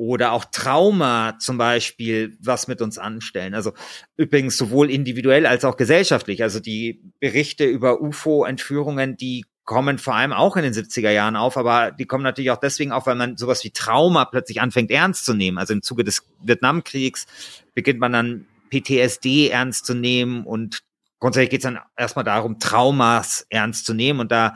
oder 0.00 0.32
auch 0.32 0.46
Trauma 0.46 1.38
zum 1.38 1.58
Beispiel 1.58 2.34
was 2.40 2.68
mit 2.68 2.80
uns 2.80 2.96
anstellen. 2.96 3.54
Also 3.54 3.74
übrigens 4.16 4.56
sowohl 4.56 4.90
individuell 4.90 5.44
als 5.44 5.62
auch 5.66 5.76
gesellschaftlich. 5.76 6.42
Also 6.42 6.58
die 6.58 7.02
Berichte 7.20 7.66
über 7.66 8.00
UFO-Entführungen, 8.00 9.18
die 9.18 9.44
kommen 9.66 9.98
vor 9.98 10.14
allem 10.14 10.32
auch 10.32 10.56
in 10.56 10.62
den 10.62 10.72
70er 10.72 11.10
Jahren 11.10 11.36
auf, 11.36 11.58
aber 11.58 11.90
die 11.90 12.06
kommen 12.06 12.24
natürlich 12.24 12.50
auch 12.50 12.56
deswegen 12.56 12.92
auf, 12.92 13.04
weil 13.04 13.14
man 13.14 13.36
sowas 13.36 13.62
wie 13.62 13.72
Trauma 13.72 14.24
plötzlich 14.24 14.62
anfängt 14.62 14.90
ernst 14.90 15.26
zu 15.26 15.34
nehmen. 15.34 15.58
Also 15.58 15.74
im 15.74 15.82
Zuge 15.82 16.02
des 16.02 16.22
Vietnamkriegs 16.42 17.26
beginnt 17.74 18.00
man 18.00 18.12
dann 18.14 18.46
PTSD 18.70 19.50
ernst 19.50 19.84
zu 19.84 19.92
nehmen 19.92 20.46
und 20.46 20.80
grundsätzlich 21.18 21.50
geht 21.50 21.60
es 21.60 21.64
dann 21.64 21.78
erstmal 21.94 22.24
darum, 22.24 22.58
Traumas 22.58 23.44
ernst 23.50 23.84
zu 23.84 23.92
nehmen 23.92 24.20
und 24.20 24.32
da 24.32 24.54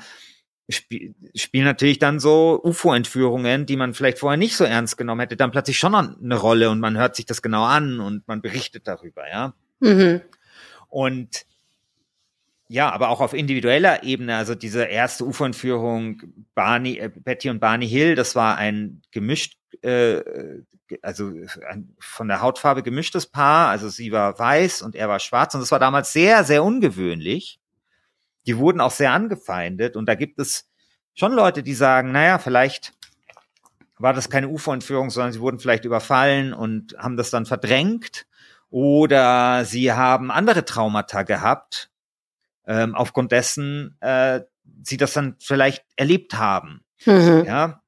spiel, 0.68 1.14
spielen 1.34 1.64
natürlich 1.64 1.98
dann 1.98 2.20
so 2.20 2.60
UFO-Entführungen, 2.62 3.66
die 3.66 3.76
man 3.76 3.94
vielleicht 3.94 4.18
vorher 4.18 4.36
nicht 4.36 4.56
so 4.56 4.64
ernst 4.64 4.96
genommen 4.96 5.20
hätte, 5.20 5.36
dann 5.36 5.50
plötzlich 5.50 5.78
schon 5.78 5.94
eine 5.94 6.36
Rolle 6.36 6.70
und 6.70 6.80
man 6.80 6.96
hört 6.96 7.16
sich 7.16 7.26
das 7.26 7.42
genau 7.42 7.64
an 7.64 8.00
und 8.00 8.26
man 8.26 8.40
berichtet 8.40 8.86
darüber, 8.86 9.28
ja. 9.28 9.54
Mhm. 9.80 10.22
Und 10.88 11.44
ja, 12.68 12.90
aber 12.90 13.10
auch 13.10 13.20
auf 13.20 13.34
individueller 13.34 14.04
Ebene, 14.04 14.36
also 14.36 14.54
diese 14.54 14.84
erste 14.84 15.24
UFO-Entführung, 15.24 16.22
Barney, 16.54 16.98
äh, 16.98 17.10
Betty 17.14 17.50
und 17.50 17.60
Barney 17.60 17.86
Hill, 17.86 18.14
das 18.14 18.34
war 18.34 18.56
ein 18.56 19.02
gemischt, 19.10 19.58
äh, 19.82 20.22
also 21.02 21.30
ein, 21.68 21.94
von 21.98 22.28
der 22.28 22.40
Hautfarbe 22.40 22.82
gemischtes 22.82 23.26
Paar, 23.26 23.68
also 23.68 23.88
sie 23.88 24.12
war 24.12 24.38
weiß 24.38 24.82
und 24.82 24.94
er 24.94 25.08
war 25.08 25.20
schwarz 25.20 25.54
und 25.54 25.60
das 25.60 25.72
war 25.72 25.78
damals 25.78 26.12
sehr, 26.12 26.44
sehr 26.44 26.64
ungewöhnlich 26.64 27.58
die 28.46 28.58
wurden 28.58 28.80
auch 28.80 28.90
sehr 28.90 29.12
angefeindet 29.12 29.96
und 29.96 30.06
da 30.06 30.14
gibt 30.14 30.38
es 30.38 30.68
schon 31.14 31.32
Leute, 31.32 31.62
die 31.62 31.74
sagen, 31.74 32.12
naja, 32.12 32.38
vielleicht 32.38 32.92
war 33.98 34.12
das 34.12 34.28
keine 34.28 34.48
UFO-Entführung, 34.48 35.10
sondern 35.10 35.32
sie 35.32 35.40
wurden 35.40 35.58
vielleicht 35.58 35.84
überfallen 35.84 36.52
und 36.52 36.96
haben 36.98 37.16
das 37.16 37.30
dann 37.30 37.46
verdrängt 37.46 38.26
oder 38.70 39.64
sie 39.64 39.92
haben 39.92 40.30
andere 40.30 40.64
Traumata 40.64 41.22
gehabt, 41.22 41.90
ähm, 42.66 42.94
aufgrund 42.94 43.32
dessen 43.32 43.96
äh, 44.00 44.40
sie 44.82 44.96
das 44.96 45.12
dann 45.12 45.36
vielleicht 45.38 45.84
erlebt 45.96 46.34
haben. 46.34 46.84
Mhm. 47.06 47.44
Ja, 47.46 47.82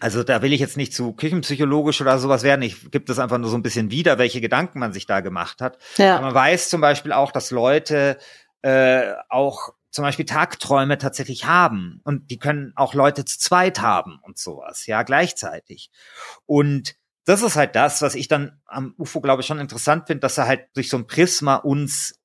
also 0.00 0.22
da 0.22 0.42
will 0.42 0.52
ich 0.52 0.60
jetzt 0.60 0.76
nicht 0.76 0.92
zu 0.92 1.12
küchenpsychologisch 1.12 2.00
oder 2.00 2.18
sowas 2.18 2.42
werden. 2.42 2.60
Ich 2.60 2.90
gibt 2.90 3.08
es 3.08 3.18
einfach 3.18 3.38
nur 3.38 3.48
so 3.48 3.56
ein 3.56 3.62
bisschen 3.62 3.90
wieder, 3.90 4.18
welche 4.18 4.40
Gedanken 4.40 4.78
man 4.78 4.92
sich 4.92 5.06
da 5.06 5.20
gemacht 5.20 5.62
hat. 5.62 5.78
Ja. 5.96 6.20
man 6.20 6.34
weiß 6.34 6.68
zum 6.68 6.80
Beispiel 6.82 7.12
auch, 7.12 7.32
dass 7.32 7.50
Leute 7.50 8.18
äh, 8.64 9.14
auch 9.28 9.74
zum 9.90 10.04
Beispiel 10.04 10.24
Tagträume 10.24 10.96
tatsächlich 10.96 11.44
haben 11.44 12.00
und 12.02 12.30
die 12.30 12.38
können 12.38 12.72
auch 12.76 12.94
Leute 12.94 13.26
zu 13.26 13.38
zweit 13.38 13.82
haben 13.82 14.18
und 14.22 14.38
sowas, 14.38 14.86
ja, 14.86 15.02
gleichzeitig. 15.02 15.90
Und 16.46 16.96
das 17.26 17.42
ist 17.42 17.56
halt 17.56 17.76
das, 17.76 18.00
was 18.00 18.14
ich 18.14 18.26
dann 18.26 18.60
am 18.64 18.94
UFO, 18.96 19.20
glaube 19.20 19.42
ich, 19.42 19.46
schon 19.46 19.58
interessant 19.58 20.06
finde, 20.06 20.20
dass 20.20 20.38
er 20.38 20.46
halt 20.46 20.66
durch 20.74 20.88
so 20.88 20.96
ein 20.96 21.06
Prisma 21.06 21.56
uns 21.56 22.18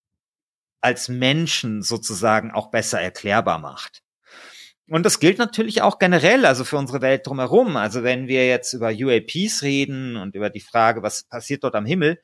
als 0.80 1.10
Menschen 1.10 1.82
sozusagen 1.82 2.52
auch 2.52 2.72
besser 2.72 3.02
erklärbar 3.02 3.60
macht. 3.60 4.02
Und 4.88 5.06
das 5.06 5.20
gilt 5.20 5.40
natürlich 5.40 5.82
auch 5.82 6.00
generell, 6.00 6.46
also 6.46 6.64
für 6.64 6.78
unsere 6.78 7.02
Welt 7.02 7.28
drumherum. 7.28 7.76
Also 7.76 8.02
wenn 8.02 8.30
wir 8.30 8.48
jetzt 8.48 8.72
über 8.72 8.92
UAPs 8.92 9.62
reden 9.62 10.16
und 10.16 10.36
über 10.36 10.50
die 10.50 10.62
Frage, 10.62 11.04
was 11.04 11.24
passiert 11.24 11.66
dort 11.66 11.76
am 11.76 11.86
Himmel, 11.86 12.22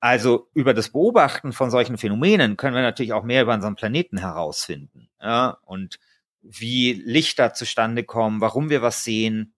also 0.00 0.48
über 0.54 0.74
das 0.74 0.90
Beobachten 0.90 1.52
von 1.52 1.70
solchen 1.70 1.98
Phänomenen 1.98 2.56
können 2.56 2.74
wir 2.74 2.82
natürlich 2.82 3.12
auch 3.12 3.22
mehr 3.22 3.42
über 3.42 3.54
unseren 3.54 3.76
Planeten 3.76 4.18
herausfinden. 4.18 5.10
Ja, 5.20 5.58
und 5.64 6.00
wie 6.42 6.92
Lichter 6.92 7.52
zustande 7.52 8.02
kommen, 8.04 8.40
warum 8.40 8.70
wir 8.70 8.80
was 8.82 9.04
sehen. 9.04 9.54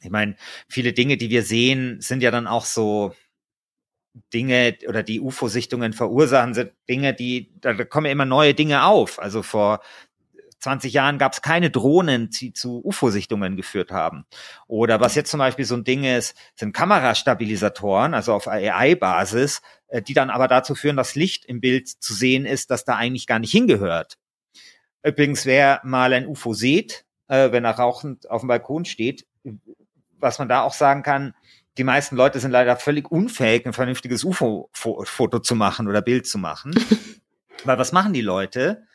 Ich 0.00 0.10
meine, 0.10 0.36
viele 0.68 0.92
Dinge, 0.92 1.16
die 1.16 1.30
wir 1.30 1.42
sehen, 1.42 2.00
sind 2.00 2.22
ja 2.22 2.30
dann 2.30 2.46
auch 2.46 2.64
so 2.64 3.14
Dinge 4.32 4.78
oder 4.86 5.02
die 5.02 5.20
UFO-Sichtungen 5.20 5.92
verursachen, 5.92 6.54
sind 6.54 6.72
Dinge, 6.88 7.14
die, 7.14 7.52
da 7.60 7.84
kommen 7.84 8.06
ja 8.06 8.12
immer 8.12 8.24
neue 8.24 8.54
Dinge 8.54 8.84
auf. 8.84 9.18
Also 9.18 9.42
vor 9.42 9.80
20 10.60 10.92
Jahren 10.92 11.18
gab 11.18 11.32
es 11.32 11.42
keine 11.42 11.70
Drohnen, 11.70 12.30
die 12.30 12.52
zu 12.52 12.84
UFO-Sichtungen 12.84 13.56
geführt 13.56 13.90
haben. 13.92 14.26
Oder 14.66 15.00
was 15.00 15.14
jetzt 15.14 15.30
zum 15.30 15.38
Beispiel 15.38 15.64
so 15.64 15.76
ein 15.76 15.84
Ding 15.84 16.04
ist, 16.04 16.36
sind 16.56 16.72
Kamerastabilisatoren, 16.72 18.14
also 18.14 18.34
auf 18.34 18.48
AI-Basis, 18.48 19.62
äh, 19.88 20.02
die 20.02 20.14
dann 20.14 20.30
aber 20.30 20.48
dazu 20.48 20.74
führen, 20.74 20.96
dass 20.96 21.14
Licht 21.14 21.44
im 21.44 21.60
Bild 21.60 21.88
zu 21.88 22.14
sehen 22.14 22.44
ist, 22.44 22.70
das 22.70 22.84
da 22.84 22.96
eigentlich 22.96 23.26
gar 23.26 23.38
nicht 23.38 23.52
hingehört. 23.52 24.18
Übrigens, 25.02 25.46
wer 25.46 25.80
mal 25.84 26.12
ein 26.12 26.26
UFO 26.26 26.54
sieht, 26.54 27.04
äh, 27.28 27.52
wenn 27.52 27.64
er 27.64 27.72
rauchend 27.72 28.28
auf 28.30 28.42
dem 28.42 28.48
Balkon 28.48 28.84
steht, 28.84 29.26
was 30.18 30.38
man 30.38 30.48
da 30.48 30.62
auch 30.62 30.74
sagen 30.74 31.02
kann, 31.02 31.34
die 31.78 31.84
meisten 31.84 32.16
Leute 32.16 32.40
sind 32.40 32.50
leider 32.50 32.76
völlig 32.76 33.10
unfähig, 33.10 33.64
ein 33.64 33.72
vernünftiges 33.72 34.24
UFO-Foto 34.24 35.38
zu 35.38 35.54
machen 35.54 35.86
oder 35.86 36.02
Bild 36.02 36.26
zu 36.26 36.36
machen. 36.36 36.74
Weil 37.64 37.78
was 37.78 37.92
machen 37.92 38.12
die 38.12 38.20
Leute? 38.20 38.87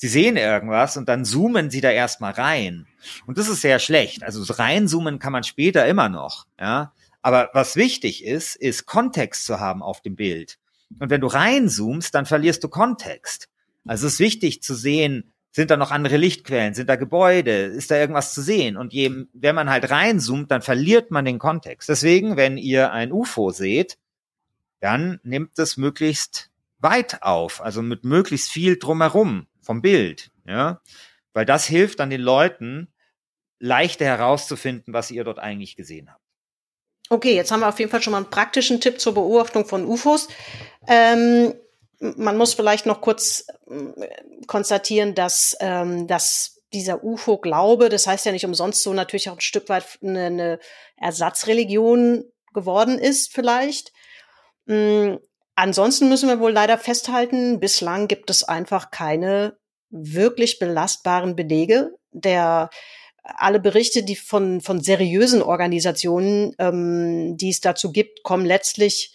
Sie 0.00 0.08
sehen 0.08 0.38
irgendwas 0.38 0.96
und 0.96 1.10
dann 1.10 1.26
zoomen 1.26 1.70
sie 1.70 1.82
da 1.82 1.90
erstmal 1.90 2.32
rein. 2.32 2.86
Und 3.26 3.36
das 3.36 3.48
ist 3.48 3.60
sehr 3.60 3.78
schlecht. 3.78 4.22
Also 4.22 4.50
reinzoomen 4.50 5.18
kann 5.18 5.32
man 5.32 5.44
später 5.44 5.86
immer 5.86 6.08
noch, 6.08 6.46
ja. 6.58 6.92
Aber 7.22 7.50
was 7.52 7.76
wichtig 7.76 8.24
ist, 8.24 8.56
ist 8.56 8.86
Kontext 8.86 9.44
zu 9.44 9.60
haben 9.60 9.82
auf 9.82 10.00
dem 10.00 10.16
Bild. 10.16 10.58
Und 10.98 11.10
wenn 11.10 11.20
du 11.20 11.26
reinzoomst, 11.26 12.14
dann 12.14 12.24
verlierst 12.24 12.64
du 12.64 12.68
Kontext. 12.68 13.50
Also 13.86 14.06
es 14.06 14.14
ist 14.14 14.20
wichtig 14.20 14.62
zu 14.62 14.74
sehen, 14.74 15.34
sind 15.52 15.70
da 15.70 15.76
noch 15.76 15.90
andere 15.90 16.16
Lichtquellen, 16.16 16.72
sind 16.72 16.88
da 16.88 16.96
Gebäude, 16.96 17.64
ist 17.64 17.90
da 17.90 17.96
irgendwas 17.96 18.32
zu 18.32 18.40
sehen? 18.40 18.78
Und 18.78 18.94
je, 18.94 19.26
wenn 19.34 19.54
man 19.54 19.68
halt 19.68 19.90
reinzoomt, 19.90 20.50
dann 20.50 20.62
verliert 20.62 21.10
man 21.10 21.26
den 21.26 21.38
Kontext. 21.38 21.90
Deswegen, 21.90 22.38
wenn 22.38 22.56
ihr 22.56 22.90
ein 22.92 23.12
UFO 23.12 23.50
seht, 23.50 23.98
dann 24.80 25.20
nimmt 25.24 25.58
es 25.58 25.76
möglichst 25.76 26.50
weit 26.78 27.22
auf, 27.22 27.60
also 27.60 27.82
mit 27.82 28.04
möglichst 28.04 28.50
viel 28.50 28.78
drumherum 28.78 29.46
vom 29.70 29.82
Bild, 29.82 30.32
ja, 30.48 30.80
weil 31.32 31.46
das 31.46 31.64
hilft 31.64 32.00
dann 32.00 32.10
den 32.10 32.20
Leuten 32.20 32.92
leichter 33.60 34.04
herauszufinden, 34.04 34.92
was 34.92 35.12
ihr 35.12 35.22
dort 35.22 35.38
eigentlich 35.38 35.76
gesehen 35.76 36.10
habt. 36.10 36.24
Okay, 37.08 37.36
jetzt 37.36 37.52
haben 37.52 37.60
wir 37.60 37.68
auf 37.68 37.78
jeden 37.78 37.88
Fall 37.88 38.02
schon 38.02 38.10
mal 38.10 38.16
einen 38.16 38.30
praktischen 38.30 38.80
Tipp 38.80 39.00
zur 39.00 39.14
Beobachtung 39.14 39.64
von 39.64 39.84
UFOs. 39.84 40.26
Ähm, 40.88 41.54
man 42.00 42.36
muss 42.36 42.54
vielleicht 42.54 42.84
noch 42.84 43.00
kurz 43.00 43.46
äh, 43.68 44.08
konstatieren, 44.48 45.14
dass, 45.14 45.56
ähm, 45.60 46.08
dass 46.08 46.60
dieser 46.72 47.04
UFO-Glaube, 47.04 47.90
das 47.90 48.08
heißt 48.08 48.26
ja 48.26 48.32
nicht 48.32 48.44
umsonst 48.44 48.82
so 48.82 48.92
natürlich 48.92 49.30
auch 49.30 49.36
ein 49.36 49.40
Stück 49.40 49.68
weit 49.68 49.84
eine, 50.02 50.26
eine 50.26 50.58
Ersatzreligion 50.96 52.24
geworden 52.54 52.98
ist, 52.98 53.32
vielleicht. 53.32 53.92
Mm, 54.66 55.18
ansonsten 55.54 56.08
müssen 56.08 56.28
wir 56.28 56.40
wohl 56.40 56.50
leider 56.50 56.76
festhalten, 56.76 57.60
bislang 57.60 58.08
gibt 58.08 58.30
es 58.30 58.42
einfach 58.42 58.90
keine 58.90 59.59
wirklich 59.90 60.58
belastbaren 60.58 61.36
Belege. 61.36 61.92
Der 62.12 62.70
alle 63.22 63.60
Berichte, 63.60 64.02
die 64.02 64.16
von 64.16 64.60
von 64.60 64.80
seriösen 64.80 65.42
Organisationen, 65.42 66.54
ähm, 66.58 67.36
die 67.36 67.50
es 67.50 67.60
dazu 67.60 67.92
gibt, 67.92 68.22
kommen 68.22 68.46
letztlich, 68.46 69.14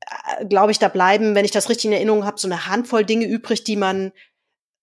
äh, 0.00 0.46
glaube 0.46 0.72
ich, 0.72 0.78
da 0.78 0.88
bleiben, 0.88 1.34
wenn 1.34 1.44
ich 1.44 1.50
das 1.50 1.68
richtig 1.68 1.86
in 1.86 1.92
Erinnerung 1.92 2.24
habe, 2.24 2.40
so 2.40 2.48
eine 2.48 2.66
Handvoll 2.66 3.04
Dinge 3.04 3.26
übrig, 3.26 3.64
die 3.64 3.76
man 3.76 4.12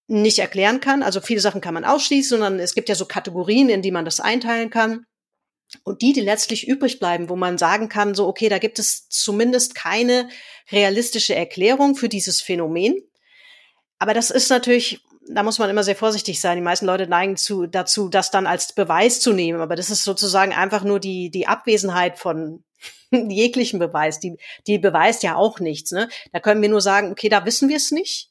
nicht 0.08 0.40
erklären 0.40 0.80
kann. 0.80 1.04
Also 1.04 1.22
viele 1.22 1.40
Sachen 1.40 1.62
kann 1.62 1.74
man 1.74 1.86
ausschließen, 1.86 2.38
sondern 2.38 2.60
es 2.60 2.76
gibt 2.76 2.90
ja 2.90 2.96
so 2.96 3.06
Kategorien, 3.06 3.70
in 3.70 3.82
die 3.82 3.92
man 3.92 4.06
das 4.06 4.20
einteilen 4.20 4.70
kann. 4.70 5.06
Und 5.84 6.02
die, 6.04 6.14
die 6.14 6.22
letztlich 6.22 6.68
übrig 6.68 7.00
bleiben, 7.00 7.28
wo 7.28 7.36
man 7.36 7.58
sagen 7.58 7.90
kann, 7.90 8.14
so, 8.14 8.28
okay, 8.28 8.50
da 8.50 8.60
gibt 8.60 8.78
es 8.78 9.10
zumindest 9.10 9.74
keine 9.74 10.30
realistische 10.72 11.34
Erklärung 11.34 11.96
für 11.96 12.08
dieses 12.08 12.42
Phänomen. 12.42 12.96
Aber 13.98 14.14
das 14.14 14.30
ist 14.30 14.50
natürlich, 14.50 15.02
da 15.28 15.44
muss 15.44 15.60
man 15.60 15.70
immer 15.70 15.84
sehr 15.84 15.96
vorsichtig 15.96 16.40
sein. 16.40 16.58
Die 16.58 16.64
meisten 16.64 16.86
Leute 16.86 17.08
neigen 17.08 17.38
zu, 17.38 17.68
dazu, 17.68 18.10
das 18.10 18.32
dann 18.32 18.48
als 18.48 18.74
Beweis 18.74 19.20
zu 19.20 19.34
nehmen. 19.34 19.62
Aber 19.62 19.76
das 19.76 19.90
ist 19.90 20.04
sozusagen 20.04 20.54
einfach 20.54 20.84
nur 20.84 21.00
die, 21.00 21.30
die 21.30 21.48
Abwesenheit 21.48 22.20
von 22.20 22.64
jeglichen 23.12 23.80
Beweis. 23.80 24.20
Die, 24.20 24.38
die 24.68 24.78
beweist 24.78 25.24
ja 25.24 25.36
auch 25.36 25.60
nichts. 25.60 25.92
Ne? 25.92 26.10
Da 26.32 26.40
können 26.40 26.62
wir 26.62 26.70
nur 26.70 26.82
sagen, 26.82 27.12
okay, 27.12 27.30
da 27.30 27.46
wissen 27.46 27.70
wir 27.70 27.78
es 27.78 27.92
nicht. 27.92 28.30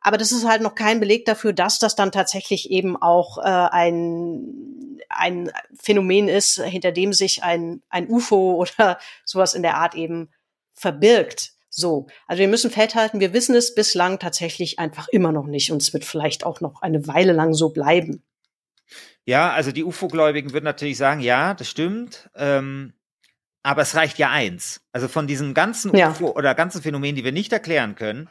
Aber 0.00 0.16
das 0.16 0.32
ist 0.32 0.48
halt 0.48 0.62
noch 0.62 0.74
kein 0.74 0.98
Beleg 0.98 1.26
dafür, 1.26 1.52
dass 1.52 1.78
das 1.78 1.94
dann 1.94 2.10
tatsächlich 2.10 2.70
eben 2.70 2.96
auch 2.96 3.36
äh, 3.36 3.42
ein, 3.42 4.98
ein 5.10 5.52
Phänomen 5.78 6.28
ist, 6.28 6.58
hinter 6.62 6.90
dem 6.90 7.12
sich 7.12 7.42
ein, 7.42 7.82
ein 7.90 8.08
UFO 8.08 8.54
oder 8.78 8.98
sowas 9.24 9.54
in 9.54 9.62
der 9.62 9.76
Art 9.76 9.94
eben 9.94 10.30
verbirgt. 10.72 11.52
So, 11.80 12.06
also 12.26 12.40
wir 12.40 12.48
müssen 12.48 12.70
festhalten, 12.70 13.18
wir 13.18 13.32
wissen 13.32 13.56
es 13.56 13.74
bislang 13.74 14.18
tatsächlich 14.18 14.78
einfach 14.78 15.08
immer 15.08 15.32
noch 15.32 15.46
nicht 15.46 15.72
und 15.72 15.82
es 15.82 15.92
wird 15.92 16.04
vielleicht 16.04 16.44
auch 16.44 16.60
noch 16.60 16.82
eine 16.82 17.06
Weile 17.08 17.32
lang 17.32 17.54
so 17.54 17.70
bleiben. 17.70 18.22
Ja, 19.24 19.50
also 19.52 19.72
die 19.72 19.84
UFO-Gläubigen 19.84 20.52
würden 20.52 20.64
natürlich 20.64 20.98
sagen, 20.98 21.20
ja, 21.20 21.54
das 21.54 21.68
stimmt. 21.68 22.30
Ähm, 22.34 22.94
aber 23.62 23.82
es 23.82 23.94
reicht 23.94 24.18
ja 24.18 24.30
eins. 24.30 24.80
Also 24.92 25.08
von 25.08 25.26
diesen 25.26 25.54
ganzen 25.54 25.94
ja. 25.96 26.10
UFO 26.10 26.30
oder 26.30 26.54
ganzen 26.54 26.82
Phänomenen, 26.82 27.16
die 27.16 27.24
wir 27.24 27.32
nicht 27.32 27.52
erklären 27.52 27.94
können, 27.94 28.28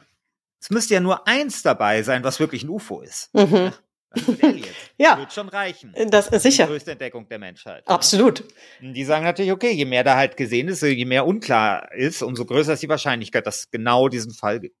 es 0.60 0.70
müsste 0.70 0.94
ja 0.94 1.00
nur 1.00 1.26
eins 1.26 1.62
dabei 1.62 2.02
sein, 2.02 2.22
was 2.24 2.40
wirklich 2.40 2.64
ein 2.64 2.68
UFO 2.68 3.00
ist. 3.00 3.32
Mhm. 3.34 3.72
Ja. 4.98 5.18
Wird 5.18 5.32
schon 5.32 5.48
reichen. 5.48 5.94
Das 6.08 6.28
ist 6.28 6.42
sicher. 6.42 6.64
Die 6.64 6.72
größte 6.72 6.92
Entdeckung 6.92 7.26
der 7.28 7.38
Menschheit. 7.38 7.86
Absolut. 7.86 8.44
Ja? 8.80 8.92
Die 8.92 9.04
sagen 9.04 9.24
natürlich, 9.24 9.50
okay, 9.50 9.70
je 9.70 9.86
mehr 9.86 10.04
da 10.04 10.16
halt 10.16 10.36
gesehen 10.36 10.68
ist, 10.68 10.82
je 10.82 11.04
mehr 11.06 11.26
unklar 11.26 11.90
ist, 11.94 12.22
umso 12.22 12.44
größer 12.44 12.74
ist 12.74 12.82
die 12.82 12.88
Wahrscheinlichkeit, 12.88 13.46
dass 13.46 13.60
es 13.60 13.70
genau 13.70 14.08
diesen 14.08 14.34
Fall 14.34 14.60
gibt. 14.60 14.76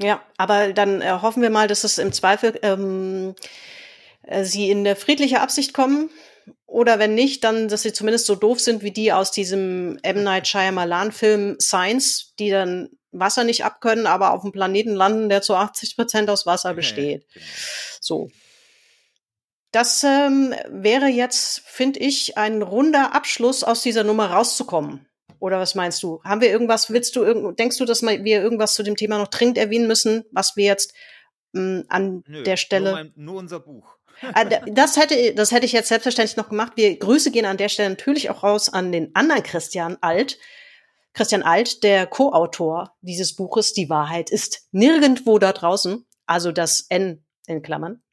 Ja, 0.00 0.22
aber 0.38 0.72
dann 0.72 1.02
äh, 1.02 1.10
hoffen 1.20 1.42
wir 1.42 1.50
mal, 1.50 1.68
dass 1.68 1.84
es 1.84 1.98
im 1.98 2.12
Zweifel 2.12 2.58
ähm, 2.62 3.34
äh, 4.22 4.44
sie 4.44 4.70
in 4.70 4.78
eine 4.78 4.96
friedliche 4.96 5.40
Absicht 5.40 5.74
kommen. 5.74 6.10
Oder 6.66 6.98
wenn 6.98 7.14
nicht, 7.14 7.44
dann, 7.44 7.68
dass 7.68 7.82
sie 7.82 7.92
zumindest 7.92 8.26
so 8.26 8.34
doof 8.34 8.60
sind 8.60 8.82
wie 8.82 8.90
die 8.90 9.12
aus 9.12 9.30
diesem 9.30 9.98
M. 10.02 10.24
Night 10.24 10.48
Shyamalan-Film 10.48 11.56
Science, 11.60 12.34
die 12.38 12.50
dann 12.50 12.88
Wasser 13.12 13.44
nicht 13.44 13.64
abkönnen, 13.64 14.06
aber 14.06 14.32
auf 14.32 14.42
dem 14.42 14.52
Planeten 14.52 14.94
landen, 14.94 15.28
der 15.28 15.42
zu 15.42 15.54
80 15.54 15.96
Prozent 15.96 16.30
aus 16.30 16.46
Wasser 16.46 16.74
besteht. 16.74 17.26
Genau. 17.32 17.46
So. 18.00 18.30
Das 19.74 20.04
ähm, 20.04 20.54
wäre 20.68 21.08
jetzt, 21.08 21.62
finde 21.66 21.98
ich, 21.98 22.38
ein 22.38 22.62
runder 22.62 23.12
Abschluss 23.12 23.64
aus 23.64 23.82
dieser 23.82 24.04
Nummer 24.04 24.30
rauszukommen. 24.30 25.08
Oder 25.40 25.58
was 25.58 25.74
meinst 25.74 26.00
du? 26.04 26.22
Haben 26.22 26.40
wir 26.40 26.48
irgendwas, 26.48 26.90
willst 26.90 27.16
du, 27.16 27.50
denkst 27.50 27.78
du, 27.78 27.84
dass 27.84 28.00
wir 28.02 28.40
irgendwas 28.40 28.74
zu 28.74 28.84
dem 28.84 28.94
Thema 28.94 29.18
noch 29.18 29.26
dringend 29.26 29.58
erwähnen 29.58 29.88
müssen, 29.88 30.24
was 30.30 30.54
wir 30.54 30.66
jetzt 30.66 30.94
mh, 31.54 31.60
hm, 31.60 31.84
an 31.88 32.22
Nö, 32.28 32.44
der 32.44 32.56
Stelle. 32.56 32.84
Nur, 32.84 32.92
mein, 32.92 33.12
nur 33.16 33.34
unser 33.34 33.58
Buch. 33.58 33.96
Ah, 34.32 34.44
das 34.44 34.96
hätte, 34.96 35.34
das 35.34 35.50
hätte 35.50 35.66
ich 35.66 35.72
jetzt 35.72 35.88
selbstverständlich 35.88 36.36
noch 36.36 36.50
gemacht. 36.50 36.74
Wir 36.76 36.96
Grüße 36.96 37.32
gehen 37.32 37.44
an 37.44 37.56
der 37.56 37.68
Stelle 37.68 37.90
natürlich 37.90 38.30
auch 38.30 38.44
raus 38.44 38.68
an 38.68 38.92
den 38.92 39.12
anderen 39.16 39.42
Christian 39.42 39.98
Alt. 40.00 40.38
Christian 41.14 41.42
Alt, 41.42 41.82
der 41.82 42.06
Co-Autor 42.06 42.94
dieses 43.00 43.34
Buches 43.34 43.72
Die 43.72 43.90
Wahrheit 43.90 44.30
ist 44.30 44.68
nirgendwo 44.70 45.40
da 45.40 45.52
draußen. 45.52 46.06
Also 46.26 46.52
das 46.52 46.86
N 46.90 47.24
in 47.48 47.60
Klammern. 47.60 48.03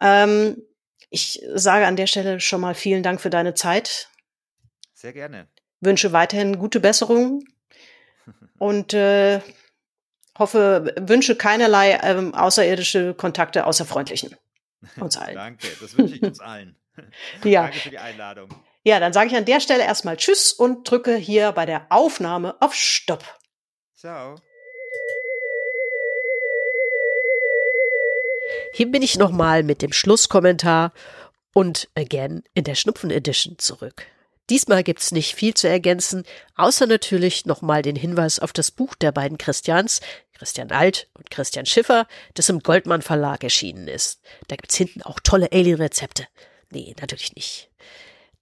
Ähm, 0.00 0.62
ich 1.10 1.42
sage 1.54 1.86
an 1.86 1.96
der 1.96 2.06
Stelle 2.06 2.40
schon 2.40 2.60
mal 2.60 2.74
vielen 2.74 3.02
Dank 3.02 3.20
für 3.20 3.30
deine 3.30 3.54
Zeit. 3.54 4.08
Sehr 4.94 5.12
gerne. 5.12 5.48
Wünsche 5.80 6.12
weiterhin 6.12 6.58
gute 6.58 6.80
Besserung 6.80 7.44
und 8.58 8.94
äh, 8.94 9.40
hoffe, 10.38 10.94
wünsche 10.98 11.36
keinerlei 11.36 11.98
ähm, 12.02 12.34
außerirdische 12.34 13.14
Kontakte 13.14 13.66
außer 13.66 13.84
freundlichen. 13.84 14.36
Uns 14.98 15.16
allen. 15.18 15.34
Danke, 15.34 15.68
das 15.80 15.96
wünsche 15.96 16.16
ich 16.16 16.22
uns 16.22 16.40
allen. 16.40 16.76
ja. 17.44 17.62
Danke 17.62 17.78
für 17.78 17.90
die 17.90 17.98
Einladung. 17.98 18.48
Ja, 18.84 19.00
dann 19.00 19.12
sage 19.12 19.28
ich 19.28 19.36
an 19.36 19.44
der 19.44 19.60
Stelle 19.60 19.82
erstmal 19.82 20.16
Tschüss 20.16 20.52
und 20.52 20.88
drücke 20.88 21.16
hier 21.16 21.52
bei 21.52 21.66
der 21.66 21.86
Aufnahme 21.90 22.56
auf 22.60 22.74
Stopp. 22.74 23.24
Ciao. 23.96 24.36
Hier 28.76 28.90
bin 28.90 29.00
ich 29.00 29.16
nochmal 29.16 29.62
mit 29.62 29.80
dem 29.80 29.90
Schlusskommentar 29.90 30.92
und 31.54 31.88
again 31.94 32.42
in 32.52 32.64
der 32.64 32.74
Schnupfen 32.74 33.10
Edition 33.10 33.54
zurück. 33.56 34.02
Diesmal 34.50 34.82
gibt's 34.82 35.12
nicht 35.12 35.34
viel 35.34 35.54
zu 35.54 35.66
ergänzen, 35.66 36.24
außer 36.56 36.86
natürlich 36.86 37.46
nochmal 37.46 37.80
den 37.80 37.96
Hinweis 37.96 38.38
auf 38.38 38.52
das 38.52 38.70
Buch 38.70 38.94
der 38.94 39.12
beiden 39.12 39.38
Christians, 39.38 40.02
Christian 40.34 40.72
Alt 40.72 41.08
und 41.14 41.30
Christian 41.30 41.64
Schiffer, 41.64 42.06
das 42.34 42.50
im 42.50 42.60
Goldmann 42.60 43.00
Verlag 43.00 43.42
erschienen 43.44 43.88
ist. 43.88 44.20
Da 44.48 44.56
gibt's 44.56 44.76
hinten 44.76 45.00
auch 45.00 45.20
tolle 45.20 45.52
Alien-Rezepte. 45.52 46.26
Nee, 46.68 46.94
natürlich 47.00 47.34
nicht. 47.34 47.70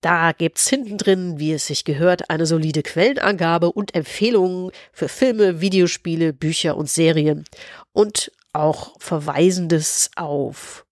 Da 0.01 0.32
gibt's 0.32 0.69
hinten 0.69 0.98
drin, 0.98 1.39
wie 1.39 1.52
es 1.52 1.69
sich 1.69 1.85
gehört, 1.85 2.28
eine 2.28 2.47
solide 2.47 2.82
Quellenangabe 2.82 3.70
und 3.70 3.94
Empfehlungen 3.94 4.73
für 4.93 5.09
Filme, 5.09 5.61
Videospiele, 5.61 6.32
Bücher 6.32 6.77
und 6.77 6.90
Serien 6.90 7.44
und 7.93 8.32
auch 8.55 8.94
Verweisendes 8.98 10.10
auf 10.16 10.86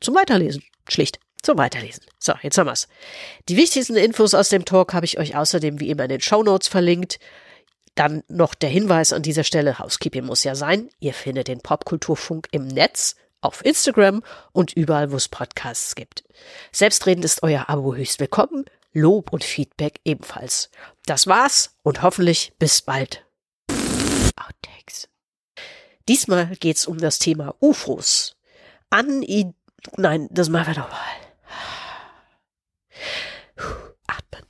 zum 0.00 0.14
Weiterlesen. 0.14 0.62
Schlicht 0.88 1.18
zum 1.42 1.58
Weiterlesen. 1.58 2.04
So, 2.18 2.34
jetzt 2.42 2.58
haben 2.58 2.66
wir's. 2.66 2.88
Die 3.48 3.56
wichtigsten 3.56 3.96
Infos 3.96 4.34
aus 4.34 4.48
dem 4.48 4.64
Talk 4.64 4.94
habe 4.94 5.06
ich 5.06 5.18
euch 5.18 5.36
außerdem 5.36 5.80
wie 5.80 5.90
immer 5.90 6.04
in 6.04 6.08
den 6.10 6.20
Show 6.20 6.42
Notes 6.42 6.68
verlinkt. 6.68 7.18
Dann 7.94 8.24
noch 8.28 8.54
der 8.54 8.70
Hinweis 8.70 9.12
an 9.12 9.22
dieser 9.22 9.44
Stelle, 9.44 9.78
Housekeeping 9.78 10.24
muss 10.24 10.42
ja 10.42 10.54
sein. 10.54 10.88
Ihr 10.98 11.14
findet 11.14 11.48
den 11.48 11.60
Popkulturfunk 11.60 12.48
im 12.50 12.66
Netz 12.66 13.14
auf 13.40 13.64
Instagram 13.64 14.22
und 14.52 14.72
überall, 14.72 15.12
wo 15.12 15.16
es 15.16 15.28
Podcasts 15.28 15.94
gibt. 15.94 16.24
Selbstredend 16.72 17.24
ist 17.24 17.42
euer 17.42 17.68
Abo 17.68 17.94
höchst 17.94 18.18
willkommen, 18.20 18.64
Lob 18.92 19.32
und 19.32 19.44
Feedback 19.44 20.00
ebenfalls. 20.04 20.70
Das 21.06 21.26
war's 21.26 21.76
und 21.82 22.02
hoffentlich 22.02 22.54
bis 22.58 22.82
bald. 22.82 23.24
Outtakes. 24.36 25.08
Diesmal 26.08 26.56
geht's 26.56 26.86
um 26.86 26.98
das 26.98 27.18
Thema 27.18 27.54
UFOs. 27.60 28.36
An 28.90 29.24
Nein, 29.96 30.28
das 30.30 30.48
machen 30.48 30.74
wir 30.74 30.82
nochmal. 30.82 30.98
Atmen. 34.06 34.46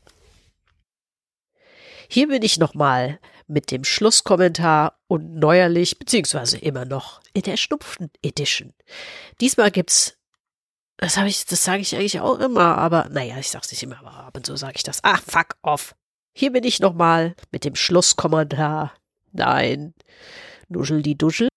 Hier 2.09 2.29
bin 2.29 2.43
ich 2.43 2.59
nochmal 2.59 3.19
mit 3.47 3.71
dem 3.71 3.85
Schlusskommentar 3.85 4.99
und 5.07 5.35
neuerlich, 5.35 5.99
beziehungsweise 5.99 6.59
immer 6.59 6.85
noch 6.85 7.21
in 7.33 7.43
der 7.43 7.57
Schnupfen 7.57 8.11
Edition. 8.23 8.73
Diesmal 9.41 9.71
gibt's, 9.71 10.17
das 10.97 11.17
habe 11.17 11.29
ich, 11.29 11.45
das 11.47 11.65
sage 11.65 11.83
ich 11.83 11.95
eigentlich 11.95 12.21
auch 12.21 12.39
immer, 12.39 12.79
aber 12.79 13.09
naja, 13.11 13.39
ich 13.39 13.51
sag's 13.51 13.71
nicht 13.71 13.83
immer, 13.83 13.99
aber 13.99 14.13
ab 14.13 14.37
und 14.37 14.47
zu 14.47 14.57
sage 14.57 14.75
ich 14.77 14.83
das. 14.83 15.03
Ah, 15.05 15.19
fuck 15.19 15.57
off. 15.63 15.95
Hier 16.33 16.53
bin 16.53 16.65
ich 16.65 16.81
nochmal 16.81 17.37
mit 17.53 17.65
dem 17.65 17.75
Schlusskommentar. 17.75 18.95
Nein, 19.33 19.95
nuschel 20.69 21.03
die 21.03 21.17
Duschel. 21.17 21.49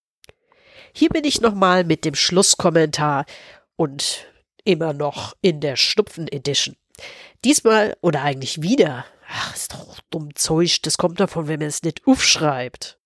Hier 0.92 1.08
bin 1.10 1.24
ich 1.24 1.40
nochmal 1.40 1.84
mit 1.84 2.04
dem 2.04 2.14
Schlusskommentar 2.14 3.24
und 3.76 4.26
immer 4.64 4.92
noch 4.92 5.36
in 5.40 5.60
der 5.60 5.76
Schnupfen 5.76 6.28
Edition. 6.28 6.76
Diesmal 7.44 7.96
oder 8.00 8.22
eigentlich 8.22 8.62
wieder 8.62 9.04
Ach, 9.28 9.54
ist 9.54 9.74
doch 9.74 10.00
dumm 10.10 10.34
Zeug, 10.34 10.80
das 10.82 10.96
kommt 10.96 11.20
davon, 11.20 11.48
wenn 11.48 11.60
man 11.60 11.68
es 11.68 11.82
nicht 11.82 12.06
aufschreibt. 12.06 12.98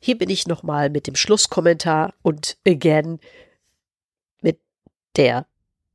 Hier 0.00 0.16
bin 0.16 0.30
ich 0.30 0.46
nochmal 0.46 0.88
mit 0.88 1.06
dem 1.06 1.14
Schlusskommentar 1.14 2.14
und 2.22 2.56
again 2.66 3.20
mit 4.40 4.60
der. 5.16 5.46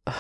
Oh. 0.06 0.11